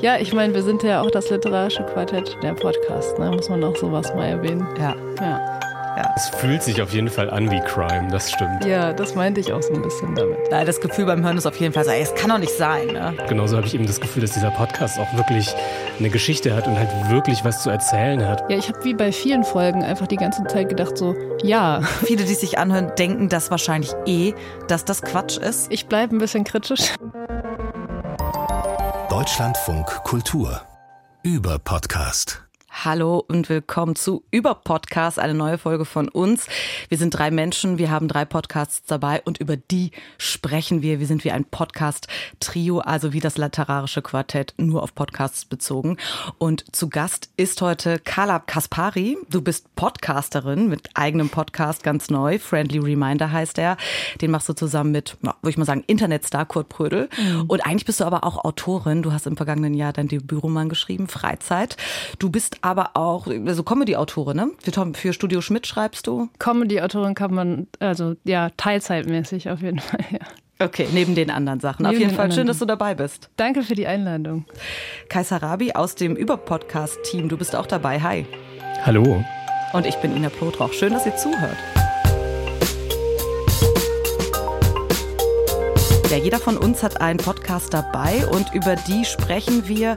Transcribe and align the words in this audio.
Ja, 0.00 0.16
ich 0.16 0.32
meine, 0.32 0.54
wir 0.54 0.62
sind 0.62 0.84
ja 0.84 1.02
auch 1.02 1.10
das 1.10 1.28
literarische 1.28 1.82
Quartett 1.82 2.36
der 2.40 2.54
Podcast, 2.54 3.18
ne? 3.18 3.32
muss 3.32 3.48
man 3.48 3.64
auch 3.64 3.74
sowas 3.76 4.14
mal 4.14 4.26
erwähnen. 4.26 4.64
Ja. 4.78 4.94
Ja. 5.20 5.60
ja. 5.96 6.14
Es 6.14 6.28
fühlt 6.28 6.62
sich 6.62 6.80
auf 6.80 6.92
jeden 6.92 7.08
Fall 7.08 7.28
an 7.28 7.50
wie 7.50 7.58
Crime, 7.60 8.06
das 8.08 8.30
stimmt. 8.30 8.64
Ja, 8.64 8.92
das 8.92 9.16
meinte 9.16 9.40
ich 9.40 9.52
auch 9.52 9.60
so 9.60 9.74
ein 9.74 9.82
bisschen 9.82 10.14
damit. 10.14 10.38
Das 10.50 10.80
Gefühl 10.80 11.06
beim 11.06 11.24
Hören 11.24 11.36
ist 11.36 11.46
auf 11.46 11.58
jeden 11.58 11.74
Fall 11.74 11.84
so, 11.84 11.90
ey, 11.90 12.00
es 12.00 12.14
kann 12.14 12.30
doch 12.30 12.38
nicht 12.38 12.52
sein. 12.52 12.86
Ne? 12.86 13.12
Genauso 13.28 13.56
habe 13.56 13.66
ich 13.66 13.74
eben 13.74 13.88
das 13.88 14.00
Gefühl, 14.00 14.22
dass 14.22 14.30
dieser 14.30 14.52
Podcast 14.52 15.00
auch 15.00 15.12
wirklich 15.16 15.52
eine 15.98 16.10
Geschichte 16.10 16.54
hat 16.54 16.68
und 16.68 16.78
halt 16.78 16.90
wirklich 17.10 17.44
was 17.44 17.64
zu 17.64 17.70
erzählen 17.70 18.24
hat. 18.24 18.48
Ja, 18.48 18.56
ich 18.56 18.68
habe 18.68 18.84
wie 18.84 18.94
bei 18.94 19.10
vielen 19.10 19.42
Folgen 19.42 19.82
einfach 19.82 20.06
die 20.06 20.16
ganze 20.16 20.44
Zeit 20.44 20.68
gedacht, 20.68 20.96
so, 20.96 21.16
ja. 21.42 21.80
Viele, 22.04 22.24
die 22.24 22.34
sich 22.34 22.56
anhören, 22.56 22.92
denken 22.96 23.28
das 23.28 23.50
wahrscheinlich 23.50 23.90
eh, 24.06 24.32
dass 24.68 24.84
das 24.84 25.02
Quatsch 25.02 25.38
ist. 25.38 25.72
Ich 25.72 25.86
bleibe 25.86 26.14
ein 26.14 26.18
bisschen 26.18 26.44
kritisch. 26.44 26.92
Deutschlandfunk 29.18 30.04
Kultur 30.04 30.62
über 31.24 31.58
Podcast. 31.58 32.47
Hallo 32.84 33.24
und 33.26 33.48
willkommen 33.48 33.96
zu 33.96 34.22
Über 34.30 34.54
Podcast, 34.54 35.18
eine 35.18 35.34
neue 35.34 35.58
Folge 35.58 35.84
von 35.84 36.08
uns. 36.08 36.46
Wir 36.88 36.96
sind 36.96 37.10
drei 37.10 37.32
Menschen, 37.32 37.76
wir 37.76 37.90
haben 37.90 38.06
drei 38.06 38.24
Podcasts 38.24 38.84
dabei 38.86 39.20
und 39.24 39.38
über 39.38 39.56
die 39.56 39.90
sprechen 40.16 40.80
wir. 40.80 41.00
Wir 41.00 41.08
sind 41.08 41.24
wie 41.24 41.32
ein 41.32 41.44
Podcast-Trio, 41.44 42.78
also 42.78 43.12
wie 43.12 43.18
das 43.18 43.36
literarische 43.36 44.00
Quartett, 44.00 44.54
nur 44.58 44.84
auf 44.84 44.94
Podcasts 44.94 45.44
bezogen. 45.44 45.96
Und 46.38 46.64
zu 46.70 46.88
Gast 46.88 47.30
ist 47.36 47.60
heute 47.62 47.98
Carla 47.98 48.38
Kaspari. 48.38 49.18
Du 49.28 49.42
bist 49.42 49.74
Podcasterin 49.74 50.68
mit 50.68 50.88
eigenem 50.94 51.30
Podcast, 51.30 51.82
ganz 51.82 52.10
neu. 52.10 52.38
Friendly 52.38 52.78
Reminder 52.78 53.32
heißt 53.32 53.58
er. 53.58 53.76
Den 54.20 54.30
machst 54.30 54.48
du 54.48 54.52
zusammen 54.52 54.92
mit, 54.92 55.16
würde 55.20 55.50
ich 55.50 55.58
mal 55.58 55.64
sagen, 55.64 55.82
Internetstar 55.88 56.46
Kurt 56.46 56.68
Prödel. 56.68 57.08
Mhm. 57.18 57.46
Und 57.48 57.66
eigentlich 57.66 57.86
bist 57.86 57.98
du 57.98 58.04
aber 58.04 58.22
auch 58.22 58.44
Autorin. 58.44 59.02
Du 59.02 59.12
hast 59.12 59.26
im 59.26 59.36
vergangenen 59.36 59.74
Jahr 59.74 59.92
dein 59.92 60.06
Debütroman 60.06 60.68
geschrieben, 60.68 61.08
Freizeit. 61.08 61.76
Du 62.20 62.30
bist 62.30 62.58
aber 62.68 62.90
auch, 62.94 63.26
also 63.26 63.62
Comedy-Autorin, 63.62 64.36
ne? 64.36 64.50
Für, 64.62 64.92
für 64.92 65.12
Studio 65.14 65.40
Schmidt 65.40 65.66
schreibst 65.66 66.06
du? 66.06 66.28
Comedy-Autorin 66.38 67.14
kann 67.14 67.32
man, 67.32 67.66
also 67.78 68.14
ja, 68.24 68.50
teilzeitmäßig 68.58 69.48
auf 69.48 69.62
jeden 69.62 69.78
Fall, 69.78 70.04
ja. 70.10 70.18
Okay, 70.60 70.86
neben 70.92 71.14
den 71.14 71.30
anderen 71.30 71.60
Sachen. 71.60 71.84
Neben 71.84 71.94
auf 71.94 72.00
jeden 72.00 72.14
Fall 72.14 72.30
schön, 72.30 72.46
dass 72.46 72.58
du 72.58 72.66
dabei 72.66 72.94
bist. 72.94 73.30
Danke 73.36 73.62
für 73.62 73.74
die 73.74 73.86
Einladung. 73.86 74.44
Kai 75.08 75.22
Sarabi 75.22 75.72
aus 75.72 75.94
dem 75.94 76.14
Über-Podcast-Team, 76.14 77.30
du 77.30 77.38
bist 77.38 77.56
auch 77.56 77.66
dabei. 77.66 78.00
Hi. 78.02 78.26
Hallo. 78.84 79.24
Und 79.72 79.86
ich 79.86 79.96
bin 79.96 80.14
Ina 80.14 80.28
Plotrauch. 80.28 80.72
Schön, 80.74 80.92
dass 80.92 81.06
ihr 81.06 81.16
zuhört. 81.16 81.56
Ja, 86.10 86.16
jeder 86.16 86.38
von 86.38 86.58
uns 86.58 86.82
hat 86.82 87.00
einen 87.00 87.18
Podcast 87.18 87.72
dabei 87.72 88.26
und 88.26 88.52
über 88.52 88.76
die 88.76 89.04
sprechen 89.04 89.68
wir. 89.68 89.96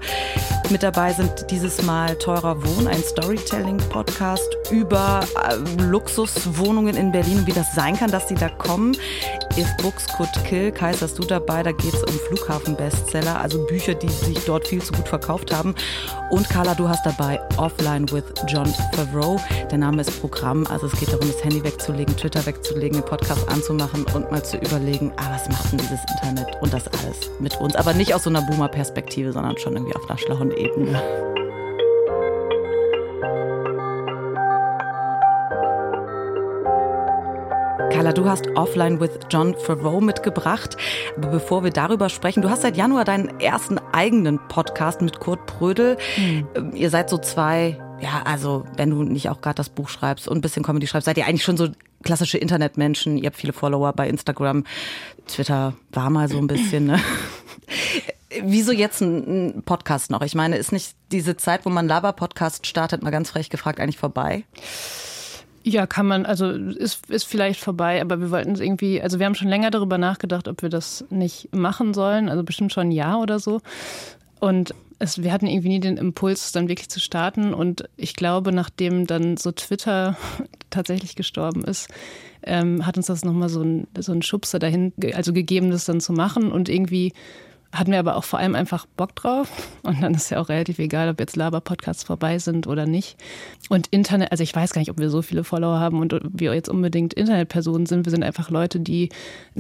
Mit 0.72 0.84
dabei 0.84 1.12
sind 1.12 1.52
dieses 1.52 1.82
Mal 1.82 2.16
Teurer 2.16 2.56
Wohn, 2.64 2.88
ein 2.88 3.04
Storytelling-Podcast 3.04 4.56
über 4.72 5.20
äh, 5.50 5.82
Luxuswohnungen 5.82 6.96
in 6.96 7.12
Berlin, 7.12 7.46
wie 7.46 7.52
das 7.52 7.76
sein 7.76 7.98
kann, 7.98 8.10
dass 8.10 8.28
die 8.28 8.36
da 8.36 8.48
kommen. 8.48 8.96
If 9.58 9.68
Books 9.82 10.08
Could 10.16 10.30
Kill, 10.46 10.72
Kais, 10.72 11.02
hast 11.02 11.20
du 11.20 11.24
dabei, 11.24 11.62
da 11.62 11.74
geht 11.74 11.94
es 11.94 12.02
um 12.06 12.14
Flughafen-Bestseller, 12.14 13.42
also 13.42 13.66
Bücher, 13.66 13.96
die 13.96 14.08
sich 14.08 14.46
dort 14.46 14.66
viel 14.66 14.82
zu 14.82 14.94
gut 14.94 15.10
verkauft 15.10 15.54
haben. 15.54 15.76
Und 16.30 16.48
Carla, 16.50 16.74
du 16.74 16.88
hast 16.88 17.06
dabei 17.06 17.41
Offline 17.62 18.12
with 18.12 18.23
John 18.48 18.66
Favreau. 18.94 19.40
Der 19.70 19.78
Name 19.78 20.02
ist 20.02 20.20
Programm, 20.20 20.66
also 20.67 20.88
es 20.88 21.00
geht 21.00 21.14
darum, 21.14 21.28
das 21.28 21.44
Handy 21.44 21.64
wegzulegen, 21.64 22.18
Twitter 22.18 22.44
wegzulegen, 22.45 22.98
den 23.00 23.06
Podcast 23.06 23.48
anzumachen 23.50 24.03
und 24.16 24.31
mal 24.31 24.44
zu 24.44 24.58
überlegen, 24.58 25.14
ah, 25.18 25.31
was 25.31 25.48
macht 25.48 25.72
denn 25.72 25.78
dieses 25.78 26.00
Internet 26.16 26.58
und 26.62 26.73
das 26.73 26.88
alles 26.88 27.30
mit 27.40 27.56
uns. 27.62 27.76
Aber 27.76 27.94
nicht 27.94 28.16
aus 28.16 28.23
so 28.23 28.31
einer 28.31 28.42
Boomer-Perspektive, 28.42 29.31
sondern 29.31 29.58
schon 29.59 29.73
irgendwie 29.73 29.95
auf 29.95 30.09
einer 30.09 30.18
schlauen 30.18 30.52
Ebene. 30.52 31.00
Carla, 37.91 38.13
du 38.13 38.25
hast 38.25 38.47
Offline 38.56 39.02
with 39.02 39.12
John 39.29 39.53
Favreau 39.53 40.00
mitgebracht. 40.00 40.78
Aber 41.18 41.28
bevor 41.28 41.66
wir 41.66 41.72
darüber 41.72 42.07
sprechen, 42.07 42.41
du 42.41 42.50
hast 42.50 42.62
seit 42.62 42.78
Januar 42.78 43.03
deinen 43.03 43.41
ersten 43.41 43.79
eigenen 43.91 44.40
Podcast 44.47 45.02
mit 45.02 45.19
Kurt 45.19 45.46
Prödel. 45.46 45.97
Hm. 46.16 46.74
Ihr 46.74 46.90
seid 46.90 47.09
so 47.09 47.18
zwei, 47.18 47.78
ja, 48.00 48.22
also 48.24 48.63
wenn 48.78 48.91
du 48.91 49.03
nicht 49.03 49.30
auch 49.30 49.41
gerade 49.41 49.56
das 49.56 49.68
Buch 49.68 49.90
schreibst 49.90 50.30
und 50.30 50.38
ein 50.38 50.41
bisschen 50.41 50.63
Comedy 50.63 50.88
schreibst, 50.88 51.06
seid 51.06 51.18
ihr 51.18 51.28
eigentlich 51.28 51.44
schon 51.44 51.57
so 51.57 51.68
klassische 52.03 52.38
Internetmenschen. 52.38 53.18
Ihr 53.18 53.28
habt 53.28 53.35
viele 53.35 53.53
Follower 53.53 53.91
bei 53.91 54.07
Instagram. 54.07 54.63
Twitter 55.28 55.74
war 55.91 56.09
mal 56.09 56.30
so 56.30 56.38
ein 56.38 56.47
bisschen, 56.47 56.85
ne? 56.85 57.00
Wieso 58.41 58.72
jetzt 58.72 59.01
ein 59.01 59.63
Podcast 59.66 60.12
noch? 60.12 60.22
Ich 60.22 60.34
meine, 60.34 60.56
ist 60.56 60.72
nicht 60.72 60.96
diese 61.12 61.35
Zeit, 61.35 61.66
wo 61.66 61.69
man 61.69 61.90
Laber-Podcast 61.90 62.66
startet, 62.66 63.03
mal 63.03 63.09
ganz 63.09 63.31
frech 63.31 63.50
gefragt, 63.50 63.81
eigentlich 63.81 63.97
vorbei? 63.97 64.46
Ja, 65.64 65.86
kann 65.86 66.08
man, 66.08 66.26
also 66.26 66.50
ist, 66.50 67.10
ist 67.10 67.26
vielleicht 67.26 67.60
vorbei, 67.60 68.02
aber 68.02 68.20
wir 68.20 68.32
wollten 68.32 68.52
es 68.52 68.60
irgendwie, 68.60 69.02
also 69.02 69.20
wir 69.20 69.28
haben 69.28 69.36
schon 69.36 69.48
länger 69.48 69.70
darüber 69.70 69.98
nachgedacht, 69.98 70.48
ob 70.48 70.64
wir 70.64 70.70
das 70.70 71.06
nicht 71.10 71.54
machen 71.56 71.94
sollen, 71.94 72.30
also 72.30 72.44
bestimmt 72.44 72.74
schon 72.74 72.88
ein 72.88 72.92
Jahr 72.92 73.20
oder 73.20 73.40
so. 73.40 73.62
Und 74.40 74.74
es, 75.02 75.22
wir 75.22 75.32
hatten 75.32 75.48
irgendwie 75.48 75.70
nie 75.70 75.80
den 75.80 75.98
Impuls, 75.98 76.52
dann 76.52 76.68
wirklich 76.68 76.90
zu 76.90 77.00
starten. 77.00 77.54
Und 77.54 77.90
ich 77.98 78.16
glaube, 78.16 78.52
nachdem 78.52 79.08
dann 79.08 79.38
so 79.38 79.52
Twitter 79.52 80.16
tatsächlich 80.70 81.16
gestorben 81.16 81.64
ist, 81.64 81.90
ähm, 82.44 82.86
hat 82.86 82.98
uns 82.98 83.08
das 83.08 83.24
nochmal 83.24 83.50
so 83.50 83.62
ein, 83.62 83.88
so 83.98 84.12
ein 84.12 84.22
Schubser 84.22 84.60
dahin, 84.60 84.94
also 85.14 85.34
gegeben, 85.34 85.72
das 85.72 85.86
dann 85.86 86.02
zu 86.02 86.14
machen. 86.14 86.52
Und 86.52 86.70
irgendwie 86.70 87.14
hatten 87.74 87.92
wir 87.92 88.00
aber 88.00 88.18
auch 88.18 88.24
vor 88.24 88.40
allem 88.40 88.56
einfach 88.56 88.86
Bock 88.98 89.16
drauf. 89.16 89.50
Und 89.84 90.02
dann 90.02 90.14
ist 90.14 90.30
ja 90.30 90.40
auch 90.40 90.50
relativ 90.50 90.80
egal, 90.80 91.09
ob 91.09 91.20
jetzt 91.20 91.36
Laber-Podcasts 91.36 92.04
vorbei 92.04 92.38
sind 92.38 92.68
oder 92.68 92.86
nicht. 92.86 93.18
Und 93.70 93.88
Internet, 93.88 94.32
also 94.32 94.44
ich 94.44 94.54
weiß 94.54 94.74
gar 94.74 94.82
nicht, 94.82 94.92
ob 94.92 95.00
wir 95.00 95.09
so 95.09 95.22
viele 95.22 95.44
Follower 95.44 95.80
haben 95.80 96.00
und 96.00 96.14
wir 96.24 96.54
jetzt 96.54 96.70
unbedingt 96.70 97.14
Internetpersonen 97.14 97.86
sind. 97.86 98.06
Wir 98.06 98.12
sind 98.12 98.24
einfach 98.24 98.50
Leute, 98.50 98.80
die 98.80 99.10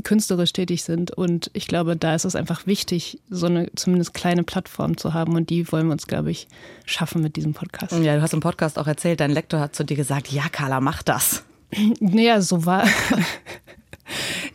künstlerisch 0.03 0.51
tätig 0.51 0.83
sind. 0.83 1.11
Und 1.11 1.49
ich 1.53 1.67
glaube, 1.67 1.95
da 1.95 2.13
ist 2.13 2.25
es 2.25 2.35
einfach 2.35 2.67
wichtig, 2.67 3.21
so 3.29 3.45
eine 3.45 3.71
zumindest 3.75 4.13
kleine 4.13 4.43
Plattform 4.43 4.97
zu 4.97 5.13
haben. 5.13 5.35
Und 5.35 5.49
die 5.49 5.71
wollen 5.71 5.87
wir 5.87 5.93
uns, 5.93 6.07
glaube 6.07 6.31
ich, 6.31 6.47
schaffen 6.85 7.21
mit 7.21 7.37
diesem 7.37 7.53
Podcast. 7.53 7.93
Ja, 7.93 8.15
du 8.15 8.21
hast 8.21 8.33
im 8.33 8.41
Podcast 8.41 8.77
auch 8.77 8.87
erzählt, 8.87 9.21
dein 9.21 9.31
Lektor 9.31 9.59
hat 9.59 9.75
zu 9.75 9.85
dir 9.85 9.95
gesagt, 9.95 10.31
ja, 10.31 10.43
Carla, 10.51 10.81
mach 10.81 11.01
das. 11.03 11.43
Naja, 11.99 12.41
so 12.41 12.65
war. 12.65 12.83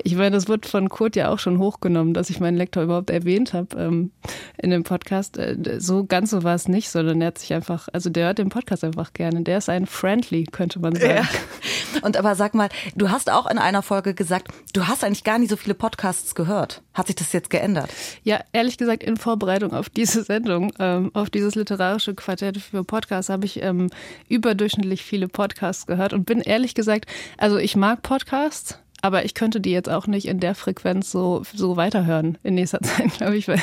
Ich 0.02 0.14
meine, 0.14 0.32
das 0.32 0.48
wird 0.48 0.66
von 0.66 0.88
Kurt 0.88 1.16
ja 1.16 1.30
auch 1.30 1.38
schon 1.38 1.58
hochgenommen, 1.58 2.14
dass 2.14 2.30
ich 2.30 2.40
meinen 2.40 2.56
Lektor 2.56 2.82
überhaupt 2.82 3.10
erwähnt 3.10 3.52
habe 3.52 3.76
ähm, 3.76 4.10
in 4.58 4.70
dem 4.70 4.84
Podcast. 4.84 5.38
Äh, 5.38 5.56
so 5.78 6.04
ganz 6.04 6.30
so 6.30 6.42
war 6.42 6.54
es 6.54 6.68
nicht, 6.68 6.90
sondern 6.90 7.20
er 7.20 7.28
hat 7.28 7.38
sich 7.38 7.52
einfach, 7.54 7.88
also 7.92 8.10
der 8.10 8.26
hört 8.26 8.38
den 8.38 8.48
Podcast 8.48 8.84
einfach 8.84 9.12
gerne. 9.12 9.42
Der 9.42 9.58
ist 9.58 9.68
ein 9.68 9.86
Friendly, 9.86 10.44
könnte 10.44 10.78
man 10.78 10.94
sagen. 10.94 11.28
Ja. 11.94 12.00
Und 12.02 12.16
aber 12.16 12.34
sag 12.34 12.54
mal, 12.54 12.68
du 12.94 13.10
hast 13.10 13.30
auch 13.30 13.46
in 13.46 13.58
einer 13.58 13.82
Folge 13.82 14.14
gesagt, 14.14 14.48
du 14.72 14.86
hast 14.86 15.04
eigentlich 15.04 15.24
gar 15.24 15.38
nicht 15.38 15.50
so 15.50 15.56
viele 15.56 15.74
Podcasts 15.74 16.34
gehört. 16.34 16.82
Hat 16.94 17.06
sich 17.06 17.16
das 17.16 17.32
jetzt 17.32 17.50
geändert? 17.50 17.90
Ja, 18.22 18.40
ehrlich 18.52 18.78
gesagt, 18.78 19.02
in 19.02 19.16
Vorbereitung 19.16 19.72
auf 19.72 19.88
diese 19.88 20.22
Sendung, 20.22 20.72
ähm, 20.78 21.10
auf 21.14 21.30
dieses 21.30 21.54
literarische 21.54 22.14
Quartett 22.14 22.58
für 22.58 22.84
Podcasts, 22.84 23.28
habe 23.28 23.46
ich 23.46 23.62
ähm, 23.62 23.90
überdurchschnittlich 24.28 25.04
viele 25.04 25.28
Podcasts 25.28 25.86
gehört 25.86 26.12
und 26.12 26.24
bin 26.24 26.40
ehrlich 26.40 26.74
gesagt, 26.74 27.06
also 27.38 27.58
ich 27.58 27.76
mag 27.76 28.02
Podcasts, 28.02 28.78
aber 29.06 29.24
ich 29.24 29.34
könnte 29.34 29.60
die 29.60 29.70
jetzt 29.70 29.88
auch 29.88 30.08
nicht 30.08 30.26
in 30.26 30.40
der 30.40 30.56
Frequenz 30.56 31.12
so, 31.12 31.42
so 31.54 31.76
weiterhören 31.76 32.38
in 32.42 32.54
nächster 32.54 32.80
Zeit, 32.82 33.12
glaube 33.18 33.36
ich, 33.36 33.46
weil 33.46 33.62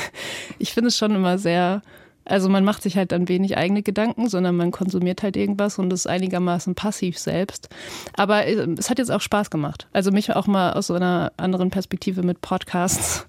ich 0.58 0.72
finde 0.72 0.88
es 0.88 0.96
schon 0.96 1.14
immer 1.14 1.36
sehr, 1.36 1.82
also 2.24 2.48
man 2.48 2.64
macht 2.64 2.82
sich 2.82 2.96
halt 2.96 3.12
dann 3.12 3.28
wenig 3.28 3.58
eigene 3.58 3.82
Gedanken, 3.82 4.30
sondern 4.30 4.56
man 4.56 4.70
konsumiert 4.70 5.22
halt 5.22 5.36
irgendwas 5.36 5.78
und 5.78 5.92
ist 5.92 6.06
einigermaßen 6.06 6.74
passiv 6.74 7.18
selbst. 7.18 7.68
Aber 8.16 8.46
äh, 8.46 8.66
es 8.78 8.88
hat 8.88 8.98
jetzt 8.98 9.10
auch 9.10 9.20
Spaß 9.20 9.50
gemacht. 9.50 9.86
Also 9.92 10.12
mich 10.12 10.34
auch 10.34 10.46
mal 10.46 10.72
aus 10.72 10.86
so 10.86 10.94
einer 10.94 11.32
anderen 11.36 11.68
Perspektive 11.68 12.22
mit 12.22 12.40
Podcasts 12.40 13.26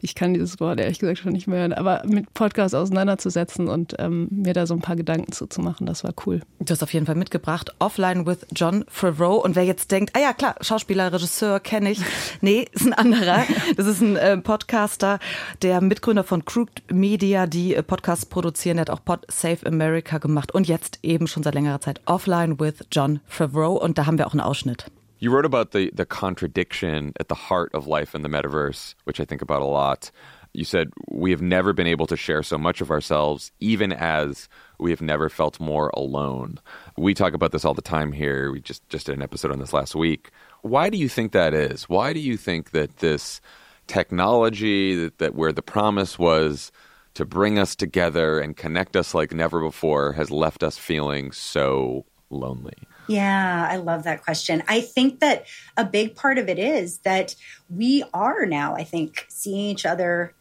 ich 0.00 0.14
kann 0.14 0.34
dieses 0.34 0.60
Wort 0.60 0.80
ehrlich 0.80 0.98
gesagt 0.98 1.18
schon 1.18 1.32
nicht 1.32 1.46
mehr 1.46 1.60
hören, 1.60 1.72
aber 1.72 2.02
mit 2.06 2.32
Podcasts 2.34 2.74
auseinanderzusetzen 2.74 3.68
und 3.68 3.94
ähm, 3.98 4.28
mir 4.30 4.54
da 4.54 4.66
so 4.66 4.74
ein 4.74 4.80
paar 4.80 4.96
Gedanken 4.96 5.32
zuzumachen, 5.32 5.86
das 5.86 6.04
war 6.04 6.12
cool. 6.26 6.40
Du 6.60 6.72
hast 6.72 6.82
auf 6.82 6.92
jeden 6.92 7.06
Fall 7.06 7.14
mitgebracht, 7.14 7.72
Offline 7.78 8.26
with 8.26 8.46
John 8.54 8.84
Favreau. 8.88 9.36
Und 9.36 9.56
wer 9.56 9.64
jetzt 9.64 9.90
denkt, 9.90 10.14
ah 10.16 10.20
ja 10.20 10.32
klar, 10.32 10.56
Schauspieler, 10.60 11.12
Regisseur 11.12 11.60
kenne 11.60 11.90
ich. 11.90 12.00
Nee, 12.40 12.66
ist 12.72 12.86
ein 12.86 12.92
anderer. 12.92 13.44
Das 13.76 13.86
ist 13.86 14.00
ein 14.00 14.16
äh, 14.16 14.36
Podcaster, 14.36 15.18
der 15.62 15.80
Mitgründer 15.80 16.24
von 16.24 16.44
Crooked 16.44 16.92
Media, 16.92 17.46
die 17.46 17.74
äh, 17.74 17.82
Podcasts 17.82 18.26
produzieren. 18.26 18.76
Der 18.76 18.82
hat 18.82 18.90
auch 18.90 19.04
Pod 19.04 19.20
Save 19.28 19.66
America 19.66 20.18
gemacht 20.18 20.52
und 20.52 20.68
jetzt 20.68 20.98
eben 21.02 21.26
schon 21.26 21.42
seit 21.42 21.54
längerer 21.54 21.80
Zeit 21.80 22.00
Offline 22.06 22.60
with 22.60 22.84
John 22.92 23.20
Favreau. 23.26 23.72
Und 23.72 23.98
da 23.98 24.06
haben 24.06 24.18
wir 24.18 24.26
auch 24.26 24.32
einen 24.32 24.40
Ausschnitt. 24.40 24.86
You 25.20 25.32
wrote 25.32 25.44
about 25.44 25.72
the, 25.72 25.90
the 25.92 26.06
contradiction 26.06 27.12
at 27.18 27.28
the 27.28 27.34
heart 27.34 27.74
of 27.74 27.88
life 27.88 28.14
in 28.14 28.22
the 28.22 28.28
metaverse, 28.28 28.94
which 29.04 29.18
I 29.18 29.24
think 29.24 29.42
about 29.42 29.62
a 29.62 29.66
lot. 29.66 30.12
You 30.52 30.64
said, 30.64 30.92
We 31.08 31.32
have 31.32 31.42
never 31.42 31.72
been 31.72 31.88
able 31.88 32.06
to 32.06 32.16
share 32.16 32.42
so 32.44 32.56
much 32.56 32.80
of 32.80 32.90
ourselves, 32.90 33.50
even 33.58 33.92
as 33.92 34.48
we 34.78 34.90
have 34.90 35.02
never 35.02 35.28
felt 35.28 35.58
more 35.58 35.90
alone. 35.94 36.60
We 36.96 37.14
talk 37.14 37.34
about 37.34 37.50
this 37.50 37.64
all 37.64 37.74
the 37.74 37.82
time 37.82 38.12
here. 38.12 38.52
We 38.52 38.60
just, 38.60 38.88
just 38.88 39.06
did 39.06 39.16
an 39.16 39.22
episode 39.22 39.50
on 39.50 39.58
this 39.58 39.72
last 39.72 39.96
week. 39.96 40.30
Why 40.62 40.88
do 40.88 40.96
you 40.96 41.08
think 41.08 41.32
that 41.32 41.52
is? 41.52 41.88
Why 41.88 42.12
do 42.12 42.20
you 42.20 42.36
think 42.36 42.70
that 42.70 42.98
this 42.98 43.40
technology, 43.88 44.94
that, 44.94 45.18
that 45.18 45.34
where 45.34 45.52
the 45.52 45.62
promise 45.62 46.18
was 46.18 46.70
to 47.14 47.24
bring 47.24 47.58
us 47.58 47.74
together 47.74 48.38
and 48.38 48.56
connect 48.56 48.94
us 48.94 49.14
like 49.14 49.32
never 49.32 49.60
before 49.60 50.12
has 50.12 50.30
left 50.30 50.62
us 50.62 50.78
feeling 50.78 51.32
so 51.32 52.04
lonely? 52.30 52.86
Yeah, 53.08 53.66
I 53.68 53.76
love 53.76 54.04
that 54.04 54.22
question. 54.22 54.62
I 54.68 54.82
think 54.82 55.20
that 55.20 55.46
a 55.76 55.84
big 55.84 56.14
part 56.14 56.38
of 56.38 56.48
it 56.48 56.58
is 56.58 56.98
that 56.98 57.34
we 57.70 58.04
are 58.12 58.44
now, 58.44 58.74
I 58.74 58.84
think, 58.84 59.24
seeing 59.28 59.70
each 59.70 59.86
other 59.86 60.34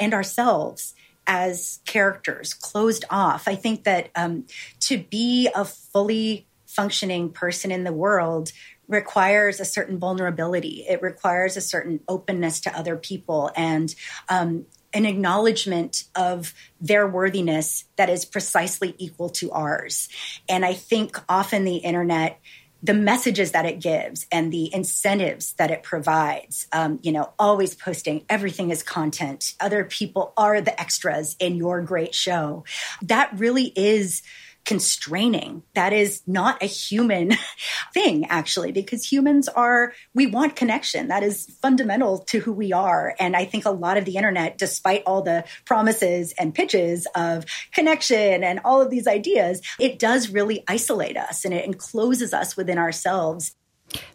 and 0.00 0.14
ourselves 0.14 0.94
as 1.26 1.80
characters 1.86 2.54
closed 2.54 3.04
off. 3.10 3.46
I 3.46 3.54
think 3.54 3.84
that 3.84 4.10
um, 4.14 4.46
to 4.80 4.98
be 4.98 5.48
a 5.54 5.64
fully 5.64 6.46
functioning 6.66 7.30
person 7.30 7.70
in 7.70 7.84
the 7.84 7.92
world 7.92 8.52
requires 8.88 9.60
a 9.60 9.64
certain 9.64 9.98
vulnerability. 9.98 10.84
It 10.88 11.02
requires 11.02 11.56
a 11.56 11.60
certain 11.60 12.00
openness 12.08 12.60
to 12.60 12.76
other 12.76 12.96
people 12.96 13.50
and 13.56 13.94
um, 14.28 14.66
an 14.94 15.04
acknowledgement 15.04 16.04
of 16.14 16.54
their 16.80 17.06
worthiness 17.06 17.84
that 17.96 18.08
is 18.08 18.24
precisely 18.24 18.94
equal 18.98 19.28
to 19.28 19.50
ours. 19.50 20.08
And 20.48 20.64
I 20.64 20.72
think 20.72 21.18
often 21.28 21.64
the 21.64 21.76
internet 21.76 22.40
the 22.84 22.92
messages 22.92 23.52
that 23.52 23.64
it 23.64 23.80
gives 23.80 24.26
and 24.30 24.52
the 24.52 24.72
incentives 24.74 25.54
that 25.54 25.70
it 25.70 25.82
provides. 25.82 26.66
Um, 26.70 27.00
you 27.02 27.12
know, 27.12 27.32
always 27.38 27.74
posting 27.74 28.26
everything 28.28 28.70
is 28.70 28.82
content. 28.82 29.54
Other 29.58 29.84
people 29.84 30.34
are 30.36 30.60
the 30.60 30.78
extras 30.78 31.34
in 31.40 31.56
your 31.56 31.80
great 31.80 32.14
show. 32.14 32.64
That 33.00 33.30
really 33.38 33.72
is 33.74 34.20
constraining. 34.64 35.62
That 35.74 35.92
is 35.92 36.22
not 36.26 36.62
a 36.62 36.66
human 36.66 37.32
thing, 37.94 38.26
actually, 38.26 38.72
because 38.72 39.10
humans 39.10 39.48
are, 39.48 39.92
we 40.14 40.26
want 40.26 40.56
connection. 40.56 41.08
That 41.08 41.22
is 41.22 41.46
fundamental 41.60 42.18
to 42.18 42.40
who 42.40 42.52
we 42.52 42.72
are. 42.72 43.14
And 43.18 43.36
I 43.36 43.44
think 43.44 43.64
a 43.64 43.70
lot 43.70 43.96
of 43.96 44.04
the 44.04 44.16
internet, 44.16 44.58
despite 44.58 45.02
all 45.06 45.22
the 45.22 45.44
promises 45.64 46.32
and 46.38 46.54
pitches 46.54 47.06
of 47.14 47.44
connection 47.72 48.42
and 48.42 48.60
all 48.64 48.80
of 48.80 48.90
these 48.90 49.06
ideas, 49.06 49.60
it 49.78 49.98
does 49.98 50.30
really 50.30 50.64
isolate 50.68 51.16
us 51.16 51.44
and 51.44 51.52
it 51.52 51.64
encloses 51.64 52.32
us 52.32 52.56
within 52.56 52.78
ourselves. 52.78 53.54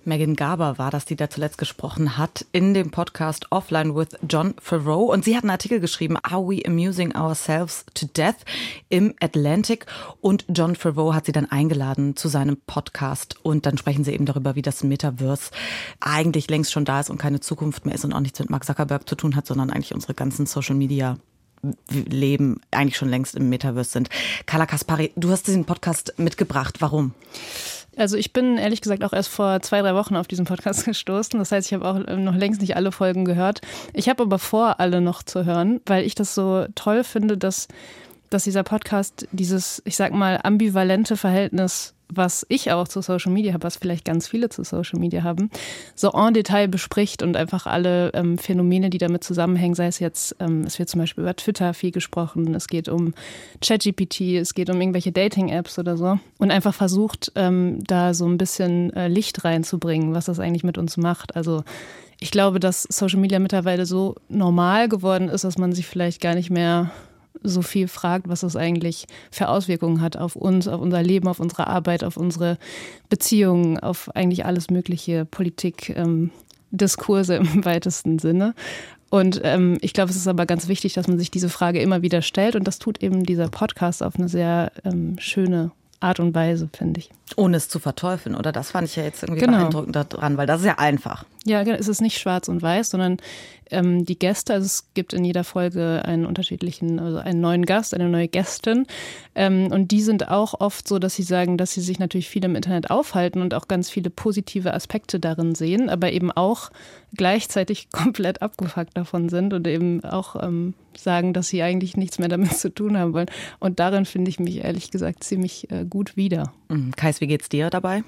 Megan 0.04 0.36
Garber 0.36 0.78
war 0.78 0.92
das, 0.92 1.06
die 1.06 1.16
da 1.16 1.30
zuletzt 1.30 1.58
gesprochen 1.58 2.18
hat 2.18 2.46
in 2.52 2.74
dem 2.74 2.92
Podcast 2.92 3.52
Offline 3.52 3.96
with 3.96 4.10
John 4.28 4.56
Farrow. 4.60 5.12
Und 5.12 5.24
sie 5.24 5.36
hat 5.36 5.44
einen 5.44 5.52
Artikel 5.52 5.80
geschrieben, 5.80 6.18
Are 6.18 6.42
We 6.42 6.66
Amusing 6.66 7.16
Ourselves 7.16 7.86
to 7.94 8.06
Death 8.08 8.38
im 8.90 9.14
Atlantic. 9.20 9.86
Und 10.22 10.46
John 10.50 10.76
Farrow 10.76 11.14
hat 11.14 11.26
sie 11.26 11.32
dann 11.32 11.50
eingeladen 11.50 12.16
zu 12.16 12.28
seinem 12.28 12.58
Podcast. 12.58 13.38
Und 13.44 13.66
dann 13.66 13.78
sprechen 13.78 14.04
sie 14.04 14.14
eben 14.14 14.26
darüber, 14.26 14.56
wie 14.56 14.62
das 14.62 14.84
Metaverse 14.84 15.52
eigentlich 16.00 16.50
längst 16.50 16.72
schon 16.72 16.86
da 16.86 17.00
ist 17.00 17.10
und 17.10 17.18
keine 17.18 17.40
Zukunft 17.40 17.86
mehr 17.86 17.96
ist 17.96 18.06
und 18.06 18.14
auch 18.14 18.20
nichts 18.20 18.40
mit 18.40 18.50
Mark 18.50 18.66
Zuckerberg 18.66 19.08
zu 19.08 19.16
tun 19.16 19.36
hat, 19.36 19.46
sondern 19.46 19.70
eigentlich 19.70 19.94
unsere 19.94 20.14
ganzen 20.14 20.46
Social 20.46 20.76
Media 20.76 21.18
Leben 21.90 22.62
eigentlich 22.72 22.96
schon 22.96 23.10
längst 23.10 23.36
im 23.36 23.50
Metaverse 23.50 23.92
sind. 23.92 24.10
Carla 24.46 24.66
Kaspari, 24.66 25.12
du 25.18 25.30
hast 25.30 25.48
diesen 25.48 25.66
Podcast 25.66 26.14
mitgebracht. 26.18 26.78
Warum? 26.80 27.14
Also 27.96 28.18
ich 28.18 28.34
bin 28.34 28.58
ehrlich 28.58 28.82
gesagt 28.82 29.04
auch 29.04 29.14
erst 29.14 29.30
vor 29.30 29.62
zwei, 29.62 29.82
drei 29.82 29.94
Wochen 29.96 30.16
auf 30.16 30.28
diesen 30.28 30.46
Podcast 30.46 30.86
gestoßen. 30.86 31.40
Das 31.40 31.52
heißt, 31.52 31.68
ich 31.68 31.74
habe 31.74 31.88
auch 31.88 32.18
noch 32.18 32.36
längst 32.36 32.62
nicht 32.62 32.76
alle 32.76 32.92
Folgen 32.92 33.26
gehört. 33.26 33.62
Ich 33.94 34.10
habe 34.10 34.24
aber 34.24 34.40
vor, 34.40 34.80
alle 34.80 35.02
noch 35.02 35.24
zu 35.24 35.46
hören, 35.46 35.82
weil 35.86 36.06
ich 36.06 36.16
das 36.16 36.36
so 36.36 36.66
toll 36.76 37.04
finde, 37.04 37.38
dass, 37.38 37.68
dass 38.30 38.44
dieser 38.44 38.64
Podcast 38.64 39.28
dieses, 39.32 39.82
ich 39.86 39.96
sag 39.96 40.14
mal, 40.14 40.40
ambivalente 40.44 41.18
Verhältnis 41.18 41.94
was 42.12 42.46
ich 42.50 42.72
auch 42.72 42.88
zu 42.88 43.02
Social 43.02 43.32
Media 43.32 43.54
habe, 43.54 43.64
was 43.64 43.78
vielleicht 43.78 44.06
ganz 44.06 44.28
viele 44.28 44.50
zu 44.50 44.64
Social 44.64 45.00
Media 45.00 45.24
haben, 45.24 45.50
so 45.96 46.12
en 46.12 46.34
Detail 46.34 46.68
bespricht 46.68 47.24
und 47.24 47.38
einfach 47.38 47.66
alle 47.66 48.12
ähm, 48.14 48.38
Phänomene, 48.38 48.90
die 48.90 48.98
damit 48.98 49.24
zusammenhängen, 49.24 49.76
sei 49.76 49.88
es 49.88 50.00
jetzt, 50.00 50.36
ähm, 50.40 50.64
es 50.66 50.80
wird 50.80 50.90
zum 50.90 51.02
Beispiel 51.02 51.24
über 51.24 51.36
Twitter 51.36 51.74
viel 51.74 51.92
gesprochen, 51.92 52.54
es 52.56 52.68
geht 52.68 52.90
um 52.90 53.14
ChatGPT, 53.62 54.22
es 54.40 54.54
geht 54.54 54.70
um 54.70 54.80
irgendwelche 54.80 55.12
Dating-Apps 55.12 55.80
oder 55.80 55.98
so 55.98 56.20
und 56.40 56.52
einfach 56.52 56.74
versucht, 56.74 57.32
ähm, 57.36 57.84
da 57.86 58.14
so 58.14 58.26
ein 58.26 58.38
bisschen 58.38 58.92
äh, 58.94 59.08
Licht 59.08 59.44
reinzubringen, 59.44 60.14
was 60.14 60.26
das 60.26 60.40
eigentlich 60.40 60.64
mit 60.64 60.78
uns 60.78 60.98
macht. 60.98 61.36
Also 61.36 61.64
ich 62.20 62.32
glaube, 62.32 62.60
dass 62.60 62.84
Social 62.84 63.20
Media 63.20 63.40
mittlerweile 63.40 63.86
so 63.86 64.16
normal 64.28 64.90
geworden 64.90 65.30
ist, 65.30 65.44
dass 65.44 65.58
man 65.58 65.72
sich 65.72 65.88
vielleicht 65.88 66.22
gar 66.22 66.36
nicht 66.36 66.50
mehr 66.50 66.92
so 67.44 67.62
viel 67.62 67.88
fragt, 67.88 68.28
was 68.28 68.42
das 68.42 68.56
eigentlich 68.56 69.06
für 69.32 69.50
Auswirkungen 69.50 70.02
hat 70.02 70.18
auf 70.18 70.36
uns, 70.36 70.68
auf 70.68 70.82
unser 70.82 71.02
Leben, 71.02 71.28
auf 71.28 71.40
unsere 71.40 71.68
Arbeit, 71.68 72.04
auf 72.04 72.18
unsere 72.18 72.58
Beziehungen, 73.10 73.80
auf 73.80 74.14
eigentlich 74.16 74.46
alles 74.46 74.70
mögliche 74.70 75.26
Politik, 75.26 75.94
ähm, 75.96 76.32
im 76.72 77.66
weitesten 77.66 78.20
Sinne. 78.20 78.54
Und 79.10 79.42
ähm, 79.44 79.78
ich 79.82 79.94
glaube, 79.94 80.12
es 80.12 80.18
ist 80.18 80.28
aber 80.28 80.46
ganz 80.46 80.68
wichtig, 80.68 80.94
dass 80.94 81.08
man 81.08 81.18
sich 81.18 81.32
diese 81.32 81.50
Frage 81.50 81.82
immer 81.82 82.02
wieder 82.04 82.22
stellt. 82.22 82.56
Und 82.56 82.66
das 82.66 82.78
tut 82.78 83.02
eben 83.02 83.24
dieser 83.24 83.48
Podcast 83.48 84.04
auf 84.04 84.16
eine 84.18 84.30
sehr 84.30 84.72
ähm, 84.86 85.16
schöne 85.20 85.72
Art 86.02 86.20
und 86.20 86.34
Weise, 86.34 86.70
finde 86.72 87.02
ich. 87.02 87.10
Ohne 87.36 87.58
es 87.58 87.68
zu 87.68 87.80
verteufeln, 87.80 88.36
oder? 88.36 88.52
Das 88.52 88.72
fand 88.72 88.88
ich 88.88 88.96
ja 88.96 89.04
jetzt 89.04 89.24
irgendwie 89.24 89.42
genau. 89.42 89.58
beeindruckend 89.58 89.96
daran, 89.96 90.38
weil 90.38 90.48
das 90.48 90.62
ist 90.62 90.68
ja 90.68 90.80
einfach. 90.80 91.26
Ja, 91.46 91.64
genau. 91.64 91.78
es 91.78 91.88
ist 91.88 92.02
nicht 92.02 92.18
schwarz 92.18 92.48
und 92.48 92.62
weiß, 92.62 92.90
sondern 92.90 93.18
ähm, 93.70 94.06
die 94.06 94.18
Gäste, 94.18 94.54
also 94.54 94.66
es 94.66 94.94
gibt 94.94 95.14
in 95.14 95.26
jeder 95.26 95.44
Folge 95.44 96.02
einen 96.06 96.26
unterschiedlichen, 96.26 97.00
also 97.00 97.18
einen 97.18 97.42
neuen 97.42 97.66
Gast, 97.66 97.94
eine 97.94 98.10
neue 98.10 98.28
Gästin. 98.28 98.86
Ähm, 99.36 99.72
und 99.72 99.92
die 99.92 100.02
sind 100.02 100.30
auch 100.30 100.60
oft 100.60 100.88
so, 100.88 101.00
dass 101.00 101.16
sie 101.16 101.24
sagen, 101.24 101.58
dass 101.58 101.74
sie 101.74 101.82
sich 101.82 102.00
natürlich 102.00 102.30
viel 102.30 102.46
im 102.46 102.56
Internet 102.56 102.90
aufhalten 102.90 103.42
und 103.42 103.54
auch 103.54 103.68
ganz 103.68 103.90
viele 103.90 104.10
positive 104.10 104.74
Aspekte 104.74 105.20
darin 105.20 105.54
sehen, 105.54 105.90
aber 105.90 106.12
eben 106.12 106.32
auch 106.32 106.72
gleichzeitig 107.16 107.90
komplett 107.92 108.42
abgefuckt 108.42 108.96
davon 108.96 109.30
sind 109.30 109.54
und 109.54 109.68
eben 109.68 110.04
auch 110.04 110.42
ähm, 110.42 110.74
sagen, 110.98 111.34
dass 111.34 111.48
sie 111.50 111.62
eigentlich 111.62 111.98
nichts 111.98 112.20
mehr 112.20 112.30
damit 112.30 112.54
zu 112.58 112.74
tun 112.74 112.98
haben 112.98 113.14
wollen. 113.14 113.30
Und 113.60 113.80
darin 113.80 114.06
finde 114.06 114.30
ich 114.30 114.40
mich 114.40 114.64
ehrlich 114.64 114.92
gesagt 114.92 115.24
ziemlich 115.24 115.70
äh, 115.72 115.86
gut 115.86 116.18
wieder. 116.18 116.54
Mhm. 116.70 116.92
Kais, 116.96 117.22
wie 117.22 117.28
geht's 117.28 117.50
dir 117.50 117.70
dabei? 117.70 118.04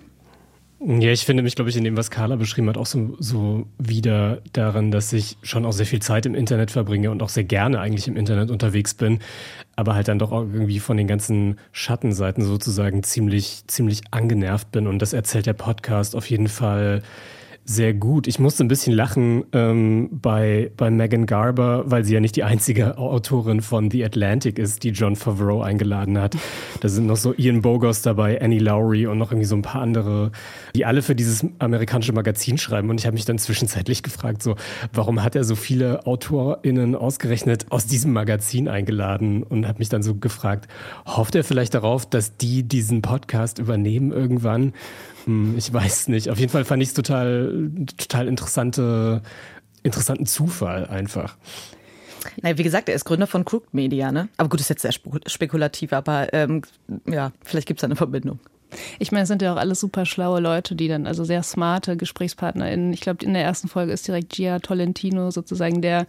Ja, 0.83 1.11
ich 1.11 1.25
finde 1.25 1.43
mich, 1.43 1.53
glaube 1.53 1.69
ich, 1.69 1.77
in 1.77 1.83
dem, 1.83 1.95
was 1.95 2.09
Carla 2.09 2.37
beschrieben 2.37 2.67
hat, 2.67 2.75
auch 2.75 2.87
so, 2.87 3.15
so 3.19 3.67
wieder 3.77 4.41
daran, 4.51 4.89
dass 4.89 5.13
ich 5.13 5.37
schon 5.43 5.63
auch 5.63 5.73
sehr 5.73 5.85
viel 5.85 6.01
Zeit 6.01 6.25
im 6.25 6.33
Internet 6.33 6.71
verbringe 6.71 7.11
und 7.11 7.21
auch 7.21 7.29
sehr 7.29 7.43
gerne 7.43 7.79
eigentlich 7.79 8.07
im 8.07 8.17
Internet 8.17 8.49
unterwegs 8.49 8.95
bin, 8.95 9.19
aber 9.75 9.93
halt 9.93 10.07
dann 10.07 10.17
doch 10.17 10.31
auch 10.31 10.41
irgendwie 10.41 10.79
von 10.79 10.97
den 10.97 11.05
ganzen 11.05 11.59
Schattenseiten 11.71 12.43
sozusagen 12.43 13.03
ziemlich, 13.03 13.61
ziemlich 13.67 14.01
angenervt 14.09 14.71
bin. 14.71 14.87
Und 14.87 15.03
das 15.03 15.13
erzählt 15.13 15.45
der 15.45 15.53
Podcast 15.53 16.15
auf 16.15 16.27
jeden 16.31 16.47
Fall 16.47 17.03
sehr 17.63 17.93
gut. 17.93 18.27
Ich 18.27 18.39
musste 18.39 18.63
ein 18.63 18.67
bisschen 18.67 18.93
lachen 18.93 19.43
ähm, 19.53 20.09
bei, 20.11 20.71
bei 20.77 20.89
Megan 20.89 21.25
Garber, 21.25 21.83
weil 21.85 22.03
sie 22.03 22.13
ja 22.13 22.19
nicht 22.19 22.35
die 22.35 22.43
einzige 22.43 22.97
Autorin 22.97 23.61
von 23.61 23.91
The 23.91 24.03
Atlantic 24.03 24.57
ist, 24.59 24.83
die 24.83 24.89
John 24.89 25.15
Favreau 25.15 25.61
eingeladen 25.61 26.17
hat. 26.19 26.35
Da 26.81 26.89
sind 26.89 27.05
noch 27.05 27.17
so 27.17 27.33
Ian 27.37 27.61
Bogos 27.61 28.01
dabei, 28.01 28.41
Annie 28.41 28.59
Lowry 28.59 29.05
und 29.05 29.17
noch 29.19 29.31
irgendwie 29.31 29.45
so 29.45 29.55
ein 29.55 29.61
paar 29.61 29.81
andere, 29.81 30.31
die 30.75 30.85
alle 30.85 31.01
für 31.01 31.15
dieses 31.15 31.45
amerikanische 31.59 32.13
Magazin 32.13 32.57
schreiben. 32.57 32.89
Und 32.89 32.99
ich 32.99 33.05
habe 33.05 33.13
mich 33.13 33.25
dann 33.25 33.37
zwischenzeitlich 33.37 34.03
gefragt, 34.03 34.41
so, 34.41 34.55
warum 34.91 35.23
hat 35.23 35.35
er 35.35 35.43
so 35.43 35.55
viele 35.55 36.05
AutorInnen 36.05 36.95
ausgerechnet 36.95 37.67
aus 37.69 37.85
diesem 37.85 38.11
Magazin 38.11 38.67
eingeladen? 38.67 39.43
Und 39.43 39.67
habe 39.67 39.79
mich 39.79 39.89
dann 39.89 40.03
so 40.03 40.15
gefragt, 40.15 40.67
hofft 41.05 41.35
er 41.35 41.43
vielleicht 41.43 41.73
darauf, 41.73 42.09
dass 42.09 42.37
die 42.37 42.63
diesen 42.63 43.01
Podcast 43.01 43.59
übernehmen 43.59 44.11
irgendwann? 44.11 44.73
Hm, 45.25 45.55
ich 45.57 45.71
weiß 45.71 46.07
nicht. 46.07 46.29
Auf 46.29 46.39
jeden 46.39 46.51
Fall 46.51 46.65
fand 46.65 46.81
ich 46.81 46.89
es 46.89 46.93
total, 46.93 47.50
total 47.97 48.27
interessante, 48.27 49.21
interessanten 49.83 50.25
Zufall 50.25 50.87
einfach. 50.87 51.37
Naja, 52.41 52.57
wie 52.57 52.63
gesagt, 52.63 52.89
er 52.89 52.95
ist 52.95 53.05
Gründer 53.05 53.27
von 53.27 53.45
Crooked 53.45 53.73
Media, 53.73 54.11
ne? 54.11 54.29
Aber 54.37 54.49
gut, 54.49 54.59
ist 54.59 54.69
jetzt 54.69 54.83
sehr 54.83 54.91
spekulativ, 54.91 55.93
aber 55.93 56.33
ähm, 56.33 56.61
ja, 57.07 57.31
vielleicht 57.43 57.67
gibt 57.67 57.79
es 57.79 57.81
da 57.81 57.87
eine 57.87 57.95
Verbindung. 57.95 58.39
Ich 58.99 59.11
meine, 59.11 59.23
es 59.23 59.27
sind 59.27 59.41
ja 59.41 59.53
auch 59.53 59.57
alles 59.57 59.79
super 59.79 60.05
schlaue 60.05 60.39
Leute, 60.39 60.75
die 60.75 60.87
dann, 60.87 61.05
also 61.05 61.23
sehr 61.23 61.43
smarte 61.43 61.97
GesprächspartnerInnen. 61.97 62.93
Ich 62.93 63.01
glaube, 63.01 63.25
in 63.25 63.33
der 63.33 63.43
ersten 63.43 63.67
Folge 63.67 63.91
ist 63.91 64.07
direkt 64.07 64.29
Gia 64.33 64.59
Tolentino 64.59 65.31
sozusagen 65.31 65.81
der 65.81 66.07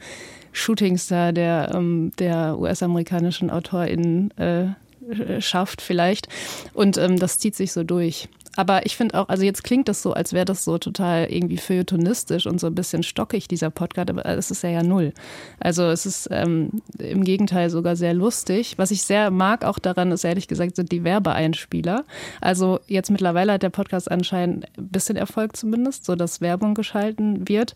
Shootingstar 0.53 1.33
der, 1.33 1.73
ähm, 1.75 2.13
der 2.19 2.59
US-amerikanischen 2.59 3.51
AutorInnen 3.51 4.31
äh, 4.39 5.41
schafft 5.41 5.83
vielleicht. 5.83 6.29
Und 6.73 6.99
ähm, 6.99 7.19
das 7.19 7.39
zieht 7.39 7.57
sich 7.57 7.73
so 7.73 7.83
durch. 7.83 8.29
Aber 8.57 8.85
ich 8.85 8.97
finde 8.97 9.19
auch, 9.19 9.29
also 9.29 9.45
jetzt 9.45 9.65
klingt 9.65 9.89
das 9.89 10.03
so, 10.03 10.13
als 10.13 10.33
wäre 10.33 10.45
das 10.45 10.65
so 10.65 10.79
total 10.79 11.27
irgendwie 11.31 11.57
feuilletonistisch 11.57 12.47
und 12.47 12.61
so 12.61 12.67
ein 12.67 12.75
bisschen 12.75 13.03
stockig, 13.03 13.49
dieser 13.49 13.71
Podcast, 13.71 14.11
aber 14.11 14.27
es 14.27 14.51
ist 14.51 14.63
ja 14.63 14.71
ja 14.71 14.83
null. 14.83 15.13
Also 15.59 15.85
es 15.85 16.05
ist 16.05 16.29
ähm, 16.31 16.83
im 16.99 17.25
Gegenteil 17.25 17.71
sogar 17.71 17.97
sehr 17.97 18.13
lustig. 18.15 18.75
Was 18.77 18.91
ich 18.91 19.03
sehr 19.03 19.31
mag 19.31 19.65
auch 19.65 19.79
daran 19.79 20.13
ist, 20.13 20.25
ehrlich 20.25 20.49
gesagt, 20.49 20.77
sind 20.77 20.93
die 20.93 21.05
Werbeeinspieler. 21.05 22.05
Also 22.41 22.81
jetzt 22.87 23.11
mittlerweile 23.11 23.55
hat 23.55 23.63
der 23.63 23.71
Podcast 23.71 24.11
anscheinend 24.11 24.67
ein 24.77 24.89
bisschen 24.89 25.17
Erfolg 25.17 25.57
zumindest, 25.57 26.05
so 26.05 26.15
dass 26.15 26.41
Werbung 26.41 26.75
geschalten 26.75 27.49
wird. 27.49 27.75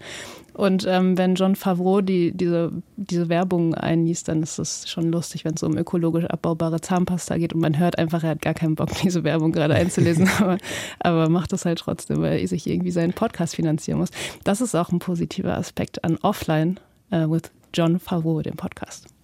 Und 0.56 0.87
ähm, 0.88 1.18
wenn 1.18 1.35
John 1.35 1.54
Favreau 1.54 2.00
die, 2.00 2.33
diese, 2.33 2.73
diese 2.97 3.28
Werbung 3.28 3.75
einliest, 3.75 4.28
dann 4.28 4.42
ist 4.42 4.59
es 4.59 4.88
schon 4.88 5.12
lustig, 5.12 5.45
wenn 5.45 5.52
es 5.52 5.62
um 5.62 5.76
ökologisch 5.76 6.25
abbaubare 6.25 6.80
Zahnpasta 6.80 7.37
geht 7.37 7.52
und 7.52 7.61
man 7.61 7.78
hört 7.78 7.99
einfach, 7.99 8.25
er 8.25 8.30
hat 8.30 8.40
gar 8.40 8.54
keinen 8.54 8.75
Bock, 8.75 8.88
diese 9.02 9.23
Werbung 9.23 9.52
gerade 9.52 9.75
einzulesen, 9.75 10.30
aber, 10.38 10.56
aber 11.00 11.28
macht 11.28 11.52
das 11.52 11.64
halt 11.64 11.78
trotzdem, 11.78 12.20
weil 12.23 12.40
er 12.40 12.49
sich 12.49 12.66
irgendwie 12.66 12.90
seinen 12.90 13.12
Podcast 13.12 13.56
finanzieren 13.56 13.99
muss. 13.99 14.11
Das 14.44 14.61
ist 14.61 14.75
auch 14.75 14.90
ein 14.90 14.99
positiver 14.99 15.56
Aspekt 15.56 16.04
an 16.04 16.16
Offline 16.23 16.78
äh, 17.11 17.28
with 17.28 17.50
John 17.75 17.99
Favreau, 17.99 18.42
dem 18.42 18.56
Podcast. 18.56 19.15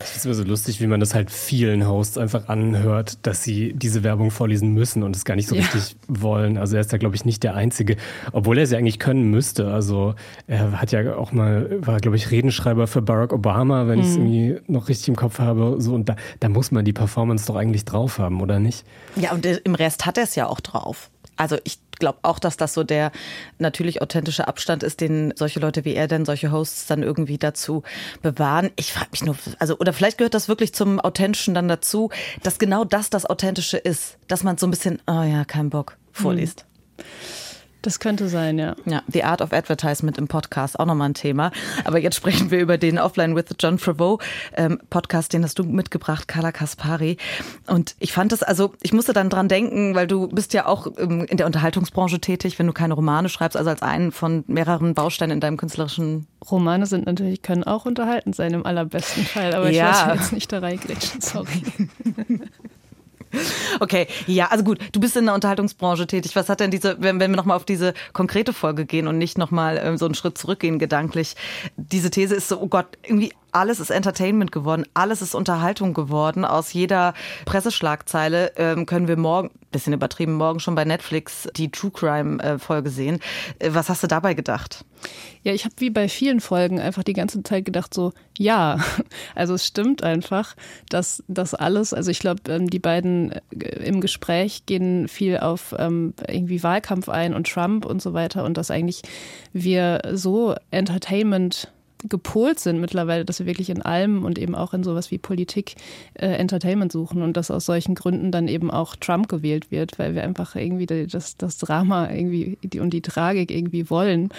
Ich 0.00 0.06
finde 0.06 0.18
es 0.18 0.24
immer 0.26 0.34
so 0.34 0.44
lustig, 0.44 0.80
wie 0.80 0.86
man 0.86 1.00
das 1.00 1.14
halt 1.14 1.28
vielen 1.28 1.86
Hosts 1.88 2.18
einfach 2.18 2.48
anhört, 2.48 3.18
dass 3.26 3.42
sie 3.42 3.72
diese 3.72 4.04
Werbung 4.04 4.30
vorlesen 4.30 4.72
müssen 4.72 5.02
und 5.02 5.16
es 5.16 5.24
gar 5.24 5.34
nicht 5.34 5.48
so 5.48 5.56
ja. 5.56 5.62
richtig 5.62 5.96
wollen. 6.06 6.56
Also 6.56 6.76
er 6.76 6.82
ist 6.82 6.92
da, 6.92 6.98
glaube 6.98 7.16
ich, 7.16 7.24
nicht 7.24 7.42
der 7.42 7.56
Einzige, 7.56 7.96
obwohl 8.32 8.58
er 8.58 8.66
sie 8.66 8.76
eigentlich 8.76 9.00
können 9.00 9.28
müsste. 9.30 9.72
Also 9.72 10.14
er 10.46 10.80
hat 10.80 10.92
ja 10.92 11.16
auch 11.16 11.32
mal, 11.32 11.84
war, 11.84 11.98
glaube 11.98 12.16
ich, 12.16 12.30
Redenschreiber 12.30 12.86
für 12.86 13.02
Barack 13.02 13.32
Obama, 13.32 13.88
wenn 13.88 13.98
mhm. 13.98 14.04
ich 14.04 14.10
es 14.10 14.16
irgendwie 14.16 14.56
noch 14.68 14.88
richtig 14.88 15.08
im 15.08 15.16
Kopf 15.16 15.40
habe. 15.40 15.76
So, 15.80 15.94
und 15.94 16.08
da, 16.08 16.14
da 16.38 16.48
muss 16.48 16.70
man 16.70 16.84
die 16.84 16.92
Performance 16.92 17.46
doch 17.46 17.56
eigentlich 17.56 17.84
drauf 17.84 18.18
haben, 18.18 18.40
oder 18.40 18.60
nicht? 18.60 18.84
Ja, 19.16 19.32
und 19.32 19.44
im 19.44 19.74
Rest 19.74 20.06
hat 20.06 20.16
er 20.16 20.24
es 20.24 20.36
ja 20.36 20.46
auch 20.46 20.60
drauf. 20.60 21.10
Also 21.38 21.56
ich 21.64 21.78
glaube 21.98 22.18
auch, 22.22 22.38
dass 22.38 22.56
das 22.56 22.74
so 22.74 22.84
der 22.84 23.12
natürlich 23.58 24.02
authentische 24.02 24.46
Abstand 24.46 24.82
ist, 24.82 25.00
den 25.00 25.32
solche 25.36 25.60
Leute 25.60 25.84
wie 25.84 25.94
er 25.94 26.08
denn, 26.08 26.24
solche 26.24 26.52
Hosts 26.52 26.86
dann 26.86 27.02
irgendwie 27.02 27.38
dazu 27.38 27.82
bewahren. 28.22 28.70
Ich 28.76 28.92
frage 28.92 29.08
mich 29.12 29.24
nur, 29.24 29.36
also 29.58 29.78
oder 29.78 29.92
vielleicht 29.92 30.18
gehört 30.18 30.34
das 30.34 30.48
wirklich 30.48 30.74
zum 30.74 31.00
Authentischen 31.00 31.54
dann 31.54 31.68
dazu, 31.68 32.10
dass 32.42 32.58
genau 32.58 32.84
das 32.84 33.10
das 33.10 33.26
Authentische 33.26 33.78
ist, 33.78 34.18
dass 34.28 34.44
man 34.44 34.58
so 34.58 34.66
ein 34.66 34.70
bisschen, 34.70 35.00
oh 35.06 35.22
ja, 35.22 35.44
kein 35.44 35.70
Bock 35.70 35.96
vorliest. 36.12 36.64
Hm. 36.98 37.47
Das 37.82 38.00
könnte 38.00 38.28
sein, 38.28 38.58
ja. 38.58 38.74
Ja, 38.86 39.02
The 39.06 39.22
Art 39.22 39.40
of 39.40 39.52
Advertisement 39.52 40.18
im 40.18 40.26
Podcast, 40.26 40.80
auch 40.80 40.86
nochmal 40.86 41.10
ein 41.10 41.14
Thema. 41.14 41.52
Aber 41.84 41.98
jetzt 41.98 42.16
sprechen 42.16 42.50
wir 42.50 42.58
über 42.58 42.76
den 42.76 42.98
Offline 42.98 43.36
with 43.36 43.44
John 43.58 43.78
Favreau 43.78 44.18
ähm, 44.56 44.80
Podcast, 44.90 45.32
den 45.32 45.44
hast 45.44 45.58
du 45.58 45.64
mitgebracht, 45.64 46.26
Carla 46.26 46.50
Kaspari. 46.50 47.18
Und 47.68 47.94
ich 48.00 48.12
fand 48.12 48.32
das, 48.32 48.42
also 48.42 48.74
ich 48.82 48.92
musste 48.92 49.12
dann 49.12 49.30
dran 49.30 49.48
denken, 49.48 49.94
weil 49.94 50.08
du 50.08 50.26
bist 50.26 50.54
ja 50.54 50.66
auch 50.66 50.88
ähm, 50.98 51.24
in 51.28 51.36
der 51.36 51.46
Unterhaltungsbranche 51.46 52.20
tätig, 52.20 52.58
wenn 52.58 52.66
du 52.66 52.72
keine 52.72 52.94
Romane 52.94 53.28
schreibst, 53.28 53.56
also 53.56 53.70
als 53.70 53.82
einen 53.82 54.10
von 54.10 54.42
mehreren 54.48 54.94
Bausteinen 54.94 55.36
in 55.36 55.40
deinem 55.40 55.56
künstlerischen 55.56 56.26
Romane 56.50 56.86
sind 56.86 57.06
natürlich, 57.06 57.42
können 57.42 57.64
auch 57.64 57.86
unterhalten 57.86 58.32
sein 58.32 58.54
im 58.54 58.66
allerbesten 58.66 59.24
Fall, 59.24 59.54
aber 59.54 59.70
ja. 59.70 59.90
ich 59.90 60.06
weiß 60.08 60.20
jetzt 60.20 60.32
nicht 60.32 60.52
da 60.52 60.58
reingrätschen, 60.58 61.20
sorry. 61.20 61.62
Okay, 63.80 64.06
ja, 64.26 64.46
also 64.46 64.64
gut, 64.64 64.78
du 64.92 65.00
bist 65.00 65.16
in 65.16 65.26
der 65.26 65.34
Unterhaltungsbranche 65.34 66.06
tätig. 66.06 66.34
Was 66.36 66.48
hat 66.48 66.60
denn 66.60 66.70
diese, 66.70 66.96
wenn, 67.00 67.20
wenn 67.20 67.30
wir 67.30 67.36
nochmal 67.36 67.56
auf 67.56 67.64
diese 67.64 67.94
konkrete 68.12 68.52
Folge 68.52 68.86
gehen 68.86 69.06
und 69.06 69.18
nicht 69.18 69.38
nochmal 69.38 69.80
ähm, 69.82 69.96
so 69.96 70.06
einen 70.06 70.14
Schritt 70.14 70.38
zurückgehen 70.38 70.78
gedanklich, 70.78 71.36
diese 71.76 72.10
These 72.10 72.34
ist 72.34 72.48
so, 72.48 72.60
oh 72.60 72.68
Gott, 72.68 72.86
irgendwie 73.04 73.32
alles 73.52 73.80
ist 73.80 73.90
Entertainment 73.90 74.52
geworden, 74.52 74.84
alles 74.94 75.22
ist 75.22 75.34
Unterhaltung 75.34 75.94
geworden. 75.94 76.44
Aus 76.44 76.72
jeder 76.72 77.14
Presseschlagzeile 77.44 78.52
ähm, 78.56 78.86
können 78.86 79.08
wir 79.08 79.16
morgen, 79.16 79.50
bisschen 79.70 79.92
übertrieben, 79.92 80.34
morgen 80.34 80.60
schon 80.60 80.74
bei 80.74 80.84
Netflix 80.84 81.48
die 81.56 81.70
True 81.70 81.90
Crime 81.90 82.42
äh, 82.42 82.88
sehen. 82.88 83.20
Äh, 83.58 83.70
was 83.72 83.88
hast 83.88 84.02
du 84.02 84.06
dabei 84.06 84.34
gedacht? 84.34 84.84
Ja, 85.42 85.52
ich 85.52 85.64
habe 85.64 85.74
wie 85.78 85.90
bei 85.90 86.08
vielen 86.08 86.40
Folgen 86.40 86.80
einfach 86.80 87.04
die 87.04 87.12
ganze 87.12 87.42
Zeit 87.42 87.64
gedacht, 87.64 87.94
so, 87.94 88.12
ja, 88.36 88.78
also 89.34 89.54
es 89.54 89.66
stimmt 89.66 90.02
einfach, 90.02 90.54
dass 90.88 91.22
das 91.28 91.54
alles, 91.54 91.92
also 91.92 92.10
ich 92.10 92.18
glaube, 92.18 92.40
ähm, 92.48 92.68
die 92.68 92.78
beiden 92.78 93.32
äh, 93.32 93.40
im 93.84 94.00
Gespräch 94.00 94.66
gehen 94.66 95.08
viel 95.08 95.38
auf 95.38 95.74
ähm, 95.78 96.14
irgendwie 96.26 96.62
Wahlkampf 96.62 97.08
ein 97.08 97.34
und 97.34 97.48
Trump 97.48 97.84
und 97.84 98.02
so 98.02 98.14
weiter 98.14 98.44
und 98.44 98.56
dass 98.56 98.70
eigentlich 98.70 99.02
wir 99.52 100.02
so 100.12 100.54
Entertainment 100.70 101.72
gepolt 102.04 102.60
sind 102.60 102.80
mittlerweile, 102.80 103.24
dass 103.24 103.40
wir 103.40 103.46
wirklich 103.46 103.70
in 103.70 103.82
allem 103.82 104.24
und 104.24 104.38
eben 104.38 104.54
auch 104.54 104.72
in 104.72 104.84
sowas 104.84 105.10
wie 105.10 105.18
Politik 105.18 105.74
äh, 106.14 106.26
Entertainment 106.26 106.92
suchen 106.92 107.22
und 107.22 107.36
dass 107.36 107.50
aus 107.50 107.66
solchen 107.66 107.94
Gründen 107.94 108.30
dann 108.30 108.48
eben 108.48 108.70
auch 108.70 108.96
Trump 108.96 109.28
gewählt 109.28 109.70
wird, 109.70 109.98
weil 109.98 110.14
wir 110.14 110.22
einfach 110.22 110.54
irgendwie 110.54 110.86
das, 110.86 111.36
das 111.36 111.58
Drama 111.58 112.10
irgendwie 112.10 112.58
und 112.78 112.90
die 112.90 113.02
Tragik 113.02 113.50
irgendwie 113.50 113.90
wollen 113.90 114.30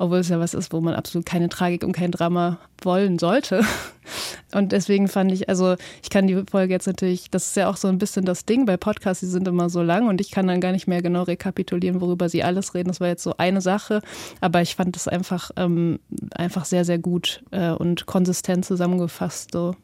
obwohl 0.00 0.18
es 0.18 0.30
ja 0.30 0.40
was 0.40 0.54
ist, 0.54 0.72
wo 0.72 0.80
man 0.80 0.94
absolut 0.94 1.26
keine 1.26 1.50
Tragik 1.50 1.84
und 1.84 1.92
kein 1.92 2.10
Drama 2.10 2.58
wollen 2.82 3.18
sollte. 3.18 3.62
Und 4.52 4.72
deswegen 4.72 5.06
fand 5.06 5.30
ich, 5.30 5.48
also 5.48 5.76
ich 6.02 6.10
kann 6.10 6.26
die 6.26 6.42
Folge 6.50 6.72
jetzt 6.72 6.88
natürlich, 6.88 7.30
das 7.30 7.48
ist 7.48 7.56
ja 7.56 7.70
auch 7.70 7.76
so 7.76 7.86
ein 7.86 7.98
bisschen 7.98 8.24
das 8.24 8.44
Ding 8.44 8.66
bei 8.66 8.76
Podcasts, 8.76 9.20
die 9.20 9.26
sind 9.26 9.46
immer 9.46 9.70
so 9.70 9.82
lang 9.82 10.08
und 10.08 10.20
ich 10.20 10.32
kann 10.32 10.48
dann 10.48 10.60
gar 10.60 10.72
nicht 10.72 10.88
mehr 10.88 11.02
genau 11.02 11.22
rekapitulieren, 11.22 12.00
worüber 12.00 12.28
sie 12.28 12.42
alles 12.42 12.74
reden. 12.74 12.88
Das 12.88 12.98
war 12.98 13.06
jetzt 13.06 13.22
so 13.22 13.34
eine 13.36 13.60
Sache, 13.60 14.00
aber 14.40 14.62
ich 14.62 14.74
fand 14.74 14.96
das 14.96 15.06
einfach, 15.06 15.52
ähm, 15.56 16.00
einfach 16.34 16.64
sehr, 16.64 16.84
sehr 16.84 16.98
gut 16.98 17.44
äh, 17.52 17.70
und 17.70 18.06
konsistent 18.06 18.64
zusammengefasst. 18.64 19.52
So. 19.52 19.76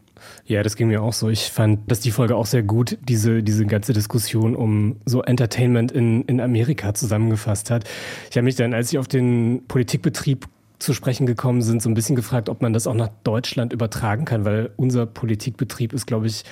Ja, 0.44 0.62
das 0.62 0.76
ging 0.76 0.88
mir 0.88 1.02
auch 1.02 1.12
so. 1.12 1.28
Ich 1.28 1.50
fand, 1.50 1.90
dass 1.90 2.00
die 2.00 2.10
Folge 2.10 2.36
auch 2.36 2.46
sehr 2.46 2.62
gut 2.62 2.98
diese, 3.08 3.42
diese 3.42 3.66
ganze 3.66 3.92
Diskussion 3.92 4.56
um 4.56 4.96
so 5.04 5.22
Entertainment 5.22 5.92
in, 5.92 6.22
in 6.22 6.40
Amerika 6.40 6.94
zusammengefasst 6.94 7.70
hat. 7.70 7.84
Ich 8.30 8.36
habe 8.36 8.44
mich 8.44 8.56
dann, 8.56 8.74
als 8.74 8.92
ich 8.92 8.98
auf 8.98 9.08
den 9.08 9.64
Politikbetrieb 9.68 10.46
zu 10.78 10.92
sprechen 10.92 11.26
gekommen 11.26 11.62
sind, 11.62 11.82
so 11.82 11.88
ein 11.88 11.94
bisschen 11.94 12.16
gefragt, 12.16 12.48
ob 12.48 12.62
man 12.62 12.72
das 12.72 12.86
auch 12.86 12.94
nach 12.94 13.10
Deutschland 13.24 13.72
übertragen 13.72 14.24
kann, 14.24 14.44
weil 14.44 14.70
unser 14.76 15.06
Politikbetrieb 15.06 15.92
ist, 15.92 16.06
glaube 16.06 16.26
ich, 16.26 16.44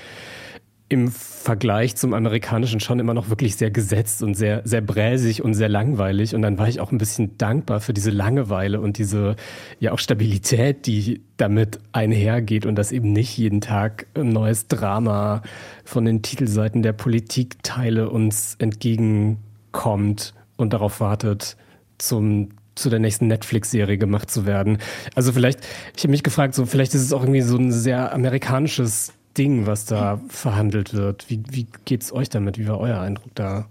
im 0.88 1.10
Vergleich 1.10 1.96
zum 1.96 2.12
amerikanischen 2.12 2.78
schon 2.78 3.00
immer 3.00 3.14
noch 3.14 3.30
wirklich 3.30 3.56
sehr 3.56 3.70
gesetzt 3.70 4.22
und 4.22 4.34
sehr, 4.34 4.60
sehr 4.64 4.82
bräsig 4.82 5.42
und 5.42 5.54
sehr 5.54 5.70
langweilig. 5.70 6.34
Und 6.34 6.42
dann 6.42 6.58
war 6.58 6.68
ich 6.68 6.78
auch 6.78 6.92
ein 6.92 6.98
bisschen 6.98 7.38
dankbar 7.38 7.80
für 7.80 7.94
diese 7.94 8.10
Langeweile 8.10 8.80
und 8.80 8.98
diese 8.98 9.36
ja 9.80 9.92
auch 9.92 9.98
Stabilität, 9.98 10.86
die 10.86 11.22
damit 11.38 11.80
einhergeht 11.92 12.66
und 12.66 12.76
dass 12.76 12.92
eben 12.92 13.12
nicht 13.12 13.36
jeden 13.38 13.62
Tag 13.62 14.06
ein 14.14 14.28
neues 14.28 14.68
Drama 14.68 15.42
von 15.84 16.04
den 16.04 16.20
Titelseiten 16.20 16.82
der 16.82 16.92
Politikteile 16.92 18.10
uns 18.10 18.56
entgegenkommt 18.58 20.34
und 20.56 20.72
darauf 20.74 21.00
wartet, 21.00 21.56
zum 21.96 22.50
zu 22.74 22.90
der 22.90 22.98
nächsten 22.98 23.28
Netflix-Serie 23.28 23.98
gemacht 23.98 24.30
zu 24.30 24.46
werden. 24.46 24.78
Also 25.14 25.32
vielleicht, 25.32 25.60
ich 25.96 26.02
habe 26.02 26.10
mich 26.10 26.24
gefragt, 26.24 26.54
so 26.54 26.66
vielleicht 26.66 26.94
ist 26.94 27.02
es 27.02 27.12
auch 27.12 27.22
irgendwie 27.22 27.40
so 27.40 27.56
ein 27.56 27.70
sehr 27.70 28.12
amerikanisches 28.12 29.12
Ding, 29.36 29.66
was 29.66 29.84
da 29.84 30.20
verhandelt 30.28 30.94
wird. 30.94 31.28
Wie, 31.28 31.42
wie 31.50 31.66
es 31.94 32.12
euch 32.12 32.28
damit? 32.28 32.58
Wie 32.58 32.68
war 32.68 32.78
euer 32.78 33.00
Eindruck 33.00 33.34
da? 33.34 33.66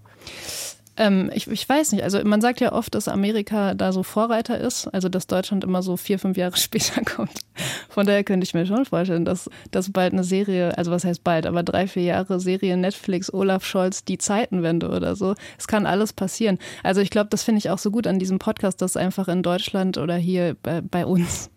Ähm, 0.96 1.30
ich, 1.34 1.48
ich 1.48 1.68
weiß 1.68 1.92
nicht. 1.92 2.04
Also 2.04 2.22
man 2.24 2.40
sagt 2.40 2.60
ja 2.60 2.72
oft, 2.72 2.94
dass 2.94 3.08
Amerika 3.08 3.74
da 3.74 3.92
so 3.92 4.02
Vorreiter 4.02 4.58
ist, 4.58 4.86
also 4.88 5.08
dass 5.08 5.26
Deutschland 5.26 5.64
immer 5.64 5.82
so 5.82 5.96
vier, 5.96 6.18
fünf 6.18 6.36
Jahre 6.36 6.56
später 6.58 7.02
kommt. 7.02 7.40
Von 7.88 8.06
daher 8.06 8.24
könnte 8.24 8.44
ich 8.44 8.54
mir 8.54 8.66
schon 8.66 8.84
vorstellen, 8.84 9.24
dass, 9.24 9.50
dass 9.70 9.92
bald 9.92 10.12
eine 10.12 10.24
Serie, 10.24 10.76
also 10.78 10.90
was 10.90 11.04
heißt 11.04 11.24
bald, 11.24 11.46
aber 11.46 11.62
drei, 11.62 11.88
vier 11.88 12.04
Jahre 12.04 12.38
Serie 12.38 12.76
Netflix, 12.76 13.32
Olaf 13.32 13.64
Scholz, 13.64 14.04
die 14.04 14.18
Zeitenwende 14.18 14.88
oder 14.88 15.16
so. 15.16 15.34
Es 15.58 15.66
kann 15.66 15.86
alles 15.86 16.12
passieren. 16.12 16.58
Also 16.82 17.00
ich 17.00 17.10
glaube, 17.10 17.30
das 17.30 17.42
finde 17.42 17.58
ich 17.58 17.70
auch 17.70 17.78
so 17.78 17.90
gut 17.90 18.06
an 18.06 18.18
diesem 18.18 18.38
Podcast, 18.38 18.80
dass 18.80 18.96
einfach 18.96 19.28
in 19.28 19.42
Deutschland 19.42 19.98
oder 19.98 20.16
hier 20.16 20.56
bei, 20.62 20.80
bei 20.80 21.06
uns 21.06 21.50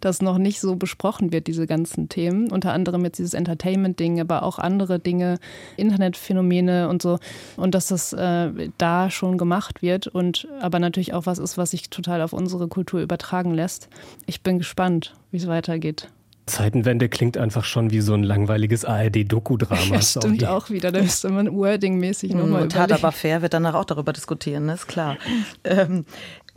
dass 0.00 0.22
noch 0.22 0.38
nicht 0.38 0.60
so 0.60 0.76
besprochen 0.76 1.32
wird, 1.32 1.46
diese 1.46 1.66
ganzen 1.66 2.08
Themen. 2.08 2.50
Unter 2.50 2.72
anderem 2.72 3.04
jetzt 3.04 3.18
dieses 3.18 3.34
Entertainment-Ding, 3.34 4.20
aber 4.20 4.42
auch 4.42 4.58
andere 4.58 4.98
Dinge, 4.98 5.38
Internetphänomene 5.76 6.88
und 6.88 7.02
so. 7.02 7.18
Und 7.56 7.74
dass 7.74 7.88
das 7.88 8.12
äh, 8.12 8.50
da 8.78 9.10
schon 9.10 9.38
gemacht 9.38 9.82
wird 9.82 10.06
und 10.06 10.48
aber 10.60 10.78
natürlich 10.78 11.14
auch 11.14 11.26
was 11.26 11.38
ist, 11.38 11.58
was 11.58 11.70
sich 11.70 11.90
total 11.90 12.22
auf 12.22 12.32
unsere 12.32 12.68
Kultur 12.68 13.00
übertragen 13.00 13.52
lässt. 13.52 13.88
Ich 14.26 14.42
bin 14.42 14.58
gespannt, 14.58 15.14
wie 15.30 15.38
es 15.38 15.46
weitergeht. 15.46 16.08
Zeitenwende 16.46 17.08
klingt 17.08 17.38
einfach 17.38 17.64
schon 17.64 17.92
wie 17.92 18.00
so 18.00 18.14
ein 18.14 18.24
langweiliges 18.24 18.84
ARD-Doku-Drama. 18.84 19.80
Ja, 19.92 20.02
stimmt 20.02 20.44
auch 20.46 20.70
wieder. 20.70 20.90
Da 20.90 21.00
müsste 21.00 21.28
man 21.28 21.52
wording-mäßig 21.54 22.34
nochmal 22.34 22.66
mm, 22.66 22.74
Hart 22.74 22.92
aber 22.92 23.12
fair 23.12 23.42
wird 23.42 23.54
danach 23.54 23.74
auch 23.74 23.84
darüber 23.84 24.12
diskutieren, 24.12 24.66
ne? 24.66 24.74
ist 24.74 24.88
klar. 24.88 25.16
ähm, 25.64 26.04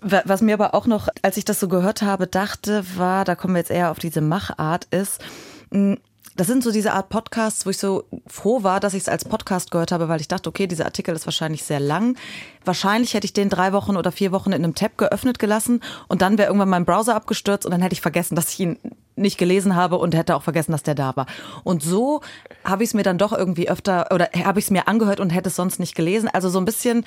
was 0.02 0.42
mir 0.42 0.54
aber 0.54 0.74
auch 0.74 0.86
noch, 0.86 1.08
als 1.22 1.38
ich 1.38 1.46
das 1.46 1.60
so 1.60 1.68
gehört 1.68 2.02
habe, 2.02 2.28
dachte, 2.28 2.84
war, 2.96 3.25
da 3.25 3.36
kommen 3.36 3.56
wir 3.56 3.60
jetzt 3.60 3.72
eher 3.72 3.92
auf 3.92 4.00
diese 4.00 4.22
Machart, 4.22 4.86
ist, 4.92 5.24
mm, 5.72 5.96
das 6.36 6.48
sind 6.48 6.64
so 6.64 6.72
diese 6.72 6.92
Art 6.92 7.08
Podcasts, 7.08 7.66
wo 7.66 7.70
ich 7.70 7.78
so 7.78 8.04
froh 8.28 8.62
war, 8.62 8.82
dass 8.82 8.94
ich 8.94 9.04
es 9.04 9.10
als 9.10 9.24
Podcast 9.24 9.72
gehört 9.72 9.94
habe, 9.94 10.10
weil 10.10 10.20
ich 10.20 10.28
dachte, 10.28 10.50
okay, 10.50 10.68
dieser 10.68 10.84
Artikel 10.84 11.16
ist 11.16 11.25
wahrscheinlich 11.25 11.64
sehr 11.64 11.80
lang. 11.80 12.18
Wahrscheinlich 12.66 13.14
hätte 13.14 13.24
ich 13.24 13.32
den 13.32 13.50
drei 13.50 13.72
Wochen 13.72 13.96
oder 13.96 14.12
vier 14.12 14.34
Wochen 14.34 14.52
in 14.52 14.64
einem 14.64 14.75
Tab 14.75 14.98
geöffnet 14.98 15.40
gelassen 15.40 15.82
und 16.10 16.22
dann 16.22 16.38
wäre 16.38 16.48
irgendwann 16.48 16.70
mein 16.70 16.84
Browser 16.84 17.16
abgestürzt 17.16 17.66
und 17.66 17.72
dann 17.72 17.82
hätte 17.82 17.94
ich 17.94 18.02
vergessen, 18.02 18.36
dass 18.36 18.52
ich 18.52 18.60
ihn 18.60 18.78
nicht 19.16 19.38
gelesen 19.38 19.78
habe 19.78 19.98
und 19.98 20.14
hätte 20.14 20.36
auch 20.36 20.44
vergessen, 20.44 20.74
dass 20.74 20.84
der 20.84 20.96
da 20.96 21.16
war. 21.16 21.25
Und 21.64 21.82
so 21.82 22.20
habe 22.66 22.84
ich 22.84 22.90
es 22.90 22.94
mir 22.94 23.04
dann 23.04 23.18
doch 23.18 23.32
irgendwie 23.32 23.70
öfter 23.70 24.10
oder 24.14 24.28
habe 24.44 24.60
ich 24.60 24.66
es 24.66 24.72
mir 24.72 24.90
angehört 24.90 25.22
und 25.22 25.30
hätte 25.30 25.48
es 25.48 25.56
sonst 25.56 25.80
nicht 25.80 25.96
gelesen. 25.96 26.28
Also 26.28 26.50
so 26.50 26.60
ein 26.60 26.66
bisschen, 26.66 27.06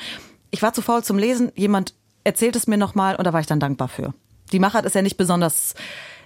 ich 0.50 0.62
war 0.62 0.72
zu 0.72 0.80
faul 0.80 1.04
zum 1.04 1.18
Lesen. 1.18 1.52
Jemand 1.54 1.92
erzählt 2.28 2.56
es 2.56 2.66
mir 2.66 2.76
nochmal 2.76 3.16
und 3.16 3.26
da 3.26 3.32
war 3.32 3.40
ich 3.40 3.46
dann 3.46 3.58
dankbar 3.58 3.88
für. 3.88 4.12
Die 4.52 4.58
Machart 4.58 4.84
ist 4.84 4.94
ja 4.94 5.02
nicht 5.02 5.16
besonders 5.16 5.74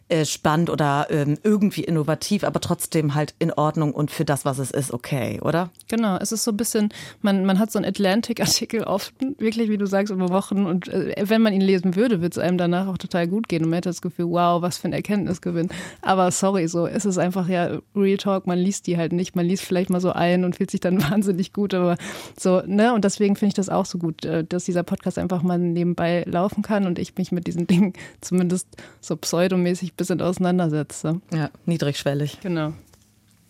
äh, 0.09 0.25
spannend 0.25 0.69
oder 0.69 1.07
ähm, 1.11 1.39
irgendwie 1.43 1.85
innovativ, 1.85 2.45
aber 2.45 2.61
trotzdem 2.61 3.15
halt 3.15 3.35
in 3.39 3.53
Ordnung 3.53 3.93
und 3.93 4.11
für 4.11 4.25
das, 4.25 4.45
was 4.45 4.59
es 4.59 4.71
ist, 4.71 4.93
okay, 4.93 5.41
oder? 5.41 5.71
Genau, 5.89 6.17
es 6.17 6.33
ist 6.33 6.45
so 6.45 6.51
ein 6.51 6.57
bisschen, 6.57 6.93
man, 7.21 7.47
man 7.47 7.59
hat 7.59 7.73
so 7.73 7.79
einen 7.79 7.89
Atlantic-Artikel 7.89 8.85
oft, 8.85 9.15
wirklich, 9.39 9.71
wie 9.71 9.79
du 9.79 9.87
sagst, 9.87 10.13
über 10.13 10.29
Wochen 10.29 10.67
und 10.67 10.89
äh, 10.89 11.15
wenn 11.27 11.41
man 11.41 11.53
ihn 11.53 11.61
lesen 11.61 11.97
würde, 11.97 12.21
würde 12.21 12.33
es 12.33 12.39
einem 12.39 12.59
danach 12.59 12.89
auch 12.89 12.99
total 12.99 13.27
gut 13.27 13.49
gehen 13.49 13.65
und 13.65 13.71
man 13.71 13.79
hätte 13.79 13.89
das 13.89 14.03
Gefühl, 14.03 14.27
wow, 14.29 14.61
was 14.61 14.79
für 14.79 14.89
ein 14.89 14.93
Erkenntnisgewinn. 14.93 15.69
Aber 16.03 16.31
sorry, 16.31 16.69
so 16.69 16.87
es 16.87 17.05
ist 17.05 17.19
einfach 17.19 17.49
ja 17.49 17.79
Real 17.97 18.19
Talk, 18.19 18.47
man 18.47 18.59
liest 18.59 18.87
die 18.87 18.99
halt 18.99 19.13
nicht, 19.13 19.35
man 19.35 19.47
liest 19.47 19.65
vielleicht 19.65 19.89
mal 19.89 20.01
so 20.01 20.13
ein 20.13 20.45
und 20.45 20.57
fühlt 20.57 20.71
sich 20.71 20.81
dann 20.81 21.03
wahnsinnig 21.11 21.53
gut, 21.53 21.73
aber 21.73 21.97
so, 22.39 22.63
ne, 22.67 22.93
und 22.93 23.05
deswegen 23.05 23.37
finde 23.37 23.49
ich 23.49 23.55
das 23.55 23.69
auch 23.69 23.87
so 23.87 23.99
gut, 23.99 24.25
äh, 24.25 24.45
dass 24.45 24.65
dieser 24.65 24.83
Podcast 24.83 25.19
einfach 25.19 25.43
mal 25.43 25.59
nebenbei 25.59 26.25
laufen 26.27 26.63
kann 26.63 26.87
und 26.87 26.99
ich 26.99 27.17
mich 27.17 27.33
mit 27.33 27.47
diesen 27.47 27.67
Dingen 27.67 27.95
zumindest 28.21 28.69
so 29.01 29.17
pseudomäßig 29.17 29.95
bisschen 30.03 30.21
auseinandersetze. 30.21 31.21
Ja, 31.33 31.51
niedrigschwellig. 31.65 32.41
Genau. 32.43 32.73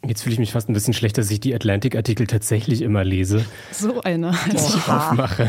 Jetzt 0.07 0.23
fühle 0.23 0.35
ich 0.35 0.39
mich 0.39 0.53
fast 0.53 0.69
ein 0.69 0.73
bisschen 0.73 0.95
schlecht, 0.95 1.17
dass 1.17 1.31
ich 1.31 1.41
die 1.41 1.55
Atlantic-Artikel 1.55 2.27
tatsächlich 2.27 2.83
immer 2.83 3.05
lese. 3.05 3.45
So 3.71 4.03
einer. 4.03 4.35
Dass 4.53 4.75
ich 4.75 4.89
aufmache. 4.89 5.49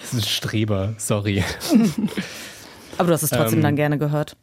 Das 0.00 0.12
ist 0.12 0.14
ein 0.14 0.22
Streber, 0.22 0.94
sorry. 0.96 1.44
Aber 2.98 3.08
du 3.08 3.14
hast 3.14 3.22
es 3.22 3.30
trotzdem 3.30 3.58
ähm, 3.58 3.62
dann 3.62 3.76
gerne 3.76 3.98
gehört. 3.98 4.36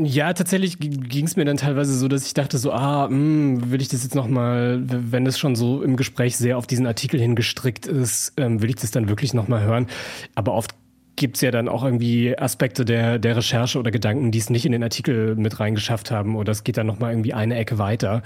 Ja, 0.00 0.32
tatsächlich 0.32 0.78
ging 0.78 1.26
es 1.26 1.34
mir 1.34 1.44
dann 1.44 1.56
teilweise 1.56 1.92
so, 1.98 2.06
dass 2.06 2.24
ich 2.24 2.34
dachte 2.34 2.56
so, 2.58 2.72
ah, 2.72 3.08
mh, 3.08 3.10
hm, 3.10 3.70
will 3.72 3.82
ich 3.82 3.88
das 3.88 4.04
jetzt 4.04 4.14
nochmal, 4.14 4.80
wenn 4.86 5.26
es 5.26 5.38
schon 5.38 5.56
so 5.56 5.82
im 5.82 5.96
Gespräch 5.96 6.36
sehr 6.36 6.56
auf 6.56 6.68
diesen 6.68 6.86
Artikel 6.86 7.18
hingestrickt 7.18 7.86
ist, 7.86 8.34
ähm, 8.36 8.62
will 8.62 8.70
ich 8.70 8.76
das 8.76 8.92
dann 8.92 9.08
wirklich 9.08 9.34
nochmal 9.34 9.62
hören. 9.62 9.88
Aber 10.36 10.54
oft 10.54 10.74
gibt 11.18 11.36
es 11.36 11.42
ja 11.42 11.50
dann 11.50 11.68
auch 11.68 11.84
irgendwie 11.84 12.38
Aspekte 12.38 12.84
der, 12.84 13.18
der 13.18 13.36
Recherche 13.36 13.78
oder 13.78 13.90
Gedanken, 13.90 14.30
die 14.30 14.38
es 14.38 14.50
nicht 14.50 14.64
in 14.64 14.72
den 14.72 14.82
Artikel 14.82 15.34
mit 15.34 15.60
reingeschafft 15.60 16.10
haben 16.10 16.36
oder 16.36 16.52
es 16.52 16.64
geht 16.64 16.76
dann 16.76 16.86
nochmal 16.86 17.12
irgendwie 17.12 17.34
eine 17.34 17.56
Ecke 17.56 17.78
weiter. 17.78 18.22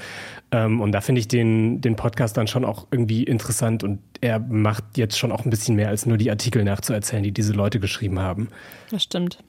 Ähm, 0.51 0.81
und 0.81 0.93
da 0.93 1.01
finde 1.01 1.21
ich 1.21 1.27
den, 1.27 1.81
den 1.81 1.97
Podcast 1.97 2.37
dann 2.37 2.47
schon 2.47 2.65
auch 2.65 2.87
irgendwie 2.91 3.25
interessant 3.25 3.83
und 3.83 4.01
er 4.21 4.39
macht 4.39 4.85
jetzt 4.97 5.19
schon 5.19 5.33
auch 5.33 5.45
ein 5.45 5.51
bisschen 5.51 5.75
mehr 5.75 5.89
als 5.89 6.07
nur 6.07 6.19
die 6.19 6.31
Artikel 6.31 6.63
nachzuerzählen, 6.65 7.23
die 7.23 7.33
diese 7.33 7.55
Leute 7.55 7.81
geschrieben 7.81 8.21
haben. 8.21 8.49
Das 8.91 9.03
stimmt. 9.03 9.43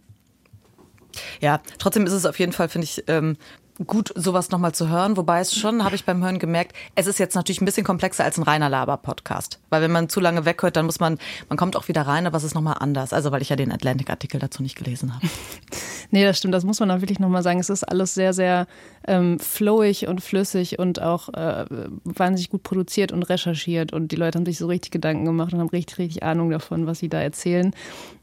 Ja, 1.42 1.62
trotzdem 1.78 2.06
ist 2.06 2.14
es 2.14 2.26
auf 2.26 2.40
jeden 2.40 2.54
Fall, 2.54 2.70
finde 2.70 2.86
ich, 2.86 3.04
ähm, 3.08 3.38
gut, 3.86 4.14
sowas 4.16 4.52
nochmal 4.52 4.74
zu 4.74 4.90
hören. 4.90 5.18
Wobei 5.18 5.40
es 5.40 5.56
schon, 5.56 5.84
habe 5.84 5.96
ich 5.96 6.06
beim 6.06 6.24
Hören 6.24 6.40
gemerkt, 6.40 6.74
es 6.96 7.08
ist 7.08 7.20
jetzt 7.20 7.36
natürlich 7.36 7.62
ein 7.62 7.66
bisschen 7.66 7.86
komplexer 7.86 8.24
als 8.24 8.38
ein 8.38 8.44
reiner 8.44 8.70
Laber-Podcast. 8.70 9.60
Weil 9.70 9.82
wenn 9.82 9.92
man 9.92 10.10
zu 10.10 10.20
lange 10.20 10.46
weghört, 10.46 10.76
dann 10.76 10.86
muss 10.86 11.00
man, 11.00 11.18
man 11.50 11.58
kommt 11.58 11.76
auch 11.76 11.88
wieder 11.88 12.04
rein, 12.04 12.28
aber 12.28 12.38
es 12.38 12.44
ist 12.44 12.56
nochmal 12.56 12.78
anders. 12.80 13.14
Also 13.14 13.32
weil 13.32 13.42
ich 13.42 13.50
ja 13.50 13.56
den 13.56 13.72
Atlantic-Artikel 13.72 14.40
dazu 14.40 14.62
nicht 14.62 14.76
gelesen 14.76 15.14
habe. 15.16 15.28
nee, 16.12 16.24
das 16.24 16.38
stimmt. 16.38 16.54
Das 16.54 16.64
muss 16.64 16.80
man 16.80 16.92
auch 16.92 17.02
wirklich 17.02 17.20
nochmal 17.20 17.44
sagen. 17.44 17.60
Es 17.60 17.70
ist 17.70 17.84
alles 17.84 18.14
sehr, 18.14 18.34
sehr 18.34 18.68
ähm, 19.08 19.40
flowig 19.40 20.08
und 20.08 20.22
flüssig 20.22 20.80
und 20.80 21.02
auch 21.02 21.30
äh, 21.30 21.66
wahnsinnig 22.04 22.50
gut 22.50 22.64
produziert 22.64 23.12
und 23.12 23.24
recherchiert. 23.24 23.92
Und 23.92 24.12
die 24.12 24.16
Leute 24.16 24.38
haben 24.38 24.46
sich 24.46 24.58
so 24.58 24.68
richtig 24.68 24.92
Gedanken 24.92 25.26
gemacht 25.26 25.54
und 25.54 25.60
haben 25.60 25.70
richtig, 25.70 25.98
richtig 25.98 26.24
Ahnung 26.24 26.50
davon, 26.52 26.86
was 26.86 27.00
sie 27.00 27.10
da 27.10 27.20
erzählen. 27.20 27.72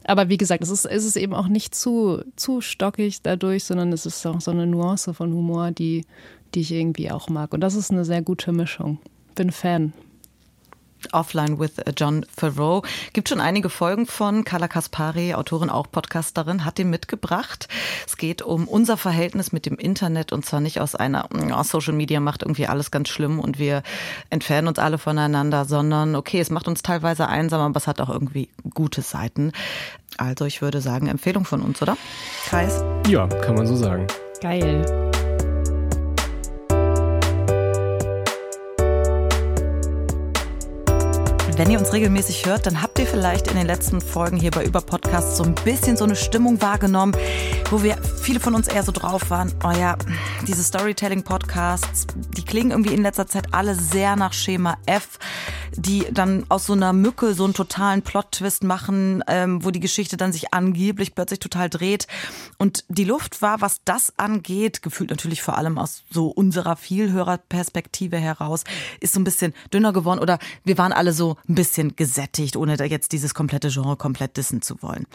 Aber 0.05 0.29
wie 0.29 0.37
gesagt, 0.37 0.63
es 0.63 0.71
ist, 0.71 0.85
es 0.85 1.15
eben 1.15 1.35
auch 1.35 1.47
nicht 1.47 1.75
zu, 1.75 2.23
zu 2.35 2.61
stockig 2.61 3.21
dadurch, 3.21 3.65
sondern 3.65 3.93
es 3.93 4.05
ist 4.05 4.25
auch 4.25 4.41
so 4.41 4.51
eine 4.51 4.65
Nuance 4.65 5.13
von 5.13 5.31
Humor 5.31 5.51
Humor, 5.51 5.71
die, 5.71 6.05
die 6.53 6.61
ich 6.61 6.71
irgendwie 6.71 7.11
auch 7.11 7.29
mag. 7.29 7.53
Und 7.53 7.61
das 7.61 7.75
ist 7.75 7.91
eine 7.91 8.05
sehr 8.05 8.21
gute 8.21 8.51
Mischung. 8.51 8.99
Bin 9.35 9.51
Fan. 9.51 9.93
Offline 11.11 11.59
with 11.59 11.73
John 11.97 12.25
Farrow. 12.35 12.83
Gibt 13.13 13.29
schon 13.29 13.39
einige 13.39 13.69
Folgen 13.69 14.05
von. 14.05 14.43
Carla 14.43 14.67
Kaspari, 14.67 15.33
Autorin, 15.33 15.69
auch 15.69 15.87
Podcasterin, 15.91 16.65
hat 16.65 16.77
den 16.77 16.89
mitgebracht. 16.89 17.67
Es 18.07 18.17
geht 18.17 18.41
um 18.41 18.67
unser 18.67 18.97
Verhältnis 18.97 19.51
mit 19.51 19.65
dem 19.65 19.75
Internet 19.75 20.31
und 20.31 20.45
zwar 20.45 20.59
nicht 20.59 20.79
aus 20.79 20.95
einer 20.95 21.27
oh, 21.33 21.63
Social 21.63 21.93
Media 21.93 22.19
macht 22.19 22.43
irgendwie 22.43 22.67
alles 22.67 22.91
ganz 22.91 23.09
schlimm 23.09 23.39
und 23.39 23.59
wir 23.59 23.83
entfernen 24.29 24.67
uns 24.67 24.79
alle 24.79 24.97
voneinander, 24.97 25.65
sondern 25.65 26.15
okay, 26.15 26.39
es 26.39 26.49
macht 26.49 26.67
uns 26.67 26.81
teilweise 26.81 27.27
einsam, 27.27 27.61
aber 27.61 27.77
es 27.77 27.87
hat 27.87 28.01
auch 28.01 28.09
irgendwie 28.09 28.49
gute 28.73 29.01
Seiten. 29.01 29.51
Also 30.17 30.45
ich 30.45 30.61
würde 30.61 30.81
sagen, 30.81 31.07
Empfehlung 31.07 31.45
von 31.45 31.61
uns, 31.61 31.81
oder? 31.81 31.97
Kreis? 32.45 32.83
Ja, 33.07 33.27
kann 33.27 33.55
man 33.55 33.67
so 33.67 33.75
sagen. 33.75 34.07
Geil. 34.41 35.10
Wenn 41.57 41.69
ihr 41.69 41.79
uns 41.79 41.91
regelmäßig 41.91 42.45
hört, 42.45 42.65
dann 42.65 42.81
habt 42.81 42.97
ihr 42.97 43.05
vielleicht 43.05 43.47
in 43.47 43.57
den 43.57 43.67
letzten 43.67 43.99
Folgen 43.99 44.37
hier 44.37 44.51
bei 44.51 44.63
Über 44.63 44.81
Podcasts 44.81 45.37
so 45.37 45.43
ein 45.43 45.53
bisschen 45.53 45.97
so 45.97 46.05
eine 46.05 46.15
Stimmung 46.15 46.61
wahrgenommen, 46.61 47.15
wo 47.69 47.83
wir 47.83 47.97
viele 48.21 48.39
von 48.39 48.55
uns 48.55 48.67
eher 48.67 48.83
so 48.83 48.91
drauf 48.91 49.29
waren, 49.29 49.53
oh 49.63 49.71
ja, 49.71 49.97
diese 50.47 50.63
Storytelling-Podcasts, 50.63 52.07
die 52.37 52.43
klingen 52.43 52.71
irgendwie 52.71 52.93
in 52.93 53.03
letzter 53.03 53.27
Zeit 53.27 53.53
alle 53.53 53.75
sehr 53.75 54.15
nach 54.15 54.33
Schema 54.33 54.77
F, 54.85 55.19
die 55.75 56.05
dann 56.11 56.45
aus 56.49 56.65
so 56.65 56.73
einer 56.73 56.93
Mücke 56.93 57.33
so 57.33 57.43
einen 57.43 57.53
totalen 57.53 58.01
Plot-Twist 58.01 58.63
machen, 58.63 59.23
ähm, 59.27 59.63
wo 59.63 59.71
die 59.71 59.79
Geschichte 59.79 60.17
dann 60.17 60.33
sich 60.33 60.53
angeblich 60.53 61.15
plötzlich 61.15 61.39
total 61.39 61.69
dreht. 61.69 62.07
Und 62.57 62.85
die 62.89 63.05
Luft 63.05 63.41
war, 63.41 63.61
was 63.61 63.81
das 63.85 64.13
angeht, 64.17 64.81
gefühlt 64.81 65.09
natürlich 65.09 65.41
vor 65.41 65.57
allem 65.57 65.77
aus 65.77 66.03
so 66.09 66.27
unserer 66.27 66.75
Vielhörerperspektive 66.75 68.17
heraus, 68.17 68.63
ist 68.99 69.13
so 69.13 69.19
ein 69.19 69.25
bisschen 69.25 69.53
dünner 69.73 69.93
geworden 69.93 70.19
oder 70.19 70.39
wir 70.63 70.77
waren 70.77 70.93
alle 70.93 71.13
so 71.13 71.37
ein 71.47 71.55
bisschen 71.55 71.95
gesättigt, 71.95 72.55
ohne 72.55 72.77
da 72.77 72.85
jetzt 72.85 73.11
dieses 73.11 73.33
komplette 73.33 73.69
Genre 73.69 73.95
komplett 73.95 74.37
dissen 74.37 74.61
zu 74.61 74.81
wollen. 74.81 75.05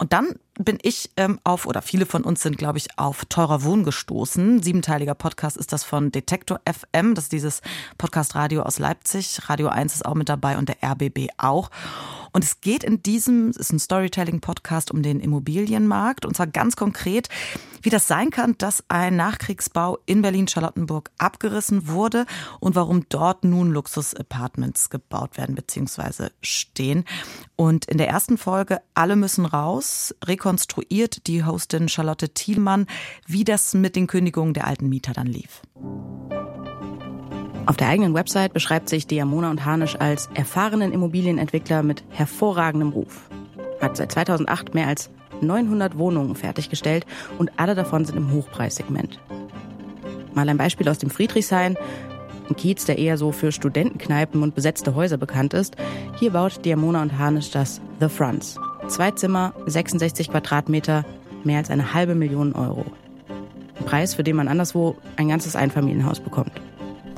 Und 0.00 0.14
dann 0.14 0.36
bin 0.58 0.78
ich 0.80 1.10
ähm, 1.18 1.38
auf, 1.44 1.66
oder 1.66 1.82
viele 1.82 2.06
von 2.06 2.24
uns 2.24 2.40
sind, 2.40 2.56
glaube 2.56 2.78
ich, 2.78 2.98
auf 2.98 3.26
Teurer 3.26 3.64
Wohn 3.64 3.84
gestoßen. 3.84 4.62
Siebenteiliger 4.62 5.14
Podcast 5.14 5.58
ist 5.58 5.74
das 5.74 5.84
von 5.84 6.10
Detektor 6.10 6.58
FM, 6.64 7.14
das 7.14 7.24
ist 7.24 7.32
dieses 7.32 7.60
Podcast-Radio 7.98 8.62
aus 8.62 8.78
Leipzig. 8.78 9.50
Radio 9.50 9.68
1 9.68 9.96
ist 9.96 10.06
auch 10.06 10.14
mit 10.14 10.30
dabei 10.30 10.56
und 10.56 10.70
der 10.70 10.76
RBB 10.82 11.28
auch. 11.36 11.70
Und 12.32 12.44
es 12.44 12.60
geht 12.60 12.84
in 12.84 13.02
diesem, 13.02 13.48
es 13.48 13.56
ist 13.56 13.72
ein 13.72 13.78
Storytelling-Podcast 13.78 14.90
um 14.90 15.02
den 15.02 15.20
Immobilienmarkt 15.20 16.24
und 16.24 16.36
zwar 16.36 16.46
ganz 16.46 16.76
konkret, 16.76 17.28
wie 17.82 17.90
das 17.90 18.06
sein 18.06 18.30
kann, 18.30 18.56
dass 18.58 18.84
ein 18.88 19.16
Nachkriegsbau 19.16 19.98
in 20.06 20.22
Berlin-Charlottenburg 20.22 21.10
abgerissen 21.18 21.88
wurde 21.88 22.26
und 22.60 22.74
warum 22.74 23.06
dort 23.08 23.44
nun 23.44 23.70
Luxus-Apartments 23.70 24.90
gebaut 24.90 25.36
werden 25.36 25.54
bzw. 25.54 26.28
stehen. 26.42 27.04
Und 27.56 27.86
in 27.86 27.98
der 27.98 28.08
ersten 28.08 28.38
Folge 28.38 28.80
Alle 28.94 29.16
müssen 29.16 29.46
raus 29.46 30.14
rekonstruiert 30.24 31.26
die 31.26 31.44
Hostin 31.44 31.88
Charlotte 31.88 32.28
Thielmann, 32.28 32.86
wie 33.26 33.44
das 33.44 33.74
mit 33.74 33.96
den 33.96 34.06
Kündigungen 34.06 34.54
der 34.54 34.66
alten 34.66 34.88
Mieter 34.88 35.12
dann 35.12 35.26
lief. 35.26 35.62
Auf 37.70 37.76
der 37.76 37.86
eigenen 37.86 38.14
Website 38.14 38.52
beschreibt 38.52 38.88
sich 38.88 39.06
Diamona 39.06 39.48
und 39.48 39.64
Harnisch 39.64 39.94
als 39.94 40.28
erfahrenen 40.34 40.90
Immobilienentwickler 40.90 41.84
mit 41.84 42.02
hervorragendem 42.10 42.88
Ruf. 42.88 43.30
Hat 43.80 43.96
seit 43.96 44.10
2008 44.10 44.74
mehr 44.74 44.88
als 44.88 45.08
900 45.40 45.96
Wohnungen 45.96 46.34
fertiggestellt 46.34 47.06
und 47.38 47.52
alle 47.58 47.76
davon 47.76 48.04
sind 48.04 48.16
im 48.16 48.32
Hochpreissegment. 48.32 49.20
Mal 50.34 50.48
ein 50.48 50.56
Beispiel 50.56 50.88
aus 50.88 50.98
dem 50.98 51.10
Friedrichshain, 51.10 51.76
ein 52.48 52.56
Kiez, 52.56 52.86
der 52.86 52.98
eher 52.98 53.16
so 53.16 53.30
für 53.30 53.52
Studentenkneipen 53.52 54.42
und 54.42 54.56
besetzte 54.56 54.96
Häuser 54.96 55.16
bekannt 55.16 55.54
ist. 55.54 55.76
Hier 56.18 56.32
baut 56.32 56.64
Diamona 56.64 57.02
und 57.02 57.18
Harnisch 57.18 57.52
das 57.52 57.80
The 58.00 58.08
Fronts. 58.08 58.56
Zwei 58.88 59.12
Zimmer, 59.12 59.54
66 59.66 60.32
Quadratmeter, 60.32 61.04
mehr 61.44 61.58
als 61.58 61.70
eine 61.70 61.94
halbe 61.94 62.16
Million 62.16 62.52
Euro. 62.56 62.84
Ein 63.78 63.84
Preis, 63.84 64.14
für 64.14 64.24
den 64.24 64.34
man 64.34 64.48
anderswo 64.48 64.96
ein 65.16 65.28
ganzes 65.28 65.54
Einfamilienhaus 65.54 66.18
bekommt. 66.18 66.60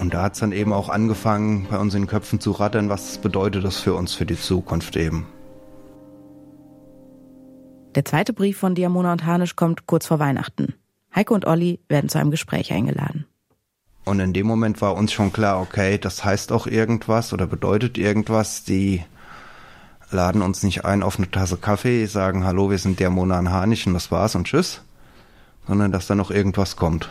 Und 0.03 0.15
da 0.15 0.23
hat 0.23 0.33
es 0.33 0.41
dann 0.41 0.51
eben 0.51 0.73
auch 0.73 0.89
angefangen, 0.89 1.69
bei 1.71 1.79
uns 1.79 1.95
in 1.95 2.03
den 2.03 2.09
Köpfen 2.09 2.41
zu 2.41 2.51
rattern, 2.51 2.89
was 2.89 3.19
bedeutet 3.19 3.63
das 3.63 3.77
für 3.77 3.95
uns 3.95 4.13
für 4.15 4.27
die 4.27 4.37
Zukunft 4.37 4.97
eben. 4.97 5.29
Der 7.95 8.05
zweite 8.05 8.33
Brief 8.33 8.59
von 8.59 8.75
Diamona 8.75 9.13
und 9.13 9.25
Hanisch 9.25 9.55
kommt 9.55 9.87
kurz 9.87 10.07
vor 10.07 10.19
Weihnachten. 10.19 10.75
Heike 11.15 11.33
und 11.33 11.47
Olli 11.47 11.79
werden 11.89 12.09
zu 12.09 12.19
einem 12.19 12.33
Gespräch 12.33 12.73
eingeladen. 12.73 13.27
Und 14.05 14.19
in 14.19 14.33
dem 14.33 14.45
Moment 14.45 14.83
war 14.83 14.97
uns 14.97 15.13
schon 15.13 15.33
klar, 15.33 15.61
okay, 15.61 15.99
das 15.99 16.25
heißt 16.25 16.51
auch 16.51 16.67
irgendwas 16.67 17.33
oder 17.33 17.47
bedeutet 17.47 17.97
irgendwas. 17.97 18.65
Die 18.65 19.05
laden 20.11 20.43
uns 20.43 20.65
nicht 20.65 20.85
ein 20.85 21.05
auf 21.05 21.19
eine 21.19 21.31
Tasse 21.31 21.59
Kaffee, 21.59 22.07
sagen, 22.07 22.45
hallo, 22.45 22.71
wir 22.71 22.79
sind 22.79 22.99
Diamona 22.99 23.39
und 23.39 23.53
Hanisch 23.53 23.87
und 23.87 23.95
das 23.95 24.11
war's 24.11 24.35
und 24.35 24.49
tschüss, 24.49 24.83
sondern 25.69 25.93
dass 25.93 26.09
da 26.09 26.17
noch 26.17 26.33
irgendwas 26.33 26.75
kommt 26.75 27.09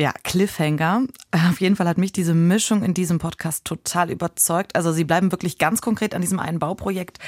ja, 0.00 0.12
Cliffhanger. 0.24 1.04
Auf 1.50 1.60
jeden 1.60 1.76
Fall 1.76 1.86
hat 1.86 1.98
mich 1.98 2.12
diese 2.12 2.34
Mischung 2.34 2.82
in 2.82 2.94
diesem 2.94 3.18
Podcast 3.18 3.64
total 3.64 4.10
überzeugt. 4.10 4.74
Also 4.74 4.92
sie 4.92 5.04
bleiben 5.04 5.30
wirklich 5.30 5.58
ganz 5.58 5.82
konkret 5.82 6.14
an 6.14 6.22
diesem 6.22 6.40
einen 6.40 6.58
Bauprojekt 6.58 7.18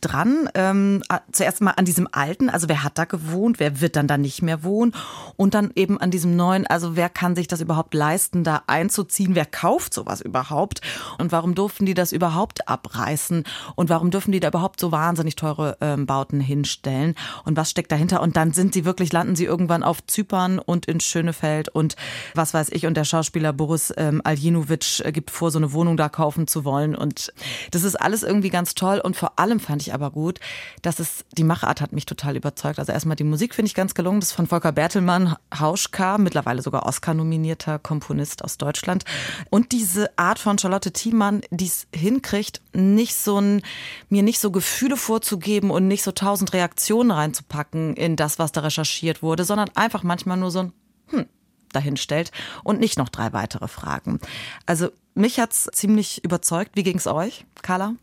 dran. 0.00 0.48
Ähm, 0.54 1.02
zuerst 1.32 1.60
mal 1.60 1.72
an 1.72 1.84
diesem 1.84 2.08
alten, 2.10 2.50
also 2.50 2.68
wer 2.68 2.84
hat 2.84 2.98
da 2.98 3.04
gewohnt, 3.04 3.60
wer 3.60 3.80
wird 3.80 3.96
dann 3.96 4.06
da 4.06 4.18
nicht 4.18 4.42
mehr 4.42 4.62
wohnen? 4.64 4.94
Und 5.36 5.54
dann 5.54 5.70
eben 5.74 6.00
an 6.00 6.10
diesem 6.10 6.36
neuen, 6.36 6.66
also 6.66 6.96
wer 6.96 7.08
kann 7.08 7.36
sich 7.36 7.48
das 7.48 7.60
überhaupt 7.60 7.94
leisten, 7.94 8.44
da 8.44 8.62
einzuziehen, 8.66 9.34
wer 9.34 9.46
kauft 9.46 9.94
sowas 9.94 10.20
überhaupt? 10.20 10.80
Und 11.18 11.32
warum 11.32 11.54
durften 11.54 11.86
die 11.86 11.94
das 11.94 12.12
überhaupt 12.12 12.68
abreißen? 12.68 13.44
Und 13.76 13.90
warum 13.90 14.10
dürfen 14.10 14.32
die 14.32 14.40
da 14.40 14.48
überhaupt 14.48 14.80
so 14.80 14.92
wahnsinnig 14.92 15.36
teure 15.36 15.76
ähm, 15.80 16.06
Bauten 16.06 16.40
hinstellen? 16.40 17.14
Und 17.44 17.56
was 17.56 17.70
steckt 17.70 17.92
dahinter? 17.92 18.22
Und 18.22 18.36
dann 18.36 18.52
sind 18.52 18.74
sie 18.74 18.84
wirklich, 18.84 19.12
landen 19.12 19.36
sie 19.36 19.44
irgendwann 19.44 19.82
auf 19.82 20.04
Zypern 20.06 20.58
und 20.58 20.86
in 20.86 21.00
Schönefeld 21.00 21.68
und 21.68 21.96
was 22.34 22.54
weiß 22.54 22.70
ich. 22.72 22.86
Und 22.86 22.96
der 22.96 23.04
Schauspieler 23.04 23.52
Boris 23.52 23.92
ähm, 23.96 24.20
Aljinovic 24.24 25.00
äh, 25.04 25.12
gibt 25.12 25.30
vor, 25.30 25.50
so 25.50 25.58
eine 25.58 25.72
Wohnung 25.72 25.96
da 25.96 26.08
kaufen 26.08 26.46
zu 26.46 26.64
wollen. 26.64 26.94
Und 26.94 27.32
das 27.70 27.82
ist 27.82 27.96
alles 27.96 28.22
irgendwie 28.22 28.50
ganz 28.50 28.74
toll. 28.74 29.00
Und 29.02 29.16
vor 29.16 29.38
allem 29.38 29.60
fand 29.60 29.82
aber 29.92 30.10
gut, 30.10 30.40
dass 30.82 30.98
es, 30.98 31.24
die 31.36 31.44
Machart 31.44 31.80
hat 31.80 31.92
mich 31.92 32.06
total 32.06 32.36
überzeugt. 32.36 32.78
Also 32.78 32.92
erstmal 32.92 33.16
die 33.16 33.24
Musik 33.24 33.54
finde 33.54 33.68
ich 33.68 33.74
ganz 33.74 33.94
gelungen. 33.94 34.20
Das 34.20 34.30
ist 34.30 34.34
von 34.34 34.46
Volker 34.46 34.72
Bertelmann, 34.72 35.36
Hauschka, 35.58 36.18
mittlerweile 36.18 36.62
sogar 36.62 36.86
Oscar-nominierter 36.86 37.78
Komponist 37.78 38.44
aus 38.44 38.58
Deutschland. 38.58 39.04
Und 39.50 39.72
diese 39.72 40.16
Art 40.18 40.38
von 40.38 40.58
Charlotte 40.58 40.92
Thiemann, 40.92 41.42
die 41.50 41.66
es 41.66 41.86
hinkriegt, 41.94 42.60
nicht 42.72 43.14
so 43.14 43.40
ein, 43.40 43.62
mir 44.08 44.22
nicht 44.22 44.40
so 44.40 44.50
Gefühle 44.50 44.96
vorzugeben 44.96 45.70
und 45.70 45.88
nicht 45.88 46.02
so 46.02 46.12
tausend 46.12 46.52
Reaktionen 46.52 47.10
reinzupacken 47.10 47.94
in 47.94 48.16
das, 48.16 48.38
was 48.38 48.52
da 48.52 48.60
recherchiert 48.60 49.22
wurde, 49.22 49.44
sondern 49.44 49.70
einfach 49.74 50.02
manchmal 50.02 50.36
nur 50.36 50.50
so 50.50 50.60
ein, 50.60 50.72
hm, 51.08 51.26
dahin 51.72 51.96
stellt 51.96 52.30
und 52.64 52.80
nicht 52.80 52.98
noch 52.98 53.08
drei 53.08 53.32
weitere 53.32 53.68
Fragen. 53.68 54.20
Also 54.66 54.90
mich 55.14 55.38
hat's 55.38 55.68
ziemlich 55.72 56.24
überzeugt. 56.24 56.72
Wie 56.74 56.82
ging's 56.82 57.06
euch, 57.06 57.44
Carla? 57.62 57.94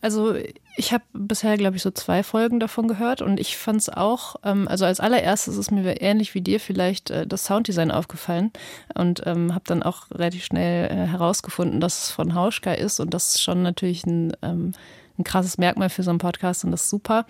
Also 0.00 0.34
ich 0.76 0.92
habe 0.92 1.04
bisher, 1.12 1.56
glaube 1.56 1.76
ich, 1.76 1.82
so 1.82 1.90
zwei 1.90 2.22
Folgen 2.22 2.60
davon 2.60 2.86
gehört 2.86 3.22
und 3.22 3.40
ich 3.40 3.56
fand 3.56 3.80
es 3.80 3.88
auch, 3.88 4.36
ähm, 4.44 4.68
also 4.68 4.84
als 4.84 5.00
allererstes 5.00 5.56
ist 5.56 5.70
mir 5.70 6.00
ähnlich 6.00 6.34
wie 6.34 6.42
dir 6.42 6.60
vielleicht 6.60 7.10
äh, 7.10 7.26
das 7.26 7.46
Sounddesign 7.46 7.90
aufgefallen 7.90 8.52
und 8.94 9.22
ähm, 9.26 9.54
habe 9.54 9.64
dann 9.66 9.82
auch 9.82 10.10
relativ 10.10 10.44
schnell 10.44 10.90
äh, 10.90 11.06
herausgefunden, 11.06 11.80
dass 11.80 12.04
es 12.04 12.10
von 12.10 12.34
Hauschka 12.34 12.72
ist 12.72 13.00
und 13.00 13.14
das 13.14 13.36
ist 13.36 13.42
schon 13.42 13.62
natürlich 13.62 14.04
ein 14.06 14.36
ähm, 14.42 14.72
ein 15.18 15.24
krasses 15.24 15.58
Merkmal 15.58 15.90
für 15.90 16.02
so 16.02 16.10
einen 16.10 16.18
Podcast 16.18 16.64
und 16.64 16.70
das 16.70 16.84
ist 16.84 16.90
super. 16.90 17.26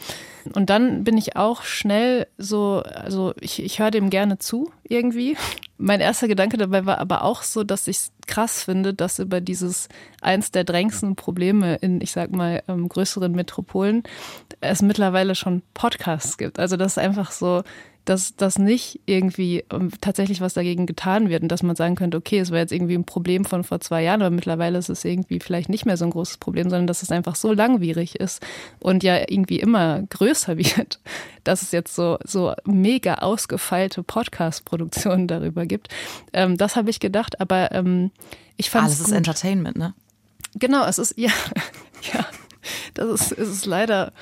Und 0.55 0.71
dann 0.71 1.05
bin 1.05 1.17
ich 1.17 1.37
auch 1.37 1.63
schnell 1.63 2.27
so, 2.39 2.83
also 2.85 3.35
ich, 3.41 3.63
ich 3.63 3.79
höre 3.79 3.91
dem 3.91 4.11
gerne 4.11 4.39
zu 4.39 4.71
irgendwie. 4.85 5.37
Mein 5.79 6.01
erster 6.01 6.29
Gedanke 6.29 6.57
dabei 6.57 6.87
war 6.87 6.99
aber 6.99 7.23
auch 7.23 7.43
so, 7.43 7.63
dass 7.65 7.87
ich 7.87 7.97
es 7.97 8.13
krass 8.27 8.65
finde, 8.65 8.95
dass 8.95 9.19
über 9.19 9.41
dieses 9.41 9.89
eins 10.21 10.51
der 10.51 10.65
drängendsten 10.65 11.17
Probleme 11.17 11.77
in, 11.77 12.01
ich 12.01 12.13
sag 12.13 12.33
mal, 12.33 12.63
ähm, 12.69 12.89
größeren 12.89 13.33
Metropolen 13.33 14.03
es 14.61 14.83
mittlerweile 14.83 15.35
schon 15.35 15.63
Podcasts 15.75 16.39
gibt. 16.39 16.59
Also 16.59 16.77
das 16.77 16.93
ist 16.93 16.99
einfach 16.99 17.31
so, 17.31 17.63
dass 18.07 18.37
das 18.37 18.59
nicht 18.59 19.01
irgendwie 19.05 19.65
ähm, 19.71 19.91
tatsächlich 20.01 20.41
was 20.41 20.55
dagegen 20.55 20.87
getan 20.87 21.29
wird 21.29 21.43
und 21.43 21.49
dass 21.49 21.65
man 21.65 21.77
sagen 21.77 21.97
könnte, 21.97 22.17
okay, 22.17 22.39
es 22.39 22.53
war 22.53 22.59
jetzt 22.59 22.73
irgendwie 22.73 22.95
ein 22.95 23.05
Problem 23.05 23.45
von 23.45 23.65
vor 23.65 23.81
zwei 23.81 24.03
Jahren, 24.03 24.23
aber 24.23 24.31
mittlerweile 24.31 24.79
ist 24.79 24.89
es 24.89 25.05
irgendwie 25.05 25.41
vielleicht 25.41 25.69
nicht 25.69 25.85
mehr 25.85 25.97
so 25.97 26.05
ein 26.05 26.13
großes 26.13 26.39
Problem, 26.39 26.71
sondern 26.71 26.87
dass 26.87 27.03
es 27.03 27.11
einfach 27.11 27.35
so 27.35 27.53
langwierig 27.53 28.15
ist 28.15 28.47
und 28.79 29.03
ja 29.03 29.19
irgendwie 29.19 29.59
immer 29.59 30.03
größer 30.09 30.57
wird, 30.57 31.01
dass 31.45 31.63
es 31.63 31.73
jetzt 31.73 31.95
so, 31.95 32.17
so 32.25 32.55
mega 32.65 33.17
ausgefeilte 33.17 34.05
Podcast-Produktionen 34.05 35.27
darüber 35.27 35.67
gibt. 35.67 35.89
Ähm, 36.33 36.57
das 36.57 36.77
habe 36.77 36.91
ich 36.91 37.01
gedacht, 37.01 37.41
aber 37.41 37.73
ähm, 37.73 38.13
ich 38.57 38.71
fand 38.71 38.87
Alles 38.87 39.01
ist 39.01 39.13
Entertainment, 39.13 39.77
ne? 39.77 39.95
Genau, 40.55 40.87
es 40.87 40.99
ist, 40.99 41.19
ja, 41.19 41.33
ja. 42.15 42.25
Das 42.95 43.09
ist, 43.09 43.33
ist 43.33 43.49
es 43.49 43.67
leider, 43.67 44.13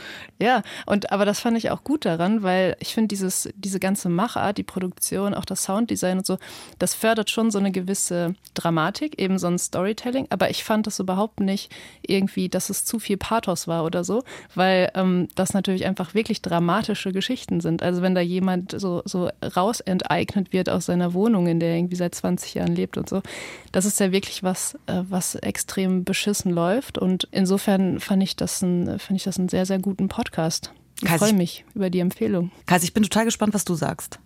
ja. 0.40 0.62
Und 0.86 1.12
aber 1.12 1.24
das 1.24 1.40
fand 1.40 1.56
ich 1.56 1.70
auch 1.70 1.84
gut 1.84 2.04
daran, 2.04 2.42
weil 2.42 2.76
ich 2.80 2.94
finde, 2.94 3.14
diese 3.14 3.80
ganze 3.80 4.08
Machart, 4.08 4.58
die 4.58 4.62
Produktion, 4.62 5.34
auch 5.34 5.44
das 5.44 5.64
Sounddesign 5.64 6.18
und 6.18 6.26
so, 6.26 6.38
das 6.78 6.94
fördert 6.94 7.30
schon 7.30 7.50
so 7.50 7.58
eine 7.58 7.72
gewisse 7.72 8.34
Dramatik, 8.54 9.20
eben 9.20 9.38
so 9.38 9.46
ein 9.46 9.58
Storytelling. 9.58 10.26
Aber 10.30 10.50
ich 10.50 10.64
fand 10.64 10.86
das 10.86 10.98
überhaupt 10.98 11.40
nicht 11.40 11.70
irgendwie, 12.02 12.48
dass 12.48 12.70
es 12.70 12.84
zu 12.84 12.98
viel 12.98 13.16
Pathos 13.16 13.68
war 13.68 13.84
oder 13.84 14.04
so, 14.04 14.22
weil 14.54 14.90
ähm, 14.94 15.28
das 15.34 15.54
natürlich 15.54 15.86
einfach 15.86 16.14
wirklich 16.14 16.42
dramatische 16.42 17.12
Geschichten 17.12 17.60
sind. 17.60 17.82
Also 17.82 18.02
wenn 18.02 18.14
da 18.14 18.20
jemand 18.20 18.78
so, 18.78 19.02
so 19.04 19.30
rausenteignet 19.42 20.52
wird 20.52 20.68
aus 20.68 20.86
seiner 20.86 21.14
Wohnung, 21.14 21.46
in 21.46 21.60
der 21.60 21.70
er 21.70 21.76
irgendwie 21.76 21.96
seit 21.96 22.14
20 22.14 22.54
Jahren 22.54 22.74
lebt 22.74 22.96
und 22.96 23.08
so, 23.08 23.22
das 23.72 23.84
ist 23.84 24.00
ja 24.00 24.12
wirklich 24.12 24.42
was, 24.42 24.74
äh, 24.86 25.02
was 25.08 25.34
extrem 25.34 26.04
beschissen 26.04 26.52
läuft. 26.52 26.98
Und 26.98 27.28
insofern 27.30 28.00
fand 28.00 28.22
ich 28.22 28.33
das 28.36 28.62
ein, 28.62 28.98
finde 28.98 29.16
ich 29.16 29.24
das 29.24 29.38
einen 29.38 29.48
sehr, 29.48 29.66
sehr 29.66 29.78
guten 29.78 30.08
Podcast. 30.08 30.72
Ich 31.02 31.10
freue 31.10 31.32
mich 31.32 31.64
über 31.74 31.90
die 31.90 32.00
Empfehlung. 32.00 32.50
Kais, 32.66 32.84
ich 32.84 32.94
bin 32.94 33.02
total 33.02 33.24
gespannt, 33.24 33.54
was 33.54 33.64
du 33.64 33.74
sagst. 33.74 34.18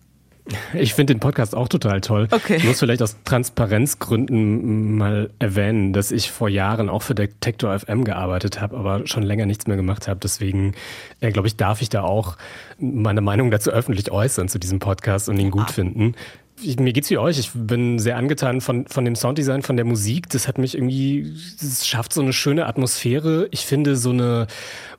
Ich 0.73 0.95
finde 0.95 1.15
den 1.15 1.21
Podcast 1.21 1.55
auch 1.55 1.69
total 1.69 2.01
toll. 2.01 2.29
Okay. 2.31 2.57
Ich 2.57 2.65
muss 2.65 2.79
vielleicht 2.79 3.03
aus 3.03 3.17
Transparenzgründen 3.25 4.97
mal 4.97 5.31
erwähnen, 5.39 5.93
dass 5.93 6.11
ich 6.11 6.31
vor 6.31 6.49
Jahren 6.49 6.89
auch 6.89 7.03
für 7.03 7.15
Detektor 7.15 7.79
FM 7.79 8.05
gearbeitet 8.05 8.61
habe, 8.61 8.77
aber 8.77 9.07
schon 9.07 9.23
länger 9.23 9.45
nichts 9.45 9.67
mehr 9.67 9.77
gemacht 9.77 10.09
habe. 10.09 10.21
Deswegen, 10.23 10.75
äh, 11.21 11.31
glaube 11.33 11.49
ich, 11.49 11.57
darf 11.57 11.83
ich 11.83 11.91
da 11.91 12.03
auch 12.03 12.37
meine 12.79 13.21
Meinung 13.21 13.51
dazu 13.51 13.71
öffentlich 13.71 14.11
äußern 14.11 14.49
zu 14.49 14.59
diesem 14.59 14.79
Podcast 14.79 15.29
und 15.29 15.39
ihn 15.39 15.51
gut 15.51 15.69
ah. 15.69 15.73
finden 15.73 16.15
ich, 16.63 16.79
mir 16.79 16.93
geht's 16.93 17.11
wie 17.11 17.19
euch. 17.19 17.39
Ich 17.39 17.51
bin 17.55 17.99
sehr 17.99 18.17
angetan 18.17 18.61
von, 18.61 18.87
von 18.87 19.05
dem 19.05 19.17
Sounddesign, 19.17 19.63
von 19.63 19.77
der 19.77 19.85
Musik. 19.85 20.29
Das 20.31 20.49
hat 20.49 20.59
mich 20.59 20.75
irgendwie, 20.75 21.35
es 21.61 21.87
schafft 21.87 22.13
so 22.13 22.23
eine 22.23 22.33
schöne 22.33 22.67
Atmosphäre. 22.67 23.49
Ich 23.51 23.67
finde 23.67 23.97
so 23.97 24.11
eine, 24.11 24.47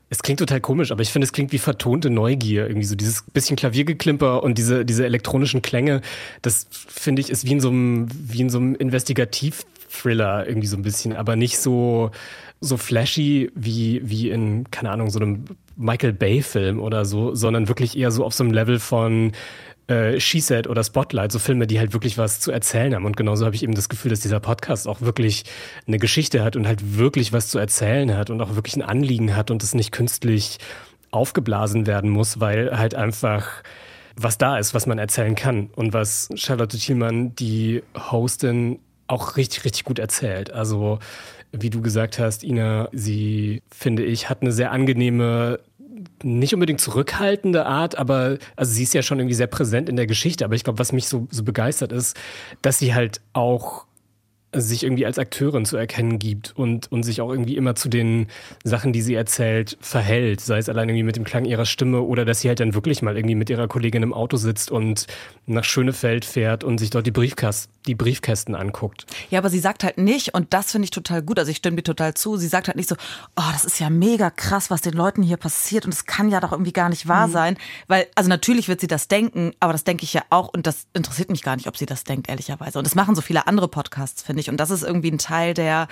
es 0.10 0.24
klingt 0.24 0.40
total 0.40 0.62
komisch, 0.62 0.92
aber 0.92 1.02
ich 1.02 1.10
finde, 1.10 1.26
es 1.26 1.34
klingt 1.34 1.52
wie 1.52 1.58
vertonte 1.58 2.10
Neugier. 2.10 2.68
Irgendwie 2.68 2.88
so 2.88 2.96
dieses 2.96 3.24
bisschen 3.24 3.56
Klaviergeklimper 3.56 4.44
und 4.44 4.58
diese, 4.58 4.86
diese 4.86 5.06
elektronischen 5.06 5.62
Klänge. 5.62 6.02
Das 6.42 6.68
finde 6.72 7.22
ich 7.22 7.30
ist 7.30 7.46
wie 7.46 7.52
in 7.52 7.62
so 7.62 7.70
einem, 7.70 8.08
wie 8.12 8.42
in 8.42 8.50
so 8.50 8.58
einem 8.58 8.76
Investigativ-Thriller 8.76 10.48
irgendwie 10.48 10.68
so 10.68 10.78
ein 10.78 10.84
bisschen, 10.84 11.16
aber 11.16 11.36
nicht 11.36 11.60
so, 11.60 12.12
so 12.62 12.78
flashy 12.78 13.52
wie, 13.56 14.02
wie 14.04 14.30
in, 14.30 14.70
keine 14.72 14.92
Ahnung, 14.92 15.10
so 15.10 15.20
einem 15.20 15.46
Michael 15.78 16.14
Bay-Film 16.14 16.82
oder 16.82 17.06
so, 17.06 17.34
sondern 17.34 17.70
wirklich 17.70 17.98
eher 17.98 18.12
so 18.12 18.26
auf 18.26 18.34
so 18.34 18.44
einem 18.44 18.52
Level 18.52 18.80
von 18.80 19.32
äh, 19.90 20.20
She 20.20 20.40
Said 20.40 20.68
oder 20.68 20.84
Spotlight, 20.84 21.32
so 21.32 21.40
Filme, 21.40 21.68
die 21.68 21.80
halt 21.80 21.94
wirklich 21.94 22.18
was 22.18 22.40
zu 22.40 22.52
erzählen 22.52 22.94
haben. 22.96 23.06
Und 23.06 23.18
genauso 23.18 23.46
habe 23.46 23.56
ich 23.56 23.64
eben 23.64 23.74
das 23.74 23.90
Gefühl, 23.90 24.12
dass 24.12 24.20
dieser 24.20 24.40
Podcast 24.40 24.88
auch 24.88 25.02
wirklich 25.02 25.44
eine 25.88 25.98
Geschichte 25.98 26.44
hat 26.44 26.56
und 26.56 26.68
halt 26.68 26.98
wirklich 26.98 27.34
was 27.34 27.48
zu 27.48 27.58
erzählen 27.60 28.16
hat 28.16 28.30
und 28.30 28.40
auch 28.42 28.56
wirklich 28.56 28.76
ein 28.76 28.82
Anliegen 28.84 29.36
hat 29.36 29.52
und 29.52 29.64
es 29.64 29.74
nicht 29.74 29.92
künstlich 29.92 30.60
aufgeblasen 31.12 31.88
werden 31.88 32.10
muss, 32.10 32.40
weil 32.40 32.78
halt 32.78 32.94
einfach 32.94 33.64
was 34.16 34.38
da 34.38 34.58
ist, 34.58 34.74
was 34.74 34.86
man 34.86 35.00
erzählen 35.00 35.34
kann 35.34 35.70
und 35.76 35.94
was 35.94 36.30
Charlotte 36.36 36.78
Thielmann, 36.78 37.36
die 37.36 37.82
Hostin, 37.96 38.80
auch 39.08 39.38
richtig, 39.38 39.66
richtig 39.66 39.86
gut 39.86 39.98
erzählt. 39.98 40.52
Also 40.52 41.00
wie 41.52 41.70
du 41.70 41.82
gesagt 41.82 42.20
hast, 42.20 42.44
Ina, 42.44 42.90
sie, 42.92 43.64
finde 43.72 44.04
ich, 44.04 44.30
hat 44.30 44.42
eine 44.42 44.52
sehr 44.52 44.72
angenehme 44.72 45.60
nicht 46.24 46.54
unbedingt 46.54 46.82
zurückhaltende 46.82 47.66
Art, 47.66 47.98
aber 47.98 48.38
also 48.56 48.72
sie 48.72 48.84
ist 48.84 48.94
ja 48.94 49.02
schon 49.02 49.20
irgendwie 49.20 49.36
sehr 49.36 49.48
präsent 49.48 49.90
in 49.90 49.96
der 49.96 50.08
Geschichte. 50.08 50.46
Aber 50.46 50.56
ich 50.56 50.64
glaube, 50.64 50.80
was 50.80 50.92
mich 50.92 51.08
so, 51.08 51.28
so 51.32 51.44
begeistert 51.44 51.92
ist, 51.92 52.18
dass 52.62 52.80
sie 52.80 52.94
halt 52.94 53.22
auch 53.34 53.86
sich 54.52 54.84
irgendwie 54.84 55.06
als 55.06 55.20
Akteurin 55.20 55.66
zu 55.66 55.78
erkennen 55.78 56.18
gibt 56.18 56.58
und, 56.58 56.92
und 56.92 57.04
sich 57.04 57.22
auch 57.22 57.30
irgendwie 57.30 57.56
immer 57.56 57.76
zu 57.76 57.88
den 57.88 58.28
Sachen, 58.64 58.94
die 58.94 59.02
sie 59.02 59.14
erzählt, 59.14 59.78
verhält. 59.80 60.42
Sei 60.42 60.58
es 60.58 60.70
allein 60.70 60.90
irgendwie 60.90 61.04
mit 61.04 61.16
dem 61.16 61.24
Klang 61.24 61.46
ihrer 61.46 61.66
Stimme 61.66 62.02
oder 62.02 62.26
dass 62.26 62.42
sie 62.42 62.48
halt 62.48 62.60
dann 62.60 62.74
wirklich 62.74 63.02
mal 63.04 63.16
irgendwie 63.16 63.36
mit 63.36 63.50
ihrer 63.52 63.68
Kollegin 63.68 64.02
im 64.02 64.14
Auto 64.14 64.38
sitzt 64.38 64.72
und 64.72 65.06
nach 65.46 65.64
Schönefeld 65.64 66.26
fährt 66.26 66.64
und 66.64 66.80
sich 66.80 66.90
dort 66.90 67.06
die, 67.06 67.12
Briefkast 67.12 67.70
die 67.90 67.96
Briefkästen 67.96 68.54
anguckt. 68.56 69.08
Ja, 69.32 69.40
aber 69.40 69.50
sie 69.50 69.60
sagt 69.60 69.84
halt 69.84 69.98
nicht, 69.98 70.36
und 70.36 70.54
das 70.54 70.72
finde 70.72 70.86
ich 70.86 70.92
total 70.92 71.24
gut, 71.24 71.40
also 71.40 71.50
ich 71.50 71.58
stimme 71.58 71.78
dir 71.78 71.84
total 71.84 72.14
zu, 72.14 72.38
sie 72.38 72.48
sagt 72.48 72.68
halt 72.68 72.78
nicht 72.78 72.88
so, 72.88 72.96
oh, 73.36 73.50
das 73.52 73.66
ist 73.66 73.80
ja 73.80 73.90
mega 73.90 74.30
krass, 74.30 74.70
was 74.70 74.82
den 74.82 74.94
Leuten 74.94 75.24
hier 75.24 75.38
passiert 75.38 75.86
und 75.86 75.94
es 75.94 76.06
kann 76.06 76.30
ja 76.30 76.40
doch 76.40 76.52
irgendwie 76.52 76.72
gar 76.72 76.90
nicht 76.90 77.08
wahr 77.08 77.28
mhm. 77.28 77.32
sein. 77.32 77.58
Weil, 77.88 78.08
also 78.14 78.30
natürlich 78.30 78.68
wird 78.68 78.80
sie 78.80 78.88
das 78.88 79.08
denken, 79.08 79.54
aber 79.60 79.74
das 79.74 79.84
denke 79.84 80.04
ich 80.04 80.14
ja 80.14 80.22
auch 80.30 80.50
und 80.50 80.68
das 80.68 80.86
interessiert 80.94 81.32
mich 81.32 81.42
gar 81.42 81.56
nicht, 81.56 81.68
ob 81.68 81.78
sie 81.78 81.88
das 81.88 82.04
denkt, 82.04 82.30
ehrlicherweise. 82.30 82.78
Und 82.78 82.86
das 82.86 82.94
machen 82.94 83.16
so 83.16 83.22
viele 83.22 83.48
andere 83.48 83.68
Podcasts, 83.68 84.22
finde 84.22 84.42
ich. 84.42 84.50
Und 84.50 84.58
das 84.58 84.70
ist 84.70 84.84
irgendwie 84.84 85.12
ein 85.12 85.18
Teil, 85.18 85.56
der 85.56 85.88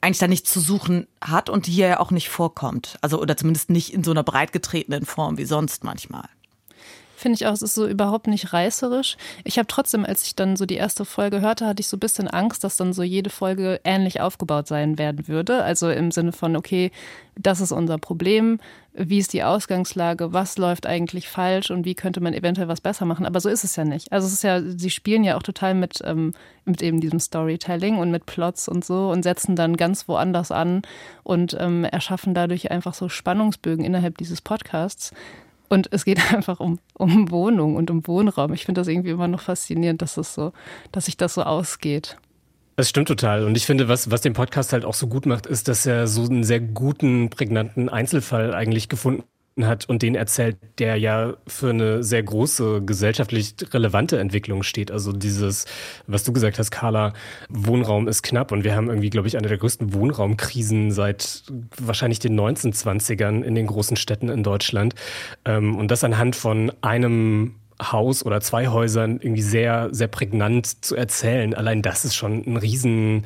eigentlich 0.00 0.18
da 0.18 0.28
nichts 0.28 0.52
zu 0.52 0.60
suchen 0.60 1.08
hat 1.20 1.50
und 1.50 1.66
hier 1.66 1.88
ja 1.88 2.00
auch 2.00 2.12
nicht 2.12 2.28
vorkommt. 2.28 2.96
Also, 3.00 3.20
oder 3.20 3.36
zumindest 3.36 3.70
nicht 3.70 3.92
in 3.92 4.04
so 4.04 4.12
einer 4.12 4.22
breit 4.22 4.52
getretenen 4.52 5.04
Form 5.04 5.36
wie 5.36 5.44
sonst 5.44 5.82
manchmal 5.82 6.28
finde 7.22 7.36
ich 7.36 7.46
auch, 7.46 7.52
es 7.52 7.62
ist 7.62 7.74
so 7.74 7.86
überhaupt 7.86 8.26
nicht 8.26 8.52
reißerisch. 8.52 9.16
Ich 9.44 9.58
habe 9.58 9.66
trotzdem, 9.66 10.04
als 10.04 10.24
ich 10.24 10.36
dann 10.36 10.56
so 10.56 10.66
die 10.66 10.74
erste 10.74 11.04
Folge 11.04 11.40
hörte, 11.40 11.66
hatte 11.66 11.80
ich 11.80 11.88
so 11.88 11.96
ein 11.96 12.00
bisschen 12.00 12.28
Angst, 12.28 12.64
dass 12.64 12.76
dann 12.76 12.92
so 12.92 13.02
jede 13.02 13.30
Folge 13.30 13.80
ähnlich 13.84 14.20
aufgebaut 14.20 14.66
sein 14.68 14.98
werden 14.98 15.28
würde. 15.28 15.62
Also 15.62 15.90
im 15.90 16.10
Sinne 16.10 16.32
von, 16.32 16.56
okay, 16.56 16.90
das 17.36 17.60
ist 17.60 17.72
unser 17.72 17.96
Problem, 17.96 18.58
wie 18.94 19.18
ist 19.18 19.32
die 19.32 19.42
Ausgangslage, 19.42 20.34
was 20.34 20.58
läuft 20.58 20.86
eigentlich 20.86 21.28
falsch 21.28 21.70
und 21.70 21.86
wie 21.86 21.94
könnte 21.94 22.20
man 22.20 22.34
eventuell 22.34 22.68
was 22.68 22.82
besser 22.82 23.06
machen. 23.06 23.24
Aber 23.24 23.40
so 23.40 23.48
ist 23.48 23.64
es 23.64 23.74
ja 23.76 23.84
nicht. 23.84 24.12
Also 24.12 24.26
es 24.26 24.34
ist 24.34 24.44
ja, 24.44 24.60
sie 24.60 24.90
spielen 24.90 25.24
ja 25.24 25.36
auch 25.36 25.42
total 25.42 25.74
mit, 25.74 26.00
ähm, 26.04 26.34
mit 26.66 26.82
eben 26.82 27.00
diesem 27.00 27.18
Storytelling 27.18 27.96
und 27.96 28.10
mit 28.10 28.26
Plots 28.26 28.68
und 28.68 28.84
so 28.84 29.10
und 29.10 29.22
setzen 29.22 29.56
dann 29.56 29.76
ganz 29.76 30.08
woanders 30.08 30.52
an 30.52 30.82
und 31.22 31.56
ähm, 31.58 31.84
erschaffen 31.84 32.34
dadurch 32.34 32.70
einfach 32.70 32.92
so 32.92 33.08
Spannungsbögen 33.08 33.84
innerhalb 33.84 34.18
dieses 34.18 34.42
Podcasts. 34.42 35.12
Und 35.72 35.88
es 35.90 36.04
geht 36.04 36.20
einfach 36.34 36.60
um, 36.60 36.78
um 36.92 37.30
Wohnung 37.30 37.76
und 37.76 37.90
um 37.90 38.06
Wohnraum. 38.06 38.52
Ich 38.52 38.66
finde 38.66 38.82
das 38.82 38.88
irgendwie 38.88 39.08
immer 39.08 39.26
noch 39.26 39.40
faszinierend, 39.40 40.02
dass 40.02 40.18
es 40.18 40.34
so, 40.34 40.52
dass 40.92 41.06
sich 41.06 41.16
das 41.16 41.32
so 41.32 41.44
ausgeht. 41.44 42.18
Das 42.76 42.90
stimmt 42.90 43.08
total. 43.08 43.46
Und 43.46 43.56
ich 43.56 43.64
finde, 43.64 43.88
was, 43.88 44.10
was 44.10 44.20
den 44.20 44.34
Podcast 44.34 44.74
halt 44.74 44.84
auch 44.84 44.92
so 44.92 45.06
gut 45.06 45.24
macht, 45.24 45.46
ist, 45.46 45.68
dass 45.68 45.86
er 45.86 46.06
so 46.08 46.24
einen 46.24 46.44
sehr 46.44 46.60
guten, 46.60 47.30
prägnanten 47.30 47.88
Einzelfall 47.88 48.52
eigentlich 48.52 48.90
gefunden 48.90 49.24
hat 49.60 49.88
und 49.88 50.02
den 50.02 50.14
erzählt, 50.14 50.56
der 50.78 50.96
ja 50.96 51.34
für 51.46 51.70
eine 51.70 52.02
sehr 52.02 52.22
große 52.22 52.82
gesellschaftlich 52.84 53.54
relevante 53.72 54.18
Entwicklung 54.18 54.62
steht. 54.62 54.90
Also 54.90 55.12
dieses, 55.12 55.66
was 56.06 56.24
du 56.24 56.32
gesagt 56.32 56.58
hast, 56.58 56.70
Carla, 56.70 57.12
Wohnraum 57.50 58.08
ist 58.08 58.22
knapp 58.22 58.50
und 58.50 58.64
wir 58.64 58.74
haben 58.74 58.88
irgendwie, 58.88 59.10
glaube 59.10 59.28
ich, 59.28 59.36
eine 59.36 59.48
der 59.48 59.58
größten 59.58 59.92
Wohnraumkrisen 59.92 60.90
seit 60.90 61.44
wahrscheinlich 61.76 62.18
den 62.18 62.38
1920ern 62.38 63.42
in 63.42 63.54
den 63.54 63.66
großen 63.66 63.96
Städten 63.96 64.30
in 64.30 64.42
Deutschland. 64.42 64.94
Ähm, 65.44 65.76
und 65.76 65.90
das 65.90 66.02
anhand 66.02 66.34
von 66.34 66.72
einem 66.80 67.56
Haus 67.80 68.24
oder 68.24 68.40
zwei 68.40 68.68
Häusern 68.68 69.18
irgendwie 69.20 69.42
sehr, 69.42 69.88
sehr 69.92 70.08
prägnant 70.08 70.84
zu 70.84 70.96
erzählen. 70.96 71.54
Allein 71.54 71.82
das 71.82 72.04
ist 72.04 72.14
schon 72.14 72.44
ein 72.46 72.56
riesen 72.56 73.24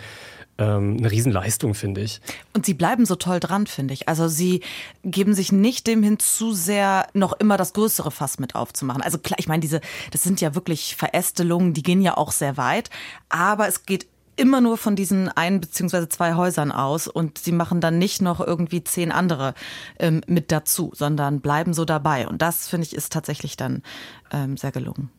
ähm, 0.59 0.97
eine 0.99 1.11
Riesenleistung, 1.11 1.75
finde 1.75 2.01
ich. 2.01 2.21
Und 2.53 2.66
sie 2.66 2.75
bleiben 2.75 3.07
so 3.07 3.16
toll 3.16 3.40
dran, 3.40 3.66
finde 3.66 3.95
ich. 3.95 4.09
Also 4.09 4.29
sie 4.29 4.62
geben 5.05 5.35
sich 5.35 5.53
nicht 5.53 5.87
dem 5.87 6.03
hin, 6.03 6.19
zu 6.19 6.53
sehr 6.53 7.07
noch 7.12 7.33
immer 7.35 7.57
das 7.57 7.73
größere 7.73 8.11
Fass 8.11 8.38
mit 8.38 8.55
aufzumachen. 8.55 9.03
Also 9.03 9.19
klar, 9.19 9.38
ich 9.38 9.49
meine, 9.49 9.61
diese, 9.61 9.81
das 10.11 10.23
sind 10.23 10.40
ja 10.40 10.55
wirklich 10.55 10.97
Verästelungen, 10.97 11.75
die 11.75 11.83
gehen 11.83 12.01
ja 12.01 12.16
auch 12.16 12.33
sehr 12.33 12.57
weit, 12.57 12.90
aber 13.29 13.69
es 13.69 13.85
geht 13.87 14.07
immer 14.37 14.61
nur 14.61 14.77
von 14.77 14.97
diesen 14.97 15.29
ein 15.29 15.61
beziehungsweise 15.61 16.09
zwei 16.09 16.35
Häusern 16.35 16.71
aus 16.71 17.09
und 17.09 17.38
sie 17.38 17.53
machen 17.53 17.81
dann 17.81 17.99
nicht 17.99 18.21
noch 18.21 18.40
irgendwie 18.40 18.85
zehn 18.85 19.11
andere 19.11 19.55
ähm, 19.99 20.21
mit 20.27 20.53
dazu, 20.53 20.92
sondern 20.95 21.40
bleiben 21.40 21.73
so 21.73 21.85
dabei. 21.85 22.29
Und 22.29 22.42
das 22.42 22.69
finde 22.69 22.87
ich 22.87 22.95
ist 22.95 23.12
tatsächlich 23.12 23.57
dann 23.57 23.83
ähm, 24.31 24.57
sehr 24.57 24.73
gelungen. 24.73 25.11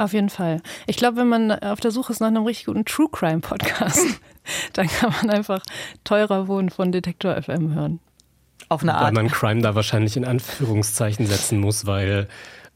Auf 0.00 0.14
jeden 0.14 0.30
Fall. 0.30 0.62
Ich 0.86 0.96
glaube, 0.96 1.18
wenn 1.18 1.28
man 1.28 1.52
auf 1.52 1.78
der 1.78 1.90
Suche 1.90 2.14
ist 2.14 2.20
nach 2.20 2.28
einem 2.28 2.46
richtig 2.46 2.64
guten 2.64 2.86
True 2.86 3.08
Crime 3.12 3.40
Podcast, 3.40 4.06
dann 4.72 4.88
kann 4.88 5.12
man 5.20 5.28
einfach 5.28 5.62
teurer 6.04 6.48
Wohnen 6.48 6.70
von 6.70 6.90
Detektor 6.90 7.34
FM 7.34 7.74
hören. 7.74 8.00
Auf 8.70 8.80
eine 8.80 8.94
Art. 8.94 9.04
Weil 9.04 9.12
man 9.12 9.28
Crime 9.28 9.60
da 9.60 9.74
wahrscheinlich 9.74 10.16
in 10.16 10.24
Anführungszeichen 10.24 11.26
setzen 11.26 11.60
muss, 11.60 11.84
weil 11.84 12.28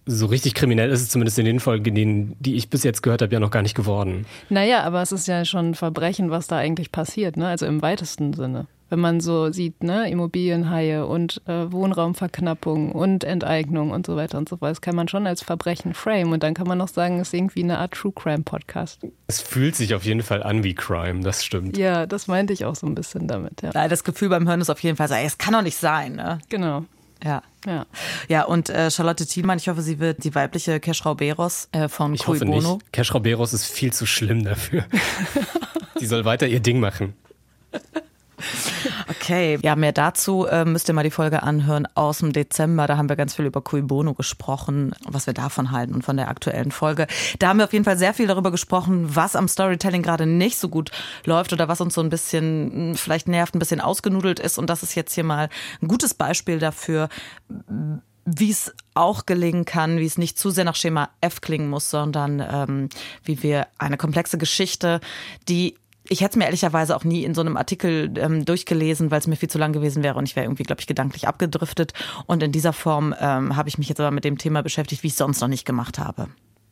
so 0.05 0.27
richtig 0.27 0.53
kriminell 0.53 0.91
ist 0.91 1.01
es 1.01 1.09
zumindest 1.09 1.39
in 1.39 1.47
den 1.47 1.61
Folgen, 1.61 2.37
die 2.39 2.57
ich 2.57 2.69
bis 2.69 2.83
jetzt 2.83 3.03
gehört 3.03 3.23
habe, 3.23 3.33
ja 3.33 3.41
noch 3.41 3.51
gar 3.51 3.63
nicht 3.63 3.75
geworden. 3.75 4.27
Naja, 4.51 4.83
aber 4.83 5.01
es 5.01 5.11
ist 5.11 5.27
ja 5.27 5.47
schon 5.47 5.71
ein 5.71 5.75
Verbrechen, 5.75 6.31
was 6.31 6.47
da 6.47 6.59
eigentlich 6.59 6.93
passiert, 6.93 7.39
ne? 7.39 7.49
also 7.49 7.65
im 7.65 7.81
weitesten 7.81 8.35
Sinne. 8.35 8.67
Wenn 8.95 9.01
man 9.01 9.19
so 9.19 9.51
sieht, 9.51 9.83
ne, 9.83 10.09
Immobilienhaie 10.09 11.05
und 11.05 11.43
äh, 11.49 11.73
Wohnraumverknappung 11.73 12.93
und 12.93 13.25
Enteignung 13.25 13.91
und 13.91 14.07
so 14.07 14.15
weiter 14.15 14.39
und 14.39 14.49
so 14.49 14.59
fort, 14.59 14.71
das 14.71 14.81
kann 14.81 14.95
man 14.95 15.09
schon 15.09 15.27
als 15.27 15.43
Verbrechen 15.43 15.95
frame 15.95 16.31
und 16.31 16.45
dann 16.45 16.55
kann 16.55 16.69
man 16.69 16.79
noch 16.79 16.87
sagen, 16.87 17.19
es 17.19 17.27
ist 17.27 17.35
irgendwie 17.35 17.65
eine 17.65 17.81
Art 17.81 17.91
True 17.91 18.13
Crime 18.15 18.45
Podcast. 18.45 19.01
Es 19.27 19.41
fühlt 19.41 19.75
sich 19.75 19.97
auf 19.97 20.05
jeden 20.05 20.23
Fall 20.23 20.45
an 20.45 20.63
wie 20.63 20.77
Crime, 20.77 21.25
das 21.25 21.45
stimmt. 21.45 21.77
Ja, 21.77 22.07
das 22.07 22.29
meinte 22.29 22.53
ich 22.53 22.67
auch 22.67 22.77
so 22.77 22.87
ein 22.87 22.95
bisschen 22.95 23.27
damit, 23.27 23.63
ja. 23.63 23.89
Das 23.89 24.05
Gefühl 24.05 24.29
beim 24.29 24.47
Hören 24.47 24.61
ist 24.61 24.71
auf 24.71 24.79
jeden 24.79 24.97
Fall 24.97 25.09
so, 25.09 25.15
es 25.15 25.39
kann 25.39 25.55
doch 25.55 25.63
nicht 25.63 25.77
sein, 25.77 26.15
ne? 26.15 26.39
Genau. 26.51 26.85
Ja. 27.25 27.43
Ja, 27.67 27.87
ja 28.29 28.45
und 28.45 28.71
äh, 28.71 28.93
Charlotte 28.93 29.27
Thielmann, 29.27 29.59
ich 29.59 29.69
hoffe, 29.69 29.83
sie 29.83 29.99
wird 29.99 30.23
die 30.23 30.37
weibliche 30.37 30.79
Keschrau 30.79 31.17
Beros 31.17 31.69
äh, 31.73 31.89
von 31.89 32.15
ich 32.15 32.21
Cui 32.21 32.37
hoffe 32.37 32.47
Bono. 32.47 32.75
Nicht. 32.75 32.93
Keschrau 32.93 33.19
Beros 33.19 33.55
ist 33.55 33.67
viel 33.67 33.93
zu 33.93 34.07
schlimm 34.07 34.45
dafür. 34.45 34.85
sie 35.99 36.07
soll 36.07 36.25
weiter 36.25 36.47
ihr 36.47 36.61
Ding 36.61 36.79
machen. 36.79 37.15
Okay, 39.09 39.59
ja, 39.63 39.77
mehr 39.77 39.93
dazu 39.93 40.47
äh, 40.47 40.65
müsst 40.65 40.89
ihr 40.89 40.95
mal 40.95 41.05
die 41.05 41.11
Folge 41.11 41.43
anhören 41.43 41.87
aus 41.95 42.19
dem 42.19 42.33
Dezember. 42.33 42.87
Da 42.87 42.97
haben 42.97 43.09
wir 43.09 43.17
ganz 43.17 43.35
viel 43.35 43.45
über 43.47 43.61
Cui 43.61 43.83
Bono 43.83 44.15
gesprochen, 44.15 44.95
was 45.07 45.27
wir 45.27 45.35
davon 45.35 45.71
halten 45.71 45.95
und 45.95 46.03
von 46.03 46.17
der 46.17 46.29
aktuellen 46.29 46.71
Folge. 46.71 47.07
Da 47.39 47.49
haben 47.49 47.59
wir 47.59 47.65
auf 47.65 47.73
jeden 47.73 47.85
Fall 47.85 47.99
sehr 47.99 48.15
viel 48.15 48.27
darüber 48.27 48.51
gesprochen, 48.51 49.15
was 49.15 49.37
am 49.37 49.49
Storytelling 49.49 50.03
gerade 50.03 50.27
nicht 50.27 50.59
so 50.59 50.69
gut 50.69 50.91
läuft 51.25 51.53
oder 51.53 51.69
was 51.69 51.81
uns 51.81 51.95
so 51.95 52.01
ein 52.01 52.11
bisschen 52.11 52.71
hm, 52.73 52.95
vielleicht 52.97 53.29
nervt, 53.29 53.55
ein 53.55 53.59
bisschen 53.59 53.81
ausgenudelt 53.81 54.41
ist. 54.41 54.59
Und 54.59 54.71
das 54.71 54.83
ist 54.83 54.95
jetzt 54.95 55.15
hier 55.15 55.25
mal 55.25 55.49
ein 55.83 55.89
gutes 55.89 56.15
Beispiel 56.15 56.59
dafür, 56.59 57.09
wie 58.27 58.51
es 58.51 58.75
auch 58.95 59.27
gelingen 59.27 59.65
kann, 59.65 59.99
wie 59.99 60.07
es 60.07 60.19
nicht 60.19 60.39
zu 60.39 60.51
sehr 60.51 60.65
nach 60.65 60.77
Schema 60.77 61.11
F 61.21 61.41
klingen 61.41 61.69
muss, 61.69 61.91
sondern 61.91 62.41
ähm, 62.41 62.89
wie 63.23 63.43
wir 63.43 63.67
eine 63.79 63.97
komplexe 63.97 64.39
Geschichte, 64.39 65.01
die 65.49 65.77
ich 66.09 66.21
hätte 66.21 66.33
es 66.33 66.37
mir 66.37 66.45
ehrlicherweise 66.45 66.95
auch 66.97 67.05
nie 67.05 67.25
in 67.25 67.35
so 67.35 67.41
einem 67.41 67.57
Artikel 67.57 68.13
ähm, 68.19 68.45
durchgelesen, 68.45 69.11
weil 69.11 69.21
es 69.21 69.27
mir 69.27 69.37
viel 69.37 69.49
zu 69.49 69.59
lang 69.59 69.73
gewesen 69.73 70.03
wäre 70.03 70.17
und 70.19 70.29
ich 70.29 70.37
wäre 70.37 70.45
irgendwie, 70.45 70.65
glaube 70.65 70.81
ich, 70.81 70.87
gedanklich 70.87 71.27
abgedriftet. 71.27 71.93
Und 72.27 72.43
in 72.43 72.53
dieser 72.53 72.73
Form 72.73 73.15
ähm, 73.19 73.57
habe 73.57 73.69
ich 73.69 73.79
mich 73.79 73.89
jetzt 73.89 74.01
aber 74.01 74.11
mit 74.11 74.25
dem 74.25 74.39
Thema 74.39 74.63
beschäftigt, 74.63 75.03
wie 75.03 75.07
ich 75.07 75.15
es 75.15 75.19
sonst 75.19 75.41
noch 75.41 75.49
nicht 75.49 75.65
gemacht 75.65 75.99
habe. 75.99 76.29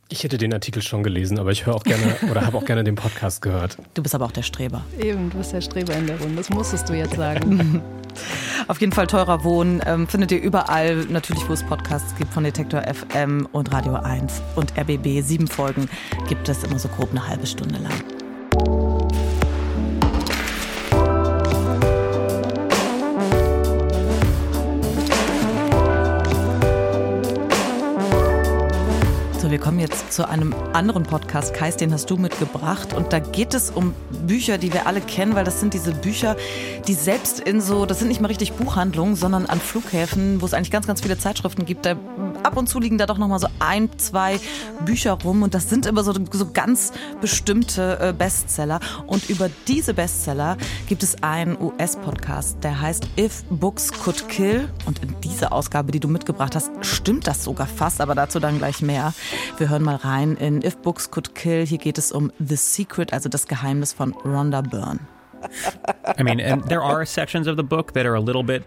Ich 0.09 0.23
hätte 0.23 0.37
den 0.37 0.53
Artikel 0.53 0.83
schon 0.83 1.01
gelesen, 1.01 1.39
aber 1.39 1.51
ich 1.51 1.65
höre 1.65 1.75
auch 1.75 1.83
gerne 1.83 2.15
oder 2.29 2.45
habe 2.45 2.57
auch 2.57 2.65
gerne 2.65 2.83
den 2.83 2.93
Podcast 2.93 3.41
gehört. 3.41 3.77
Du 3.95 4.03
bist 4.03 4.13
aber 4.13 4.25
auch 4.25 4.31
der 4.31 4.43
Streber. 4.43 4.83
Eben, 4.99 5.31
du 5.31 5.37
bist 5.37 5.53
der 5.53 5.61
Streber 5.61 5.95
in 5.95 6.05
der 6.05 6.19
Runde. 6.19 6.35
Das 6.35 6.51
musstest 6.51 6.87
du 6.87 6.93
jetzt 6.93 7.15
sagen. 7.15 7.81
Auf 8.67 8.79
jeden 8.79 8.91
Fall 8.91 9.07
teurer 9.07 9.43
Wohnen 9.43 9.81
ähm, 9.87 10.07
findet 10.07 10.31
ihr 10.31 10.41
überall, 10.41 10.97
natürlich 11.05 11.49
wo 11.49 11.53
es 11.53 11.63
Podcasts 11.63 12.15
gibt 12.15 12.31
von 12.31 12.43
Detektor 12.43 12.83
FM 12.83 13.47
und 13.51 13.73
Radio 13.73 13.95
1 13.95 14.43
und 14.55 14.77
RBB. 14.77 15.23
Sieben 15.23 15.47
Folgen 15.47 15.89
gibt 16.27 16.47
es 16.47 16.63
immer 16.63 16.77
so 16.77 16.89
grob 16.89 17.09
eine 17.09 17.27
halbe 17.27 17.47
Stunde 17.47 17.79
lang. 17.79 18.92
Wir 29.53 29.59
kommen 29.59 29.77
jetzt 29.77 30.11
zu 30.11 30.27
einem 30.27 30.55
anderen 30.73 31.03
Podcast. 31.03 31.53
Kais, 31.53 31.77
den 31.77 31.93
hast 31.93 32.09
du 32.09 32.17
mitgebracht. 32.17 32.91
Und 32.91 33.13
da 33.13 33.19
geht 33.19 33.53
es 33.53 33.69
um 33.69 33.93
Bücher, 34.25 34.57
die 34.57 34.73
wir 34.73 34.87
alle 34.87 34.99
kennen, 34.99 35.35
weil 35.35 35.43
das 35.43 35.59
sind 35.59 35.75
diese 35.75 35.91
Bücher, 35.91 36.35
die 36.87 36.95
selbst 36.95 37.39
in 37.39 37.61
so, 37.61 37.85
das 37.85 37.99
sind 37.99 38.07
nicht 38.07 38.19
mal 38.19 38.29
richtig 38.29 38.53
Buchhandlungen, 38.53 39.15
sondern 39.15 39.45
an 39.45 39.59
Flughäfen, 39.59 40.41
wo 40.41 40.47
es 40.47 40.55
eigentlich 40.55 40.71
ganz, 40.71 40.87
ganz 40.87 41.01
viele 41.01 41.19
Zeitschriften 41.19 41.65
gibt. 41.65 41.85
Da, 41.85 41.91
ab 42.41 42.57
und 42.57 42.67
zu 42.67 42.79
liegen 42.79 42.97
da 42.97 43.05
doch 43.05 43.19
nochmal 43.19 43.37
so 43.37 43.47
ein, 43.59 43.95
zwei 43.99 44.39
Bücher 44.85 45.11
rum. 45.23 45.43
Und 45.43 45.53
das 45.53 45.69
sind 45.69 45.85
immer 45.85 46.03
so, 46.03 46.15
so 46.31 46.49
ganz 46.51 46.91
bestimmte 47.21 47.99
äh, 48.01 48.11
Bestseller. 48.11 48.79
Und 49.05 49.29
über 49.29 49.51
diese 49.67 49.93
Bestseller 49.93 50.57
gibt 50.87 51.03
es 51.03 51.21
einen 51.21 51.61
US-Podcast, 51.61 52.57
der 52.63 52.81
heißt 52.81 53.07
If 53.19 53.43
Books 53.51 53.91
Could 53.91 54.27
Kill. 54.29 54.67
Und 54.87 55.03
in 55.03 55.13
dieser 55.21 55.53
Ausgabe, 55.53 55.91
die 55.91 55.99
du 55.99 56.07
mitgebracht 56.07 56.55
hast, 56.55 56.71
stimmt 56.81 57.27
das 57.27 57.43
sogar 57.43 57.67
fast, 57.67 58.01
aber 58.01 58.15
dazu 58.15 58.39
dann 58.39 58.57
gleich 58.57 58.81
mehr. 58.81 59.13
Wir 59.57 59.69
hören 59.69 59.83
mal 59.83 59.95
rein 59.95 60.35
in 60.37 60.61
If 60.61 60.77
Books 60.77 61.11
Could 61.11 61.35
Kill. 61.35 61.65
Hier 61.65 61.77
geht 61.77 61.97
es 61.97 62.11
um 62.11 62.31
The 62.39 62.55
Secret, 62.55 63.13
also 63.13 63.29
das 63.29 63.47
Geheimnis 63.47 63.93
von 63.93 64.13
Rhonda 64.13 64.61
Byrne. 64.61 64.99
I 66.17 66.23
mean, 66.23 66.39
and 66.39 66.63
there 66.69 66.81
are 66.81 67.05
sections 67.05 67.47
of 67.47 67.57
the 67.57 67.63
book 67.63 67.93
that 67.93 68.05
are 68.05 68.15
a 68.15 68.21
little 68.21 68.43
bit 68.43 68.63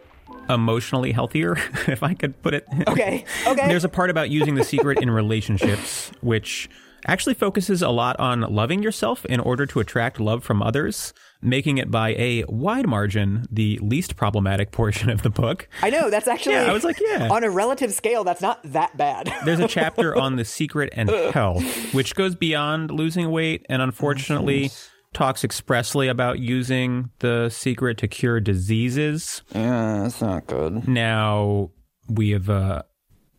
emotionally 0.49 1.13
healthier, 1.13 1.57
if 1.87 2.03
I 2.03 2.15
could 2.15 2.41
put 2.43 2.55
it. 2.55 2.67
Okay. 2.87 3.25
Okay. 3.47 3.69
There's 3.69 3.85
a 3.85 3.89
part 3.89 4.11
about 4.11 4.31
using 4.31 4.55
the 4.55 4.65
secret 4.65 4.99
in 5.01 5.11
relationships, 5.11 6.11
which 6.21 6.69
actually 7.07 7.35
focuses 7.35 7.83
a 7.83 7.91
lot 7.91 8.19
on 8.19 8.41
loving 8.41 8.83
yourself 8.83 9.25
in 9.27 9.41
order 9.41 9.67
to 9.67 9.81
attract 9.81 10.21
love 10.21 10.43
from 10.43 10.63
others, 10.63 11.13
making 11.43 11.79
it 11.79 11.91
by 11.91 12.11
a 12.11 12.45
wide 12.49 12.87
margin 12.87 13.47
the 13.51 13.79
least 13.83 14.17
problematic 14.17 14.71
portion 14.73 15.11
of 15.11 15.23
the 15.23 15.31
book. 15.31 15.69
I 15.83 15.91
know, 15.91 16.11
that's 16.11 16.29
actually 16.29 16.55
Yeah, 16.55 16.71
I 16.71 16.73
was 16.73 16.85
like, 16.85 17.01
yeah. 17.01 17.29
On 17.31 17.45
a 17.45 17.51
relative 17.51 17.93
scale, 17.93 18.25
that's 18.25 18.41
not 18.41 18.61
that 18.65 18.97
bad. 18.97 19.33
There's 19.45 19.61
a 19.61 19.69
chapter 19.69 20.17
on 20.17 20.37
the 20.37 20.45
secret 20.45 20.93
and 20.97 21.09
health, 21.11 21.65
which 21.95 22.15
goes 22.15 22.35
beyond 22.35 22.91
losing 22.91 23.31
weight 23.31 23.67
and 23.69 23.83
unfortunately 23.83 24.71
oh, 24.73 24.77
talks 25.13 25.45
expressly 25.45 26.09
about 26.09 26.39
using 26.39 27.11
the 27.21 27.49
secret 27.49 27.99
to 27.99 28.09
cure 28.09 28.41
diseases. 28.41 29.43
Yeah, 29.55 30.03
that's 30.03 30.21
not 30.21 30.47
good. 30.47 30.87
Now, 30.87 31.71
we 32.09 32.31
have 32.31 32.51
uh, 32.51 32.83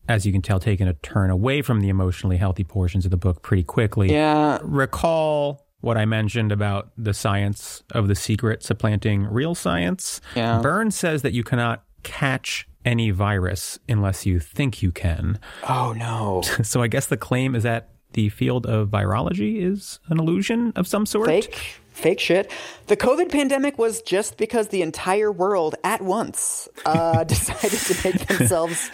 as 0.08 0.26
you 0.26 0.32
can 0.32 0.42
tell, 0.42 0.60
taken 0.60 0.88
a 0.88 0.94
turn 0.94 1.30
away 1.30 1.62
from 1.62 1.82
the 1.82 1.90
emotionally 1.90 2.38
healthy 2.38 2.64
portions 2.64 3.06
of 3.06 3.12
the 3.12 3.18
book 3.18 3.42
pretty 3.42 3.64
quickly. 3.64 4.12
Yeah. 4.12 4.60
Recall 4.62 5.66
what 5.82 5.98
I 5.98 6.06
mentioned 6.06 6.52
about 6.52 6.92
the 6.98 7.14
science 7.14 7.84
of 7.92 8.08
the 8.08 8.16
secret 8.16 8.64
supplanting 8.64 9.24
real 9.26 9.56
science. 9.56 10.22
Yeah. 10.36 10.60
Byrne 10.62 10.92
says 10.92 11.22
that 11.22 11.34
you 11.34 11.44
cannot 11.44 11.84
catch 12.04 12.68
any 12.86 13.12
virus 13.12 13.78
unless 13.88 14.26
you 14.26 14.40
think 14.40 14.82
you 14.82 14.92
can. 14.92 15.40
Oh, 15.68 15.94
no. 15.94 16.42
so 16.64 16.82
I 16.82 16.88
guess 16.88 17.08
the 17.08 17.18
claim 17.18 17.54
is 17.54 17.64
that 17.64 17.90
the 18.14 18.30
field 18.30 18.66
of 18.66 18.90
virology 18.90 19.62
is 19.62 20.00
an 20.08 20.20
illusion 20.20 20.74
of 20.76 20.88
some 20.88 21.06
sort. 21.06 21.28
Fake 21.28 21.80
fake 21.98 22.20
shit. 22.20 22.52
The 22.88 22.96
COVID 22.96 23.32
pandemic 23.32 23.78
was 23.78 24.02
just 24.04 24.38
because 24.38 24.68
the 24.68 24.84
entire 24.84 25.32
world 25.32 25.76
at 25.84 26.02
once 26.02 26.70
uh, 26.86 27.24
decided 27.36 27.80
to 27.80 28.08
make 28.08 28.28
themselves 28.38 28.90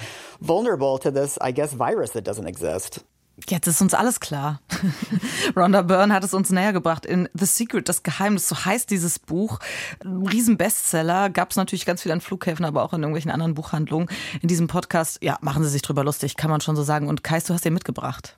vulnerable 0.45 0.99
to 0.99 1.11
this, 1.11 1.37
I 1.41 1.53
guess, 1.53 1.73
virus 1.73 2.11
that 2.11 2.27
doesn't 2.27 2.47
exist. 2.47 3.03
Jetzt 3.49 3.67
ist 3.67 3.81
uns 3.81 3.95
alles 3.95 4.19
klar. 4.19 4.61
Rhonda 5.55 5.81
Byrne 5.81 6.13
hat 6.13 6.23
es 6.23 6.35
uns 6.35 6.51
näher 6.51 6.71
gebracht 6.71 7.03
in 7.03 7.27
The 7.33 7.45
Secret, 7.45 7.89
das 7.89 8.03
Geheimnis, 8.03 8.47
so 8.47 8.63
heißt 8.63 8.91
dieses 8.91 9.17
Buch. 9.17 9.57
Riesenbestseller, 10.05 11.31
gab 11.31 11.49
es 11.49 11.57
natürlich 11.57 11.85
ganz 11.85 12.03
viel 12.03 12.11
an 12.11 12.21
Flughäfen, 12.21 12.63
aber 12.63 12.83
auch 12.83 12.93
in 12.93 13.01
irgendwelchen 13.01 13.31
anderen 13.31 13.55
Buchhandlungen. 13.55 14.07
In 14.41 14.49
diesem 14.49 14.67
Podcast, 14.67 15.17
ja, 15.23 15.39
machen 15.41 15.63
sie 15.63 15.69
sich 15.69 15.81
drüber 15.81 16.03
lustig, 16.03 16.37
kann 16.37 16.51
man 16.51 16.61
schon 16.61 16.75
so 16.75 16.83
sagen. 16.83 17.07
Und 17.07 17.23
Kais, 17.23 17.45
du 17.45 17.55
hast 17.55 17.65
den 17.65 17.73
mitgebracht. 17.73 18.37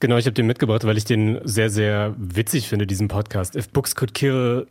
Genau, 0.00 0.16
ich 0.16 0.26
habe 0.26 0.34
den 0.34 0.46
mitgebracht, 0.46 0.84
weil 0.84 0.96
ich 0.96 1.04
den 1.04 1.40
sehr, 1.44 1.68
sehr 1.68 2.14
witzig 2.18 2.68
finde, 2.68 2.86
diesen 2.86 3.08
Podcast. 3.08 3.56
If 3.56 3.68
Books 3.70 3.94
Could 3.94 4.14
Kill 4.14 4.66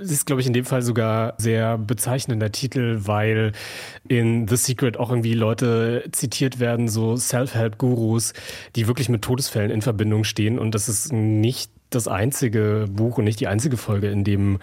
ist, 0.00 0.26
glaube 0.26 0.40
ich, 0.40 0.46
in 0.46 0.52
dem 0.52 0.64
Fall 0.64 0.82
sogar 0.82 1.34
sehr 1.38 1.78
bezeichnender 1.78 2.52
Titel, 2.52 3.00
weil 3.02 3.52
in 4.08 4.46
The 4.48 4.56
Secret 4.56 4.98
auch 4.98 5.10
irgendwie 5.10 5.34
Leute 5.34 6.04
zitiert 6.12 6.60
werden, 6.60 6.88
so 6.88 7.16
Self-Help-Gurus, 7.16 8.32
die 8.76 8.86
wirklich 8.86 9.08
mit 9.08 9.22
Todesfällen 9.22 9.70
in 9.70 9.82
Verbindung 9.82 10.24
stehen. 10.24 10.58
Und 10.58 10.74
das 10.74 10.88
ist 10.88 11.12
nicht 11.12 11.54
nicht 11.54 11.70
das 11.90 12.08
einzige 12.08 12.86
Buch 12.90 13.18
und 13.18 13.24
nicht 13.24 13.38
die 13.38 13.46
einzige 13.46 13.76
Folge, 13.76 14.08
in 14.08 14.24
dem 14.24 14.58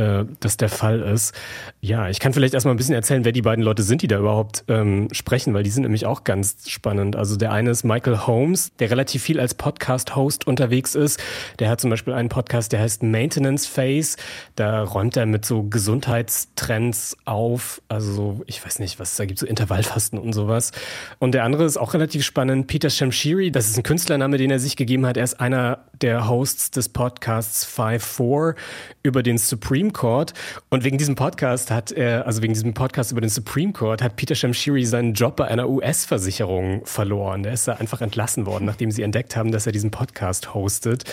äh, 0.00 0.24
das 0.40 0.56
der 0.56 0.68
Fall 0.68 1.00
ist. 1.00 1.34
Ja, 1.80 2.08
ich 2.08 2.20
kann 2.20 2.32
vielleicht 2.32 2.54
erstmal 2.54 2.74
ein 2.74 2.78
bisschen 2.78 2.94
erzählen, 2.94 3.24
wer 3.24 3.32
die 3.32 3.42
beiden 3.42 3.62
Leute 3.62 3.82
sind, 3.82 4.02
die 4.02 4.08
da 4.08 4.18
überhaupt 4.18 4.64
ähm, 4.68 5.08
sprechen, 5.12 5.52
weil 5.52 5.62
die 5.62 5.70
sind 5.70 5.82
nämlich 5.82 6.06
auch 6.06 6.24
ganz 6.24 6.68
spannend. 6.68 7.16
Also 7.16 7.36
der 7.36 7.52
eine 7.52 7.70
ist 7.70 7.84
Michael 7.84 8.26
Holmes, 8.26 8.72
der 8.78 8.90
relativ 8.90 9.22
viel 9.22 9.38
als 9.38 9.54
Podcast-Host 9.54 10.46
unterwegs 10.46 10.94
ist. 10.94 11.20
Der 11.58 11.68
hat 11.68 11.80
zum 11.80 11.90
Beispiel 11.90 12.14
einen 12.14 12.30
Podcast, 12.30 12.72
der 12.72 12.80
heißt 12.80 13.02
Maintenance 13.02 13.66
Phase. 13.66 14.16
Da 14.56 14.82
räumt 14.82 15.16
er 15.16 15.26
mit 15.26 15.44
so 15.44 15.64
Gesundheitstrends 15.64 17.16
auf. 17.26 17.82
Also 17.88 18.12
so, 18.12 18.42
ich 18.46 18.64
weiß 18.64 18.78
nicht, 18.78 18.98
was 18.98 19.16
da 19.16 19.26
gibt, 19.26 19.38
so 19.38 19.46
Intervallfasten 19.46 20.18
und 20.18 20.32
sowas. 20.32 20.72
Und 21.18 21.32
der 21.32 21.44
andere 21.44 21.64
ist 21.64 21.76
auch 21.76 21.92
relativ 21.92 22.24
spannend, 22.24 22.66
Peter 22.66 22.88
Shamshiri. 22.88 23.50
Das 23.50 23.68
ist 23.68 23.76
ein 23.76 23.82
Künstlername, 23.82 24.38
den 24.38 24.50
er 24.50 24.58
sich 24.58 24.76
gegeben 24.76 25.04
hat. 25.04 25.18
Er 25.18 25.24
ist 25.24 25.40
einer 25.40 25.84
der 26.00 26.28
Hosts 26.28 26.70
des 26.70 26.88
Podcasts 26.88 27.66
5-4 27.66 28.54
über 29.02 29.22
den 29.22 29.36
Supreme 29.36 29.89
Court. 29.92 30.34
Und 30.68 30.84
wegen 30.84 30.98
diesem 30.98 31.14
Podcast 31.14 31.70
hat 31.70 31.92
er, 31.92 32.26
also 32.26 32.42
wegen 32.42 32.54
diesem 32.54 32.74
Podcast 32.74 33.12
über 33.12 33.20
den 33.20 33.30
Supreme 33.30 33.72
Court, 33.72 34.02
hat 34.02 34.16
Peter 34.16 34.34
Shamshiri 34.34 34.84
seinen 34.84 35.14
Job 35.14 35.36
bei 35.36 35.46
einer 35.46 35.68
US-Versicherung 35.68 36.84
verloren. 36.84 37.42
Der 37.42 37.52
ist 37.52 37.68
da 37.68 37.74
einfach 37.74 38.00
entlassen 38.00 38.46
worden, 38.46 38.64
nachdem 38.64 38.90
sie 38.90 39.02
entdeckt 39.02 39.36
haben, 39.36 39.52
dass 39.52 39.66
er 39.66 39.72
diesen 39.72 39.90
Podcast 39.90 40.54
hostet. 40.54 41.04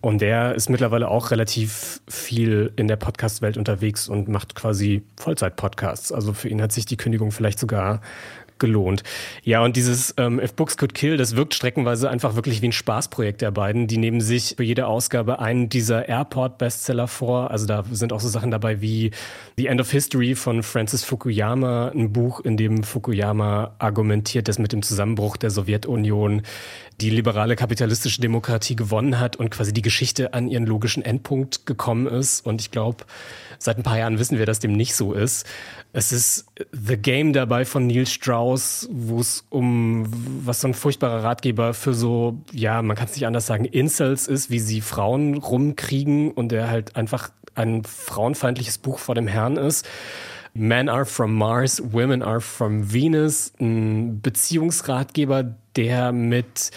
Und 0.00 0.20
der 0.20 0.54
ist 0.54 0.68
mittlerweile 0.68 1.08
auch 1.08 1.30
relativ 1.30 2.02
viel 2.06 2.72
in 2.76 2.88
der 2.88 2.96
Podcast-Welt 2.96 3.56
unterwegs 3.56 4.06
und 4.06 4.28
macht 4.28 4.54
quasi 4.54 5.02
Vollzeit-Podcasts. 5.16 6.12
Also 6.12 6.34
für 6.34 6.50
ihn 6.50 6.60
hat 6.60 6.72
sich 6.72 6.84
die 6.84 6.98
Kündigung 6.98 7.32
vielleicht 7.32 7.58
sogar 7.58 8.02
gelohnt. 8.58 9.02
Ja, 9.42 9.62
und 9.62 9.76
dieses 9.76 10.14
ähm, 10.16 10.40
If 10.40 10.54
Books 10.54 10.76
Could 10.76 10.94
Kill, 10.94 11.16
das 11.16 11.36
wirkt 11.36 11.54
streckenweise 11.54 12.10
einfach 12.10 12.34
wirklich 12.34 12.62
wie 12.62 12.68
ein 12.68 12.72
Spaßprojekt 12.72 13.40
der 13.40 13.50
beiden. 13.50 13.86
Die 13.86 13.98
nehmen 13.98 14.20
sich 14.20 14.54
für 14.56 14.62
jede 14.62 14.86
Ausgabe 14.86 15.38
einen 15.38 15.68
dieser 15.68 16.08
Airport-Bestseller 16.08 17.08
vor. 17.08 17.50
Also 17.50 17.66
da 17.66 17.84
sind 17.90 18.12
auch 18.12 18.20
so 18.20 18.28
Sachen 18.28 18.50
dabei 18.50 18.80
wie 18.80 19.10
The 19.56 19.66
End 19.66 19.80
of 19.80 19.90
History 19.90 20.34
von 20.34 20.62
Francis 20.62 21.04
Fukuyama, 21.04 21.88
ein 21.88 22.12
Buch, 22.12 22.40
in 22.40 22.56
dem 22.56 22.82
Fukuyama 22.82 23.74
argumentiert, 23.78 24.48
dass 24.48 24.58
mit 24.58 24.72
dem 24.72 24.82
Zusammenbruch 24.82 25.36
der 25.36 25.50
Sowjetunion 25.50 26.42
die 27.00 27.10
liberale 27.10 27.56
kapitalistische 27.56 28.20
Demokratie 28.20 28.76
gewonnen 28.76 29.18
hat 29.18 29.36
und 29.36 29.50
quasi 29.50 29.72
die 29.72 29.82
Geschichte 29.82 30.32
an 30.32 30.48
ihren 30.48 30.66
logischen 30.66 31.04
Endpunkt 31.04 31.66
gekommen 31.66 32.06
ist. 32.06 32.46
Und 32.46 32.60
ich 32.60 32.70
glaube, 32.70 33.04
seit 33.58 33.76
ein 33.76 33.82
paar 33.82 33.98
Jahren 33.98 34.18
wissen 34.18 34.38
wir, 34.38 34.46
dass 34.46 34.58
dem 34.58 34.72
nicht 34.72 34.94
so 34.94 35.12
ist. 35.12 35.46
Es 35.92 36.12
ist 36.12 36.46
The 36.72 36.96
Game 36.96 37.32
dabei 37.32 37.64
von 37.64 37.86
Neil 37.86 38.06
Strauss, 38.06 38.88
wo 38.90 39.20
es 39.20 39.44
um 39.50 40.06
was 40.44 40.60
so 40.60 40.68
ein 40.68 40.74
furchtbarer 40.74 41.22
Ratgeber 41.22 41.74
für 41.74 41.94
so, 41.94 42.38
ja, 42.52 42.82
man 42.82 42.96
kann 42.96 43.06
es 43.06 43.14
nicht 43.14 43.26
anders 43.26 43.46
sagen, 43.46 43.64
Incels 43.64 44.26
ist, 44.26 44.50
wie 44.50 44.58
sie 44.58 44.80
Frauen 44.80 45.34
rumkriegen 45.34 46.30
und 46.32 46.50
der 46.50 46.68
halt 46.68 46.96
einfach 46.96 47.30
ein 47.54 47.84
frauenfeindliches 47.84 48.78
Buch 48.78 48.98
vor 48.98 49.14
dem 49.14 49.26
Herrn 49.26 49.56
ist. 49.56 49.86
Men 50.54 50.88
are 50.88 51.04
from 51.04 51.34
Mars, 51.34 51.82
Women 51.92 52.22
are 52.22 52.40
from 52.40 52.92
Venus, 52.92 53.52
ein 53.60 54.20
Beziehungsratgeber, 54.20 55.54
der 55.74 56.12
mit 56.12 56.70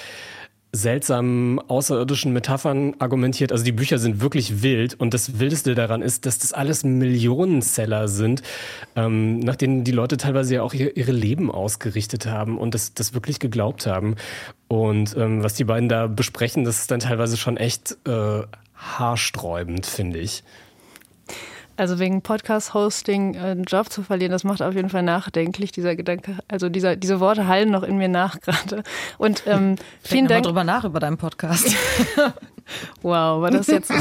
seltsamen 0.72 1.60
außerirdischen 1.60 2.34
Metaphern 2.34 2.96
argumentiert. 3.00 3.52
Also 3.52 3.64
die 3.64 3.72
Bücher 3.72 4.00
sind 4.00 4.22
wirklich 4.22 4.62
wild 4.62 5.00
und 5.00 5.14
das 5.14 5.40
Wildeste 5.40 5.76
daran 5.76 6.02
ist, 6.02 6.26
dass 6.26 6.40
das 6.40 6.54
alles 6.54 6.84
Millionenseller 6.84 8.08
sind, 8.08 8.44
ähm, 8.96 9.40
nach 9.40 9.56
denen 9.56 9.84
die 9.84 9.92
Leute 9.92 10.18
teilweise 10.18 10.56
ja 10.56 10.64
auch 10.64 10.74
ihr, 10.74 10.96
ihre 10.98 11.14
Leben 11.14 11.50
ausgerichtet 11.50 12.26
haben 12.26 12.58
und 12.58 12.74
das, 12.74 12.94
das 12.94 13.14
wirklich 13.14 13.40
geglaubt 13.40 13.88
haben. 13.88 14.16
Und 14.68 15.16
ähm, 15.18 15.44
was 15.44 15.54
die 15.54 15.64
beiden 15.64 15.90
da 15.90 16.08
besprechen, 16.08 16.66
das 16.66 16.80
ist 16.80 16.92
dann 16.92 17.00
teilweise 17.00 17.38
schon 17.38 17.58
echt 17.58 17.98
äh, 18.06 18.42
haarsträubend, 18.76 19.86
finde 19.86 20.20
ich. 20.20 20.44
Also 21.78 22.00
wegen 22.00 22.24
Podcast-Hosting 22.24 23.36
äh, 23.36 23.38
einen 23.38 23.64
Job 23.64 23.90
zu 23.90 24.02
verlieren, 24.02 24.32
das 24.32 24.44
macht 24.44 24.64
auf 24.64 24.74
jeden 24.74 24.90
Fall 24.90 25.04
nachdenklich, 25.04 25.72
dieser 25.72 25.96
Gedanke. 25.96 26.38
Also 26.48 26.70
dieser, 26.70 26.96
diese 26.96 27.20
Worte 27.20 27.48
hallen 27.48 27.70
noch 27.70 27.84
in 27.84 27.98
mir 27.98 28.10
nach 28.10 28.40
gerade. 28.42 28.84
Und 29.20 29.44
ähm, 29.46 29.76
vielen 30.02 30.28
Dank. 30.28 30.44
Mal 30.44 30.50
drüber 30.50 30.64
nach 30.64 30.84
über 30.84 31.00
deinen 31.00 31.18
Podcast. 31.18 31.76
wow, 33.02 33.42
war 33.42 33.52
das 33.52 33.68
jetzt 33.68 33.92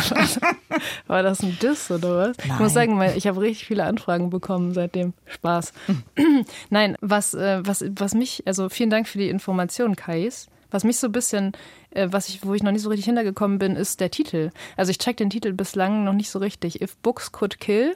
war 1.06 1.22
das 1.22 1.42
ein 1.42 1.58
Diss 1.60 1.90
oder 1.90 2.16
was? 2.16 2.36
Nein. 2.38 2.50
Ich 2.54 2.58
muss 2.58 2.72
sagen, 2.72 3.00
ich 3.14 3.26
habe 3.26 3.40
richtig 3.42 3.66
viele 3.66 3.84
Anfragen 3.84 4.30
bekommen 4.30 4.72
seitdem. 4.72 5.12
Spaß. 5.26 5.74
Nein, 6.70 6.96
was, 7.02 7.34
äh, 7.34 7.60
was, 7.62 7.84
was 7.90 8.14
mich, 8.14 8.42
also 8.46 8.70
vielen 8.70 8.90
Dank 8.90 9.06
für 9.06 9.18
die 9.18 9.28
Information, 9.28 9.96
Kais. 9.96 10.48
Was 10.70 10.85
mich 10.85 10.98
so 10.98 11.09
ein 11.09 11.12
bisschen, 11.12 11.52
äh, 11.90 12.09
was 12.11 12.29
ich, 12.29 12.44
wo 12.44 12.55
ich 12.55 12.62
noch 12.62 12.72
nicht 12.72 12.83
so 12.83 12.88
richtig 12.88 13.07
hintergekommen 13.07 13.59
bin, 13.59 13.76
ist 13.76 14.00
der 14.00 14.11
Titel. 14.11 14.50
Also 14.76 14.90
ich 14.90 14.98
check 14.98 15.16
den 15.16 15.31
Titel 15.31 15.52
bislang 15.52 16.05
noch 16.05 16.12
nicht 16.12 16.31
so 16.31 16.38
richtig. 16.38 16.81
If 16.81 16.96
Books 16.98 17.33
Could 17.33 17.61
Kill. 17.61 17.94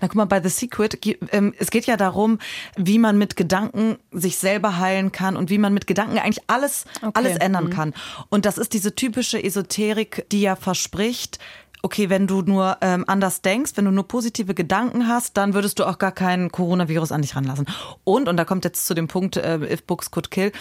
Na 0.00 0.08
guck 0.08 0.14
mal, 0.16 0.26
bei 0.26 0.40
The 0.40 0.48
Secret, 0.48 0.98
ähm, 1.32 1.54
es 1.58 1.70
geht 1.70 1.86
ja 1.86 1.96
darum, 1.96 2.38
wie 2.76 2.98
man 2.98 3.18
mit 3.18 3.36
Gedanken 3.36 3.96
sich 4.12 4.36
selber 4.36 4.78
heilen 4.78 5.12
kann 5.12 5.36
und 5.36 5.50
wie 5.50 5.58
man 5.58 5.74
mit 5.74 5.86
Gedanken 5.86 6.18
eigentlich 6.18 6.44
alles, 6.46 6.84
okay. 7.00 7.10
alles 7.14 7.36
ändern 7.36 7.66
mhm. 7.66 7.70
kann. 7.70 7.94
Und 8.28 8.44
das 8.44 8.58
ist 8.58 8.74
diese 8.74 8.94
typische 8.94 9.42
Esoterik, 9.42 10.26
die 10.30 10.42
ja 10.42 10.56
verspricht, 10.56 11.38
okay, 11.82 12.08
wenn 12.08 12.26
du 12.26 12.42
nur 12.42 12.78
ähm, 12.80 13.04
anders 13.06 13.42
denkst, 13.42 13.72
wenn 13.74 13.84
du 13.84 13.90
nur 13.90 14.06
positive 14.06 14.54
Gedanken 14.54 15.08
hast, 15.08 15.36
dann 15.36 15.52
würdest 15.52 15.78
du 15.78 15.84
auch 15.84 15.98
gar 15.98 16.12
keinen 16.12 16.50
Coronavirus 16.50 17.12
an 17.12 17.22
dich 17.22 17.34
ranlassen. 17.34 17.66
Und, 18.04 18.28
und 18.28 18.36
da 18.36 18.44
kommt 18.44 18.64
jetzt 18.64 18.86
zu 18.86 18.94
dem 18.94 19.08
Punkt, 19.08 19.36
äh, 19.36 19.56
if 19.72 19.82
books 19.84 20.10
could 20.10 20.30
kill, 20.30 20.52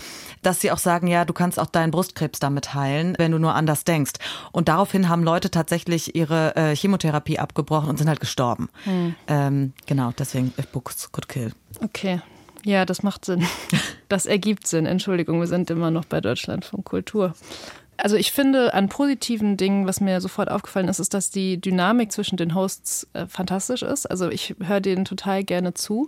dass 0.42 0.62
sie 0.62 0.72
auch 0.72 0.80
sagen, 0.80 1.08
ja, 1.08 1.24
du 1.24 1.34
kannst 1.34 1.60
auch 1.60 1.68
deinen 1.68 1.92
Brustkrebs 1.92 2.40
damit 2.40 2.74
heilen, 2.74 3.16
wenn 3.18 3.32
du 3.32 3.38
nur 3.38 3.54
anders 3.54 3.84
denkst. 3.84 4.14
Und 4.52 4.68
daraufhin 4.68 5.10
haben 5.10 5.24
Leute 5.24 5.52
tatsächlich 5.52 6.16
ihre 6.16 6.56
äh, 6.56 6.76
Chemotherapie 6.76 7.40
abgebrochen 7.40 7.90
und 7.90 7.98
sind 7.98 8.08
halt 8.08 8.20
gestorben. 8.20 8.70
Hm. 8.84 9.16
Ähm, 9.28 9.74
genau, 9.86 10.12
deswegen 10.18 10.54
if 10.58 10.68
books 10.68 11.12
could 11.12 11.30
kill. 11.30 11.52
Okay. 11.82 12.22
Ja, 12.64 12.86
das 12.86 13.04
macht 13.04 13.26
Sinn. 13.26 13.46
Das 14.10 14.26
ergibt 14.26 14.68
Sinn. 14.68 14.86
Entschuldigung, 14.86 15.40
wir 15.40 15.48
sind 15.48 15.70
immer 15.70 15.90
noch 15.90 16.04
bei 16.04 16.20
Deutschland 16.20 16.66
von 16.66 16.84
Kultur. 16.84 17.34
Also 17.98 18.16
ich 18.16 18.32
finde 18.32 18.74
an 18.74 18.90
positiven 18.90 19.58
Dingen, 19.58 19.86
was 19.86 20.02
mir 20.02 20.22
sofort 20.22 20.50
aufgefallen 20.50 20.88
ist, 20.88 21.00
ist, 21.00 21.14
dass 21.14 21.30
die 21.30 21.62
Dynamik 21.62 22.12
zwischen 22.12 22.36
den 22.36 22.56
Hosts 22.56 23.08
äh, 23.14 23.28
fantastisch 23.28 23.84
ist. 23.84 24.10
Also 24.10 24.30
ich 24.30 24.56
höre 24.60 24.82
denen 24.82 25.06
total 25.06 25.44
gerne 25.44 25.76
zu. 25.76 26.08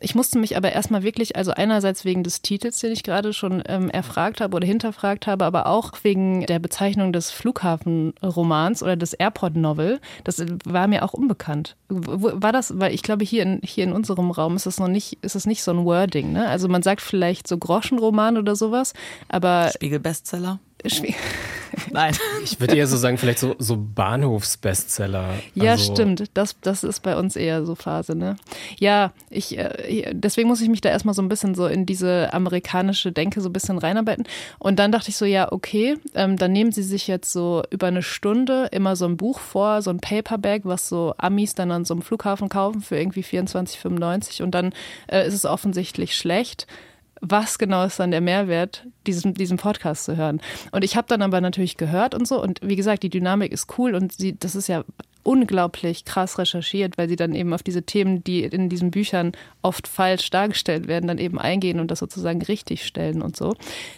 Ich 0.00 0.16
musste 0.16 0.38
mich 0.38 0.56
aber 0.56 0.72
erstmal 0.72 1.04
wirklich, 1.04 1.36
also 1.36 1.52
einerseits 1.52 2.04
wegen 2.04 2.24
des 2.24 2.42
Titels, 2.42 2.80
den 2.80 2.90
ich 2.92 3.04
gerade 3.04 3.32
schon 3.32 3.62
ähm, 3.66 3.88
erfragt 3.88 4.40
habe 4.40 4.56
oder 4.56 4.66
hinterfragt 4.66 5.28
habe, 5.28 5.44
aber 5.44 5.66
auch 5.66 5.92
wegen 6.02 6.44
der 6.46 6.58
Bezeichnung 6.58 7.12
des 7.12 7.30
Flughafenromans 7.30 8.82
oder 8.82 8.96
des 8.96 9.12
Airport 9.12 9.54
Novel. 9.54 10.00
Das 10.24 10.44
war 10.64 10.88
mir 10.88 11.04
auch 11.04 11.14
unbekannt. 11.14 11.76
War 11.88 12.52
das, 12.52 12.80
weil 12.80 12.92
ich 12.92 13.02
glaube, 13.02 13.24
hier 13.24 13.44
in, 13.44 13.60
hier 13.62 13.84
in 13.84 13.92
unserem 13.92 14.32
Raum 14.32 14.56
ist 14.56 14.66
es 14.66 14.80
noch 14.80 14.88
nicht, 14.88 15.18
ist 15.22 15.36
es 15.36 15.46
nicht 15.46 15.62
so 15.62 15.70
ein 15.70 15.84
Wording, 15.84 16.32
ne? 16.32 16.48
Also 16.48 16.68
man 16.68 16.82
sagt 16.82 17.00
vielleicht 17.00 17.46
so 17.46 17.58
Groschenroman 17.58 18.36
oder 18.38 18.56
sowas, 18.56 18.92
aber. 19.28 19.70
Spiegel-Bestseller? 19.72 20.58
Nein. 21.92 22.14
Ich 22.42 22.60
würde 22.60 22.76
eher 22.76 22.86
so 22.86 22.96
sagen, 22.96 23.18
vielleicht 23.18 23.38
so, 23.38 23.54
so 23.58 23.76
Bahnhofsbestseller. 23.76 25.34
Ja, 25.54 25.72
also 25.72 25.92
stimmt. 25.92 26.24
Das, 26.34 26.56
das 26.60 26.84
ist 26.84 27.00
bei 27.00 27.16
uns 27.16 27.36
eher 27.36 27.64
so 27.64 27.74
Phase, 27.74 28.14
ne? 28.14 28.36
Ja, 28.78 29.12
ich, 29.30 29.58
äh, 29.58 30.12
deswegen 30.12 30.48
muss 30.48 30.60
ich 30.60 30.68
mich 30.68 30.80
da 30.80 30.88
erstmal 30.88 31.14
so 31.14 31.22
ein 31.22 31.28
bisschen 31.28 31.54
so 31.54 31.66
in 31.66 31.86
diese 31.86 32.32
amerikanische 32.32 33.12
Denke 33.12 33.40
so 33.40 33.48
ein 33.48 33.52
bisschen 33.52 33.78
reinarbeiten. 33.78 34.24
Und 34.58 34.78
dann 34.78 34.92
dachte 34.92 35.10
ich 35.10 35.16
so, 35.16 35.24
ja, 35.24 35.52
okay, 35.52 35.96
ähm, 36.14 36.36
dann 36.36 36.52
nehmen 36.52 36.72
sie 36.72 36.82
sich 36.82 37.06
jetzt 37.06 37.32
so 37.32 37.62
über 37.70 37.88
eine 37.88 38.02
Stunde 38.02 38.68
immer 38.72 38.96
so 38.96 39.06
ein 39.06 39.16
Buch 39.16 39.38
vor, 39.38 39.82
so 39.82 39.90
ein 39.90 40.00
Paperback, 40.00 40.62
was 40.64 40.88
so 40.88 41.14
Amis 41.18 41.54
dann 41.54 41.70
an 41.70 41.84
so 41.84 41.94
einem 41.94 42.02
Flughafen 42.02 42.48
kaufen 42.48 42.80
für 42.80 42.96
irgendwie 42.96 43.22
24,95 43.22 44.42
und 44.42 44.52
dann 44.52 44.72
äh, 45.06 45.26
ist 45.26 45.34
es 45.34 45.44
offensichtlich 45.44 46.16
schlecht 46.16 46.66
was 47.20 47.58
genau 47.58 47.84
ist 47.84 47.98
dann 47.98 48.10
der 48.10 48.20
Mehrwert, 48.20 48.86
diesen, 49.06 49.34
diesen 49.34 49.56
Podcast 49.56 50.04
zu 50.04 50.16
hören. 50.16 50.40
Und 50.70 50.84
ich 50.84 50.96
habe 50.96 51.08
dann 51.08 51.22
aber 51.22 51.40
natürlich 51.40 51.76
gehört 51.76 52.14
und 52.14 52.26
so. 52.26 52.42
Und 52.42 52.60
wie 52.62 52.76
gesagt, 52.76 53.02
die 53.02 53.10
Dynamik 53.10 53.52
ist 53.52 53.78
cool 53.78 53.94
und 53.94 54.12
sie, 54.12 54.38
das 54.38 54.54
ist 54.54 54.68
ja 54.68 54.84
unglaublich 55.22 56.04
krass 56.04 56.38
recherchiert, 56.38 56.96
weil 56.96 57.08
sie 57.08 57.16
dann 57.16 57.34
eben 57.34 57.52
auf 57.52 57.62
diese 57.62 57.82
Themen, 57.82 58.24
die 58.24 58.44
in 58.44 58.68
diesen 58.68 58.90
Büchern 58.90 59.32
oft 59.60 59.86
falsch 59.86 60.30
dargestellt 60.30 60.88
werden, 60.88 61.06
dann 61.06 61.18
eben 61.18 61.38
eingehen 61.38 61.80
und 61.80 61.90
das 61.90 61.98
sozusagen 61.98 62.40
richtig 62.42 62.86
stellen 62.86 63.20
und 63.20 63.36
so. 63.36 63.54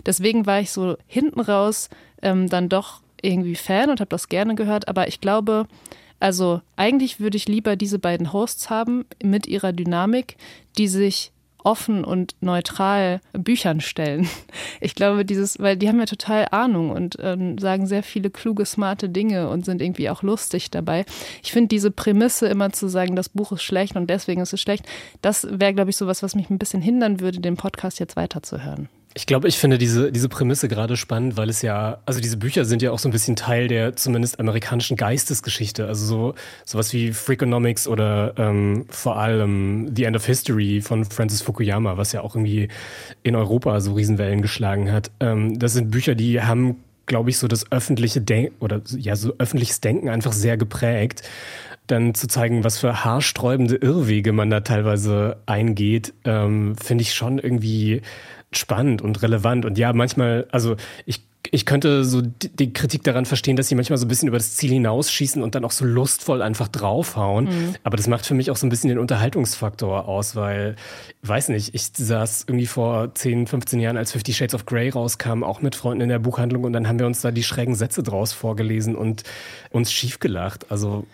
Deswegen 0.07 0.47
war 0.47 0.61
ich 0.61 0.73
so 0.73 0.97
hinten 1.07 1.41
raus 1.41 1.89
ähm, 2.23 2.49
dann 2.49 2.69
doch 2.69 3.01
irgendwie 3.23 3.55
Fan 3.55 3.91
und 3.91 4.01
habe 4.01 4.09
das 4.09 4.29
gerne 4.29 4.55
gehört. 4.55 4.89
Aber 4.89 5.07
ich 5.07 5.21
glaube, 5.21 5.67
also 6.19 6.63
eigentlich 6.77 7.21
würde 7.21 7.37
ich 7.37 7.47
lieber 7.47 7.77
diese 7.77 7.99
beiden 7.99 8.33
Hosts 8.33 8.69
haben 8.69 9.05
mit 9.23 9.47
ihrer 9.47 9.73
Dynamik, 9.73 10.37
die 10.79 10.89
sich 10.89 11.33
offen 11.65 12.05
und 12.05 12.35
neutral 12.41 13.21
Büchern 13.33 13.81
stellen. 13.81 14.29
Ich 14.83 14.95
glaube, 14.95 15.25
dieses, 15.25 15.59
weil 15.59 15.77
die 15.77 15.89
haben 15.89 15.99
ja 15.99 16.07
total 16.07 16.47
Ahnung 16.51 16.91
und 16.91 17.17
ähm, 17.21 17.59
sagen 17.59 17.87
sehr 17.87 18.03
viele 18.03 18.31
kluge, 18.31 18.65
smarte 18.65 19.09
Dinge 19.09 19.49
und 19.49 19.65
sind 19.65 19.83
irgendwie 19.83 20.09
auch 20.09 20.23
lustig 20.23 20.71
dabei. 20.71 21.05
Ich 21.43 21.53
finde 21.53 21.69
diese 21.69 21.91
Prämisse 21.91 22.47
immer 22.47 22.73
zu 22.73 22.89
sagen, 22.89 23.15
das 23.15 23.29
Buch 23.29 23.53
ist 23.53 23.63
schlecht 23.63 23.97
und 23.97 24.09
deswegen 24.09 24.41
ist 24.41 24.53
es 24.53 24.61
schlecht, 24.61 24.87
das 25.23 25.47
wäre, 25.51 25.75
glaube 25.75 25.91
ich, 25.91 25.97
sowas, 25.97 26.23
was 26.23 26.35
mich 26.35 26.51
ein 26.51 26.59
bisschen 26.59 26.83
hindern 26.83 27.21
würde, 27.21 27.41
den 27.41 27.57
Podcast 27.57 28.01
jetzt 28.01 28.17
weiterzuhören. 28.17 28.89
Ich 29.15 29.27
glaube, 29.27 29.49
ich 29.49 29.59
finde 29.59 29.77
diese, 29.77 30.13
diese 30.13 30.29
Prämisse 30.29 30.69
gerade 30.69 30.97
spannend, 30.97 31.37
weil 31.37 31.49
es 31.49 31.63
ja, 31.63 31.99
also 32.07 32.21
diese 32.21 32.37
Bücher 32.37 32.65
sind 32.65 32.81
ja 32.81 32.93
auch 32.93 33.01
so 33.01 33.09
ein 33.09 33.13
bisschen 33.13 33.35
Teil 33.35 33.67
der 33.67 33.97
zumindest 33.97 34.39
amerikanischen 34.39 34.97
Geistesgeschichte. 34.97 35.87
Also 35.89 36.07
so 36.07 36.35
sowas 36.65 36.93
wie 36.93 37.13
Freakonomics 37.13 37.89
oder 37.89 38.35
ähm, 38.39 38.87
vor 38.89 39.17
allem 39.17 39.91
The 39.97 40.05
End 40.05 40.17
of 40.17 40.25
History 40.25 40.81
von 40.81 41.05
Francis 41.05 41.43
Fukuyama, 41.43 41.97
was 41.97 42.13
ja 42.13 42.21
auch 42.21 42.37
irgendwie 42.37 42.69
in 43.25 43.35
Europa 43.35 43.81
so 43.81 43.95
Riesenwellen 43.95 44.43
geschlagen 44.43 44.93
hat. 44.93 45.11
Ähm, 45.19 45.59
das 45.59 45.73
sind 45.73 45.91
Bücher, 45.91 46.15
die 46.15 46.41
haben, 46.41 46.77
glaube 47.07 47.31
ich, 47.31 47.39
so 47.39 47.49
das 47.49 47.73
öffentliche 47.73 48.21
Denken 48.21 48.55
oder 48.61 48.81
ja, 48.97 49.17
so 49.17 49.35
öffentliches 49.39 49.81
Denken 49.81 50.09
einfach 50.09 50.33
sehr 50.33 50.57
geprägt 50.57 51.23
dann 51.91 52.15
zu 52.15 52.29
zeigen, 52.29 52.63
was 52.63 52.79
für 52.79 53.05
haarsträubende 53.05 53.75
Irrwege 53.75 54.33
man 54.33 54.49
da 54.49 54.61
teilweise 54.61 55.39
eingeht, 55.47 56.15
ähm, 56.25 56.77
finde 56.77 57.03
ich 57.03 57.15
schon 57.15 57.41
irgendwie 57.41 58.03
spannend 58.53 59.03
und 59.03 59.23
relevant. 59.23 59.65
Und 59.65 59.79
ja, 59.79 59.93
manchmal, 59.93 60.47
also 60.51 60.77
ich, 61.07 61.23
ich 61.53 61.67
könnte 61.67 62.05
so 62.05 62.21
die 62.23 62.73
Kritik 62.73 63.03
daran 63.03 63.25
verstehen, 63.25 63.57
dass 63.57 63.69
sie 63.69 63.75
manchmal 63.75 63.97
so 63.97 64.05
ein 64.05 64.09
bisschen 64.09 64.29
über 64.29 64.37
das 64.37 64.57
Ziel 64.57 64.71
hinausschießen 64.71 65.43
und 65.43 65.55
dann 65.55 65.65
auch 65.65 65.71
so 65.71 65.85
lustvoll 65.85 66.43
einfach 66.43 66.69
draufhauen. 66.69 67.45
Mhm. 67.45 67.75
Aber 67.83 67.97
das 67.97 68.09
macht 68.09 68.27
für 68.27 68.35
mich 68.35 68.51
auch 68.51 68.57
so 68.57 68.67
ein 68.67 68.71
bisschen 68.71 68.89
den 68.89 68.99
Unterhaltungsfaktor 68.99 70.07
aus, 70.07 70.37
weil, 70.37 70.77
weiß 71.23 71.49
nicht, 71.49 71.75
ich 71.75 71.91
saß 71.95 72.45
irgendwie 72.47 72.67
vor 72.67 73.15
10, 73.15 73.47
15 73.47 73.81
Jahren, 73.81 73.97
als 73.97 74.13
Fifty 74.13 74.33
Shades 74.33 74.55
of 74.55 74.67
Grey 74.67 74.91
rauskam, 74.91 75.43
auch 75.43 75.63
mit 75.63 75.77
Freunden 75.77 76.03
in 76.03 76.09
der 76.09 76.19
Buchhandlung 76.19 76.65
und 76.65 76.73
dann 76.73 76.89
haben 76.89 76.99
wir 76.99 77.07
uns 77.07 77.21
da 77.21 77.31
die 77.31 77.45
schrägen 77.45 77.75
Sätze 77.75 78.03
draus 78.03 78.33
vorgelesen 78.33 78.97
und 78.97 79.23
uns 79.71 79.93
schief 79.93 80.19
gelacht. 80.19 80.67
Also 80.71 81.07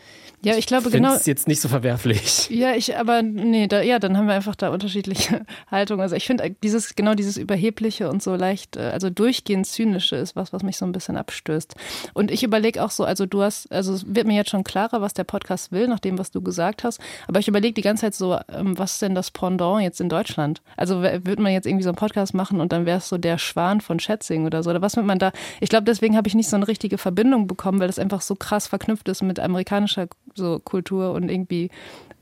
ja, 0.47 0.57
ich 0.57 0.67
glaube 0.67 0.91
genau. 0.91 1.15
ist 1.15 1.27
jetzt 1.27 1.49
nicht 1.49 1.61
so 1.61 1.69
verwerflich. 1.69 2.49
Ja, 2.57 2.75
ich, 2.75 2.97
aber 2.97 3.23
nee, 3.23 3.67
da, 3.67 3.83
ja, 3.83 3.99
dann 3.99 4.17
haben 4.17 4.29
wir 4.29 4.35
einfach 4.35 4.55
da 4.55 4.71
unterschiedliche 4.71 5.45
Haltungen. 5.71 6.01
Also 6.01 6.17
ich 6.17 6.27
finde 6.27 6.55
dieses, 6.63 6.95
genau 6.95 7.15
dieses 7.15 7.37
Überhebliche 7.37 8.09
und 8.09 8.23
so 8.23 8.35
leicht, 8.35 8.77
äh, 8.77 8.91
also 8.93 9.11
durchgehend 9.11 9.67
Zynische 9.67 10.17
ist 10.17 10.37
was, 10.37 10.53
was 10.53 10.63
mich 10.63 10.79
so 10.79 10.87
ein 10.87 10.93
bisschen 10.93 11.17
abstößt. 11.17 11.75
Und 12.15 12.31
ich 12.31 12.43
überlege 12.43 12.83
auch 12.83 12.91
so, 12.91 13.05
also 13.05 13.27
du 13.27 13.43
hast, 13.43 13.71
also 13.73 13.93
es 13.93 14.15
wird 14.15 14.27
mir 14.27 14.37
jetzt 14.37 14.51
schon 14.51 14.65
klarer, 14.65 15.03
was 15.03 15.13
der 15.13 15.25
Podcast 15.25 15.73
will, 15.73 15.89
nach 15.89 15.99
dem, 15.99 16.19
was 16.19 16.31
du 16.31 16.41
gesagt 16.41 16.85
hast. 16.85 17.01
Aber 17.27 17.41
ich 17.41 17.49
überlege 17.49 17.75
die 17.75 17.83
ganze 17.83 18.03
Zeit 18.03 18.15
so, 18.15 18.39
ähm, 18.49 18.79
was 18.79 18.95
ist 18.95 19.03
denn 19.03 19.15
das 19.15 19.31
Pendant 19.31 19.83
jetzt 19.83 20.01
in 20.01 20.09
Deutschland? 20.09 20.63
Also 20.77 21.03
würde 21.03 21.43
man 21.43 21.53
jetzt 21.53 21.67
irgendwie 21.67 21.85
so 21.85 21.91
einen 21.91 21.97
Podcast 21.97 22.33
machen 22.33 22.61
und 22.61 22.73
dann 22.73 22.87
wäre 22.87 22.99
es 22.99 23.09
so 23.09 23.19
der 23.19 23.39
Schwan 23.39 23.81
von 23.81 23.99
Schätzing 23.99 24.47
oder 24.47 24.63
so? 24.63 24.71
Oder 24.71 24.83
was 24.83 24.97
wird 24.97 25.07
man 25.07 25.19
da? 25.19 25.33
Ich 25.61 25.69
glaube, 25.69 25.85
deswegen 25.85 26.17
habe 26.17 26.29
ich 26.29 26.35
nicht 26.35 26.49
so 26.49 26.57
eine 26.57 26.69
richtige 26.69 26.97
Verbindung 26.97 27.47
bekommen, 27.47 27.81
weil 27.81 27.89
das 27.89 27.99
einfach 27.99 28.21
so 28.21 28.35
krass 28.35 28.67
verknüpft 28.67 29.09
ist 29.09 29.23
mit 29.23 29.41
amerikanischer 29.41 30.07
so 30.37 30.61
Kultur 30.61 31.13
und 31.13 31.31
irgendwie 31.31 31.71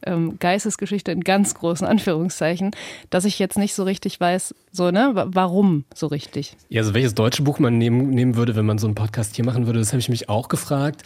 ähm, 0.06 0.38
Geistesgeschichte 0.38 1.12
in 1.12 1.22
ganz 1.22 1.54
großen 1.54 1.86
Anführungszeichen, 1.86 2.72
dass 3.10 3.24
ich 3.24 3.38
jetzt 3.38 3.58
nicht 3.58 3.74
so 3.74 3.84
richtig 3.84 4.20
weiß, 4.20 4.54
so, 4.70 4.90
ne, 4.90 5.12
warum 5.14 5.84
so 5.94 6.06
richtig. 6.06 6.56
Ja, 6.68 6.82
also 6.82 6.94
welches 6.94 7.14
deutsche 7.14 7.42
Buch 7.42 7.58
man 7.58 7.78
nehmen, 7.78 8.10
nehmen 8.10 8.36
würde, 8.36 8.56
wenn 8.56 8.66
man 8.66 8.78
so 8.78 8.86
einen 8.86 8.94
Podcast 8.94 9.36
hier 9.36 9.44
machen 9.44 9.66
würde, 9.66 9.78
das 9.78 9.92
habe 9.92 10.00
ich 10.00 10.08
mich 10.08 10.28
auch 10.28 10.48
gefragt. 10.48 11.02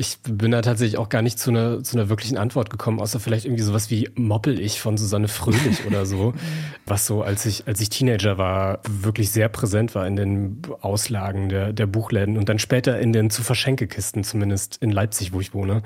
Ich 0.00 0.18
bin 0.22 0.52
da 0.52 0.62
tatsächlich 0.62 0.96
auch 0.96 1.08
gar 1.08 1.22
nicht 1.22 1.40
zu 1.40 1.50
einer, 1.50 1.82
zu 1.82 1.98
einer 1.98 2.08
wirklichen 2.08 2.38
Antwort 2.38 2.70
gekommen, 2.70 3.00
außer 3.00 3.18
vielleicht 3.18 3.44
irgendwie 3.44 3.64
sowas 3.64 3.90
wie 3.90 4.08
Moppel 4.14 4.60
ich 4.60 4.80
von 4.80 4.96
Susanne 4.96 5.26
Fröhlich 5.26 5.84
oder 5.86 6.06
so, 6.06 6.34
was 6.86 7.06
so, 7.06 7.22
als 7.22 7.44
ich, 7.46 7.66
als 7.66 7.80
ich 7.80 7.88
Teenager 7.88 8.38
war, 8.38 8.78
wirklich 8.88 9.30
sehr 9.30 9.48
präsent 9.48 9.96
war 9.96 10.06
in 10.06 10.14
den 10.14 10.62
Auslagen 10.80 11.48
der, 11.48 11.72
der 11.72 11.86
Buchläden 11.86 12.38
und 12.38 12.48
dann 12.48 12.60
später 12.60 13.00
in 13.00 13.12
den 13.12 13.30
zu 13.30 13.42
Verschenkekisten, 13.42 14.22
zumindest 14.22 14.76
in 14.80 14.90
Leipzig, 14.90 15.32
wo 15.32 15.40
ich 15.40 15.52
wohne. 15.52 15.82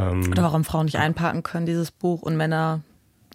Ähm, 0.00 0.30
oder 0.30 0.42
warum 0.42 0.64
Frauen 0.64 0.86
nicht 0.86 0.98
einparken 0.98 1.42
können, 1.42 1.66
dieses 1.66 1.90
Buch, 1.90 2.22
und 2.22 2.36
Männer 2.36 2.80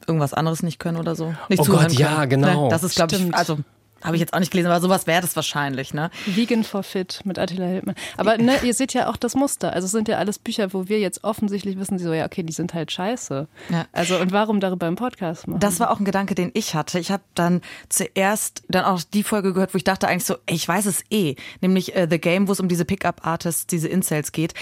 irgendwas 0.08 0.34
anderes 0.34 0.64
nicht 0.64 0.80
können 0.80 0.98
oder 0.98 1.16
so. 1.16 1.34
Nicht 1.50 1.62
oh 1.62 1.66
Gott, 1.66 1.92
ja, 1.94 2.26
genau. 2.26 2.70
Das 2.70 2.84
ist, 2.84 2.96
glaube 2.96 3.16
ich, 3.16 3.34
also 3.34 3.58
habe 4.06 4.18
ich 4.18 4.20
jetzt 4.20 4.34
auch 4.34 4.40
nicht 4.40 4.52
gelesen, 4.52 4.70
aber 4.70 4.80
sowas 4.80 5.08
wäre 5.08 5.22
das 5.22 5.36
wahrscheinlich, 5.36 5.94
ne? 5.94 6.12
Vegan 6.28 6.64
for 6.64 6.84
Fit 6.84 7.22
mit 7.24 7.40
Attila 7.40 7.66
Hildmann. 7.66 7.96
Aber 8.18 8.38
ne, 8.38 8.60
ihr 8.64 8.76
seht 8.76 8.94
ja 8.94 9.10
auch 9.10 9.18
das 9.18 9.34
Muster. 9.36 9.74
Also 9.74 9.86
es 9.86 9.92
sind 9.92 10.08
ja 10.08 10.18
alles 10.18 10.38
Bücher, 10.38 10.74
wo 10.74 10.88
wir 10.88 11.00
jetzt 11.00 11.24
offensichtlich 11.24 11.80
wissen, 11.80 11.98
so, 11.98 12.14
ja, 12.14 12.26
okay, 12.26 12.44
die 12.44 12.54
sind 12.54 12.76
halt 12.76 12.92
scheiße. 12.92 13.48
Ja. 13.70 13.86
Also 13.92 14.20
und 14.20 14.32
warum 14.32 14.60
darüber 14.60 14.88
im 14.88 14.96
Podcast 14.96 15.48
machen? 15.48 15.60
Das 15.60 15.80
war 15.80 15.90
auch 15.90 16.00
ein 16.00 16.06
Gedanke, 16.06 16.36
den 16.36 16.52
ich 16.54 16.76
hatte. 16.76 17.00
Ich 17.00 17.10
habe 17.10 17.24
dann 17.34 17.62
zuerst 17.90 18.64
dann 18.70 18.86
auch 18.86 19.02
die 19.02 19.24
Folge 19.24 19.54
gehört, 19.54 19.74
wo 19.74 19.78
ich 19.78 19.84
dachte 19.84 20.08
eigentlich 20.08 20.26
so, 20.26 20.36
ey, 20.46 20.56
ich 20.56 20.68
weiß 20.68 20.86
es 20.86 21.04
eh. 21.10 21.36
Nämlich 21.62 21.96
äh, 21.96 22.08
The 22.08 22.20
Game, 22.20 22.48
wo 22.48 22.52
es 22.52 22.60
um 22.60 22.68
diese 22.68 22.86
Pickup-Artists, 22.86 23.66
diese 23.66 23.88
Incels 23.88 24.32
geht. 24.32 24.54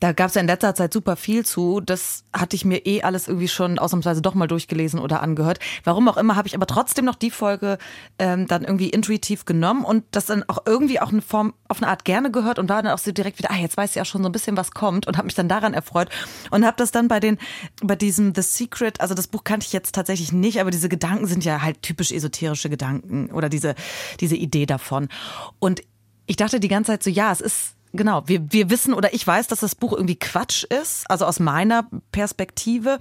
Da 0.00 0.12
gab 0.12 0.28
es 0.28 0.34
ja 0.34 0.40
in 0.40 0.46
letzter 0.46 0.74
Zeit 0.74 0.92
super 0.94 1.14
viel 1.14 1.44
zu. 1.44 1.80
Das 1.80 2.24
hatte 2.32 2.56
ich 2.56 2.64
mir 2.64 2.86
eh 2.86 3.02
alles 3.02 3.28
irgendwie 3.28 3.48
schon 3.48 3.78
ausnahmsweise 3.78 4.22
doch 4.22 4.34
mal 4.34 4.46
durchgelesen 4.46 4.98
oder 4.98 5.22
angehört. 5.22 5.58
Warum 5.84 6.08
auch 6.08 6.16
immer, 6.16 6.36
habe 6.36 6.48
ich 6.48 6.54
aber 6.54 6.66
trotzdem 6.66 7.04
noch 7.04 7.14
die 7.14 7.30
Folge 7.30 7.76
ähm, 8.18 8.46
dann 8.46 8.62
irgendwie 8.62 8.88
intuitiv 8.88 9.44
genommen 9.44 9.84
und 9.84 10.04
das 10.10 10.24
dann 10.24 10.42
auch 10.48 10.58
irgendwie 10.64 11.00
auch 11.00 11.12
eine 11.12 11.20
Form, 11.20 11.52
auf 11.68 11.82
eine 11.82 11.90
Art 11.90 12.06
gerne 12.06 12.30
gehört 12.30 12.58
und 12.58 12.70
war 12.70 12.82
dann 12.82 12.92
auch 12.92 12.98
so 12.98 13.12
direkt 13.12 13.38
wieder, 13.38 13.50
ah, 13.50 13.56
jetzt 13.56 13.76
weiß 13.76 13.90
ich 13.90 13.96
ja 13.96 14.06
schon 14.06 14.22
so 14.22 14.28
ein 14.28 14.32
bisschen, 14.32 14.56
was 14.56 14.70
kommt 14.70 15.06
und 15.06 15.18
habe 15.18 15.26
mich 15.26 15.34
dann 15.34 15.48
daran 15.48 15.74
erfreut 15.74 16.08
und 16.50 16.64
habe 16.64 16.76
das 16.78 16.92
dann 16.92 17.08
bei 17.08 17.20
den, 17.20 17.36
bei 17.82 17.94
diesem 17.94 18.34
The 18.34 18.42
Secret, 18.42 19.02
also 19.02 19.12
das 19.12 19.28
Buch 19.28 19.44
kannte 19.44 19.66
ich 19.66 19.72
jetzt 19.74 19.94
tatsächlich 19.94 20.32
nicht, 20.32 20.60
aber 20.60 20.70
diese 20.70 20.88
Gedanken 20.88 21.26
sind 21.26 21.44
ja 21.44 21.60
halt 21.60 21.82
typisch 21.82 22.10
esoterische 22.10 22.70
Gedanken 22.70 23.30
oder 23.30 23.50
diese, 23.50 23.74
diese 24.20 24.36
Idee 24.36 24.64
davon. 24.64 25.08
Und 25.58 25.82
ich 26.26 26.36
dachte 26.36 26.58
die 26.58 26.68
ganze 26.68 26.92
Zeit 26.92 27.02
so, 27.02 27.10
ja, 27.10 27.32
es 27.32 27.40
ist 27.40 27.74
Genau, 27.92 28.22
wir, 28.26 28.52
wir 28.52 28.70
wissen 28.70 28.94
oder 28.94 29.12
ich 29.14 29.26
weiß, 29.26 29.48
dass 29.48 29.60
das 29.60 29.74
Buch 29.74 29.92
irgendwie 29.92 30.14
Quatsch 30.14 30.62
ist, 30.62 31.10
also 31.10 31.26
aus 31.26 31.40
meiner 31.40 31.88
Perspektive. 32.12 32.98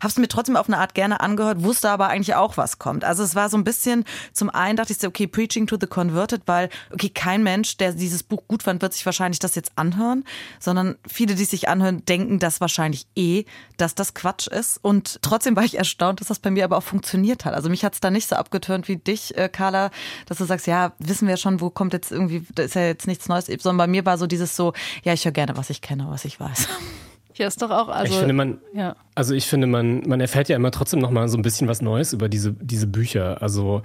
Hab's 0.00 0.18
mir 0.18 0.26
trotzdem 0.26 0.56
auf 0.56 0.66
eine 0.66 0.78
Art 0.78 0.94
gerne 0.94 1.20
angehört, 1.20 1.62
wusste 1.62 1.90
aber 1.90 2.08
eigentlich 2.08 2.34
auch, 2.34 2.56
was 2.56 2.80
kommt. 2.80 3.04
Also 3.04 3.22
es 3.22 3.36
war 3.36 3.48
so 3.48 3.56
ein 3.56 3.62
bisschen, 3.62 4.04
zum 4.32 4.50
einen 4.50 4.76
dachte 4.76 4.92
ich 4.92 4.98
so, 4.98 5.06
okay, 5.06 5.28
Preaching 5.28 5.68
to 5.68 5.76
the 5.80 5.86
Converted, 5.86 6.42
weil, 6.46 6.70
okay, 6.92 7.08
kein 7.08 7.44
Mensch, 7.44 7.76
der 7.76 7.92
dieses 7.92 8.24
Buch 8.24 8.42
gut 8.48 8.64
fand, 8.64 8.82
wird 8.82 8.94
sich 8.94 9.06
wahrscheinlich 9.06 9.38
das 9.38 9.54
jetzt 9.54 9.72
anhören, 9.76 10.24
sondern 10.58 10.96
viele, 11.06 11.36
die 11.36 11.44
sich 11.44 11.68
anhören, 11.68 12.04
denken 12.04 12.40
das 12.40 12.60
wahrscheinlich 12.60 13.06
eh, 13.14 13.44
dass 13.76 13.94
das 13.94 14.12
Quatsch 14.12 14.48
ist. 14.48 14.78
Und 14.82 15.20
trotzdem 15.22 15.54
war 15.54 15.62
ich 15.62 15.78
erstaunt, 15.78 16.20
dass 16.20 16.28
das 16.28 16.40
bei 16.40 16.50
mir 16.50 16.64
aber 16.64 16.78
auch 16.78 16.82
funktioniert 16.82 17.44
hat. 17.44 17.54
Also 17.54 17.70
mich 17.70 17.84
hat's 17.84 18.00
da 18.00 18.10
nicht 18.10 18.28
so 18.28 18.34
abgeturnt 18.34 18.88
wie 18.88 18.96
dich, 18.96 19.36
äh, 19.38 19.48
Carla, 19.48 19.92
dass 20.26 20.38
du 20.38 20.44
sagst, 20.44 20.66
ja, 20.66 20.94
wissen 20.98 21.28
wir 21.28 21.36
schon, 21.36 21.60
wo 21.60 21.70
kommt 21.70 21.92
jetzt 21.92 22.10
irgendwie, 22.10 22.44
da 22.56 22.64
ist 22.64 22.74
ja 22.74 22.86
jetzt 22.86 23.06
nichts 23.06 23.28
Neues, 23.28 23.46
sondern 23.46 23.76
bei 23.76 23.86
mir 23.86 24.04
war 24.04 24.18
so 24.18 24.31
dieses 24.32 24.56
so, 24.56 24.72
ja, 25.04 25.12
ich 25.12 25.24
höre 25.24 25.32
gerne, 25.32 25.56
was 25.56 25.70
ich 25.70 25.80
kenne, 25.80 26.06
was 26.08 26.24
ich 26.24 26.40
weiß. 26.40 26.68
Ja, 27.34 27.46
ist 27.46 27.62
doch 27.62 27.70
auch. 27.70 27.88
Also, 27.88 28.12
ich 28.12 28.18
finde, 28.18 28.34
man, 28.34 28.58
ja. 28.74 28.94
also 29.14 29.34
ich 29.34 29.46
finde, 29.46 29.66
man, 29.66 30.06
man 30.06 30.20
erfährt 30.20 30.50
ja 30.50 30.56
immer 30.56 30.70
trotzdem 30.70 31.00
noch 31.00 31.10
mal 31.10 31.28
so 31.28 31.38
ein 31.38 31.42
bisschen 31.42 31.66
was 31.66 31.80
Neues 31.80 32.12
über 32.12 32.28
diese, 32.28 32.52
diese 32.52 32.86
Bücher. 32.86 33.40
Also 33.40 33.82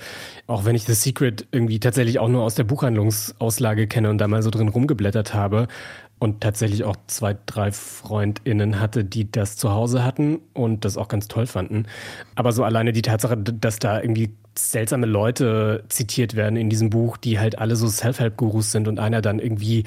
auch 0.48 0.66
wenn 0.66 0.76
ich 0.76 0.84
The 0.84 0.94
Secret 0.94 1.48
irgendwie 1.52 1.80
tatsächlich 1.80 2.20
auch 2.20 2.28
nur 2.28 2.44
aus 2.44 2.56
der 2.56 2.66
Buchhandlungsauslage 2.66 3.88
kenne 3.88 4.10
und 4.10 4.18
da 4.18 4.28
mal 4.28 4.44
so 4.44 4.50
drin 4.50 4.68
rumgeblättert 4.68 5.34
habe 5.34 5.68
und 6.20 6.42
tatsächlich 6.42 6.84
auch 6.84 6.96
zwei, 7.08 7.38
drei 7.46 7.72
FreundInnen 7.72 8.80
hatte, 8.80 9.06
die 9.06 9.32
das 9.32 9.56
zu 9.56 9.72
Hause 9.72 10.04
hatten 10.04 10.40
und 10.54 10.84
das 10.84 10.98
auch 10.98 11.08
ganz 11.08 11.28
toll 11.28 11.46
fanden. 11.46 11.86
Aber 12.36 12.52
so 12.52 12.64
alleine 12.64 12.92
die 12.92 13.02
Tatsache, 13.02 13.38
dass 13.38 13.80
da 13.80 14.02
irgendwie 14.02 14.36
seltsame 14.60 15.06
Leute 15.06 15.84
zitiert 15.90 16.36
werden 16.36 16.56
in 16.56 16.70
diesem 16.70 16.90
Buch, 16.90 17.18
die 17.18 17.40
halt 17.40 17.60
alle 17.60 17.76
so 17.76 17.88
Self-Help-Gurus 17.88 18.72
sind 18.72 18.88
und 18.88 19.00
einer 19.00 19.22
dann 19.22 19.40
irgendwie 19.40 19.84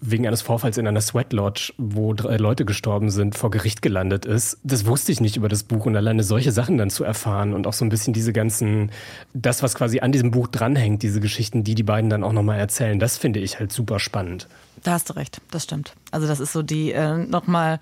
wegen 0.00 0.26
eines 0.26 0.42
Vorfalls 0.42 0.78
in 0.78 0.86
einer 0.86 1.00
Sweat 1.00 1.32
Lodge, 1.32 1.72
wo 1.78 2.14
drei 2.14 2.36
Leute 2.36 2.64
gestorben 2.64 3.10
sind, 3.10 3.36
vor 3.36 3.50
Gericht 3.50 3.82
gelandet 3.82 4.24
ist. 4.24 4.58
Das 4.64 4.86
wusste 4.86 5.12
ich 5.12 5.20
nicht 5.20 5.36
über 5.36 5.48
das 5.48 5.62
Buch 5.62 5.86
und 5.86 5.96
alleine 5.96 6.22
solche 6.22 6.52
Sachen 6.52 6.78
dann 6.78 6.90
zu 6.90 7.04
erfahren 7.04 7.54
und 7.54 7.66
auch 7.66 7.72
so 7.72 7.84
ein 7.84 7.88
bisschen 7.88 8.12
diese 8.12 8.32
ganzen, 8.32 8.90
das, 9.34 9.62
was 9.62 9.74
quasi 9.74 10.00
an 10.00 10.12
diesem 10.12 10.30
Buch 10.30 10.48
dranhängt, 10.48 11.02
diese 11.02 11.20
Geschichten, 11.20 11.64
die 11.64 11.74
die 11.74 11.82
beiden 11.82 12.10
dann 12.10 12.24
auch 12.24 12.32
nochmal 12.32 12.58
erzählen, 12.58 12.98
das 12.98 13.18
finde 13.18 13.40
ich 13.40 13.58
halt 13.58 13.72
super 13.72 13.98
spannend. 13.98 14.48
Da 14.82 14.92
hast 14.92 15.10
du 15.10 15.14
recht, 15.14 15.40
das 15.50 15.64
stimmt. 15.64 15.94
Also 16.10 16.26
das 16.26 16.40
ist 16.40 16.52
so 16.52 16.62
die 16.62 16.92
äh, 16.92 17.16
nochmal 17.16 17.78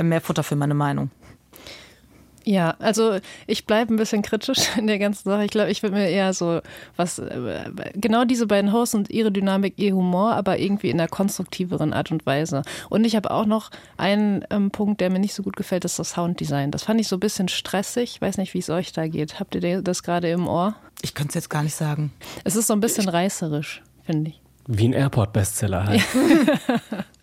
mehr 0.00 0.20
Futter 0.20 0.42
für 0.42 0.56
meine 0.56 0.74
Meinung. 0.74 1.10
Ja, 2.48 2.76
also 2.78 3.18
ich 3.48 3.66
bleibe 3.66 3.92
ein 3.92 3.96
bisschen 3.96 4.22
kritisch 4.22 4.68
in 4.78 4.86
der 4.86 5.00
ganzen 5.00 5.28
Sache. 5.28 5.44
Ich 5.44 5.50
glaube, 5.50 5.70
ich 5.70 5.82
würde 5.82 5.96
mir 5.96 6.08
eher 6.08 6.32
so 6.32 6.60
was, 6.94 7.18
äh, 7.18 7.70
genau 7.94 8.24
diese 8.24 8.46
beiden 8.46 8.72
Hosts 8.72 8.94
und 8.94 9.10
ihre 9.10 9.32
Dynamik, 9.32 9.74
ihr 9.78 9.94
Humor, 9.94 10.34
aber 10.34 10.58
irgendwie 10.60 10.90
in 10.90 11.00
einer 11.00 11.08
konstruktiveren 11.08 11.92
Art 11.92 12.12
und 12.12 12.24
Weise. 12.24 12.62
Und 12.88 13.04
ich 13.04 13.16
habe 13.16 13.32
auch 13.32 13.46
noch 13.46 13.70
einen 13.96 14.44
ähm, 14.50 14.70
Punkt, 14.70 15.00
der 15.00 15.10
mir 15.10 15.18
nicht 15.18 15.34
so 15.34 15.42
gut 15.42 15.56
gefällt, 15.56 15.84
ist 15.84 15.98
das 15.98 16.10
Sounddesign. 16.10 16.70
Das 16.70 16.84
fand 16.84 17.00
ich 17.00 17.08
so 17.08 17.16
ein 17.16 17.20
bisschen 17.20 17.48
stressig. 17.48 18.14
Ich 18.14 18.20
weiß 18.22 18.38
nicht, 18.38 18.54
wie 18.54 18.60
es 18.60 18.70
euch 18.70 18.92
da 18.92 19.08
geht. 19.08 19.40
Habt 19.40 19.56
ihr 19.56 19.82
das 19.82 20.04
gerade 20.04 20.30
im 20.30 20.46
Ohr? 20.46 20.76
Ich 21.02 21.14
könnte 21.14 21.30
es 21.30 21.34
jetzt 21.34 21.50
gar 21.50 21.64
nicht 21.64 21.74
sagen. 21.74 22.12
Es 22.44 22.54
ist 22.54 22.68
so 22.68 22.74
ein 22.74 22.80
bisschen 22.80 23.08
reißerisch, 23.08 23.82
finde 24.04 24.30
ich. 24.30 24.40
Wie 24.68 24.86
ein 24.86 24.92
Airport-Bestseller 24.92 25.84
halt. 25.84 26.02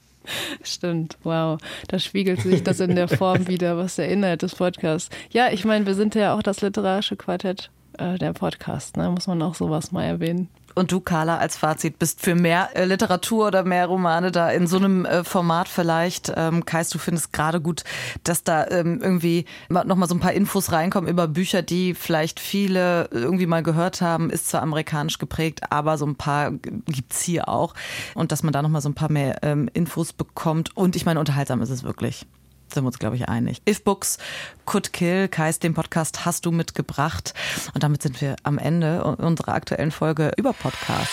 Stimmt, 0.64 1.18
wow. 1.24 1.60
Da 1.88 2.00
spiegelt 2.00 2.42
sich 2.42 2.64
das 2.64 2.80
in 2.80 2.96
der 2.96 3.08
Form 3.08 3.48
wieder, 3.48 3.78
was 3.78 3.96
der 3.96 4.10
Inhalt 4.10 4.42
des 4.42 4.56
Podcasts. 4.56 5.10
Ja, 5.32 5.50
ich 5.52 5.66
meine, 5.66 5.86
wir 5.86 5.96
sind 5.96 6.16
ja 6.16 6.36
auch 6.36 6.44
das 6.44 6.62
literarische 6.62 7.16
Quartett 7.16 7.70
äh, 7.98 8.18
der 8.18 8.34
Podcast, 8.34 8.98
ne? 8.98 9.10
Muss 9.10 9.28
man 9.28 9.42
auch 9.42 9.56
sowas 9.56 9.92
mal 9.92 10.04
erwähnen. 10.04 10.50
Und 10.76 10.92
du, 10.92 11.00
Carla, 11.00 11.38
als 11.38 11.58
Fazit, 11.58 12.00
bist 12.00 12.22
für 12.22 12.36
mehr 12.36 12.70
äh, 12.76 12.86
Literatur 12.86 13.48
oder 13.48 13.64
mehr 13.64 13.86
Romane 13.88 14.32
da 14.32 14.50
in 14.50 14.68
so 14.68 14.78
einem 14.78 15.06
äh, 15.06 15.24
Format 15.24 15.68
vielleicht. 15.68 16.32
Ähm, 16.36 16.66
Kais, 16.66 16.90
du 16.90 16.98
findest 16.98 17.34
gerade 17.34 17.62
gut, 17.62 17.84
dass 18.24 18.44
da 18.44 18.68
ähm, 18.68 19.00
irgendwie 19.02 19.46
nochmal 19.70 20.08
so 20.08 20.16
ein 20.16 20.20
paar 20.20 20.34
Infos 20.34 20.72
reinkommen 20.72 21.10
über 21.10 21.28
Bücher, 21.28 21.62
die 21.62 21.94
vielleicht 21.94 22.40
viele 22.40 23.10
irgendwie 23.12 23.46
mal 23.46 23.64
gehört 23.64 24.02
haben, 24.02 24.30
ist 24.30 24.50
zwar 24.50 24.62
amerikanisch 24.62 25.18
geprägt, 25.18 25.62
aber 25.72 25.98
so 25.98 26.06
ein 26.06 26.16
paar 26.16 26.52
gibt's 26.52 27.22
hier 27.22 27.50
auch. 27.50 27.74
Und 28.16 28.32
dass 28.32 28.44
man 28.44 28.54
da 28.54 28.62
nochmal 28.62 28.82
so 28.82 28.90
ein 28.90 28.96
paar 28.96 29.12
mehr 29.12 29.40
ähm, 29.44 29.70
Infos 29.74 30.14
bekommt. 30.14 30.76
Und 30.76 30.96
ich 30.96 31.06
meine, 31.06 31.20
unterhaltsam 31.20 31.62
ist 31.62 31.70
es 31.70 31.84
wirklich 31.84 32.26
sind 32.74 32.84
wir 32.84 32.88
uns, 32.88 33.00
glaube 33.00 33.16
ich, 33.16 33.30
einig. 33.30 33.62
If 33.68 33.84
Books 33.84 34.18
Could 34.66 34.94
Kill, 34.94 35.28
Kais, 35.28 35.60
den 35.60 35.74
Podcast 35.74 36.26
hast 36.26 36.46
du 36.46 36.52
mitgebracht. 36.52 37.34
Und 37.74 37.84
damit 37.84 38.02
sind 38.02 38.22
wir 38.22 38.36
am 38.44 38.58
Ende 38.58 39.04
unserer 39.04 39.54
aktuellen 39.54 39.92
Folge 39.92 40.32
über 40.38 40.54
Podcast. 40.54 41.10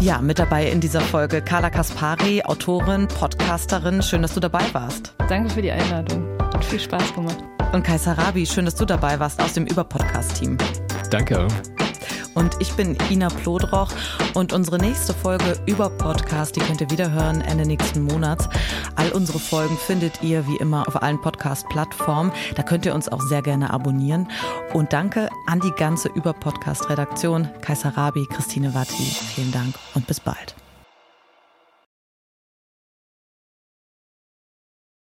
Ja, 0.00 0.20
mit 0.20 0.38
dabei 0.38 0.70
in 0.70 0.80
dieser 0.80 1.00
Folge 1.00 1.42
Carla 1.42 1.70
Kaspari, 1.70 2.42
Autorin, 2.42 3.08
Podcasterin. 3.08 4.02
Schön, 4.02 4.22
dass 4.22 4.34
du 4.34 4.40
dabei 4.40 4.62
warst. 4.72 5.14
Danke 5.28 5.50
für 5.50 5.62
die 5.62 5.70
Einladung. 5.72 6.38
Hat 6.38 6.64
viel 6.64 6.78
Spaß 6.78 7.14
gemacht. 7.14 7.38
Und 7.72 7.82
Kai 7.82 7.98
Sarabi, 7.98 8.46
schön, 8.46 8.66
dass 8.66 8.76
du 8.76 8.84
dabei 8.84 9.18
warst 9.18 9.40
aus 9.40 9.54
dem 9.54 9.66
Überpodcast-Team. 9.66 10.58
Danke. 11.10 11.48
Und 12.36 12.60
ich 12.60 12.74
bin 12.74 12.96
Ina 13.10 13.28
Plodroch 13.28 13.92
und 14.34 14.52
unsere 14.52 14.76
nächste 14.78 15.14
Folge 15.14 15.58
über 15.64 15.88
Podcast, 15.88 16.54
die 16.54 16.60
könnt 16.60 16.82
ihr 16.82 16.90
wieder 16.90 17.10
hören 17.10 17.40
Ende 17.40 17.66
nächsten 17.66 18.02
Monats. 18.02 18.48
All 18.94 19.10
unsere 19.12 19.38
Folgen 19.38 19.76
findet 19.78 20.22
ihr 20.22 20.46
wie 20.46 20.56
immer 20.58 20.86
auf 20.86 21.02
allen 21.02 21.20
Podcast-Plattformen. 21.20 22.30
Da 22.54 22.62
könnt 22.62 22.84
ihr 22.84 22.94
uns 22.94 23.08
auch 23.08 23.22
sehr 23.22 23.40
gerne 23.40 23.70
abonnieren. 23.70 24.28
Und 24.74 24.92
danke 24.92 25.30
an 25.46 25.60
die 25.60 25.72
ganze 25.72 26.08
Über-Podcast-Redaktion. 26.08 27.48
Kaiser 27.62 27.96
Rabi, 27.96 28.26
Christine 28.26 28.74
Watti. 28.74 29.16
Vielen 29.34 29.52
Dank 29.52 29.74
und 29.94 30.06
bis 30.06 30.20
bald. 30.20 30.54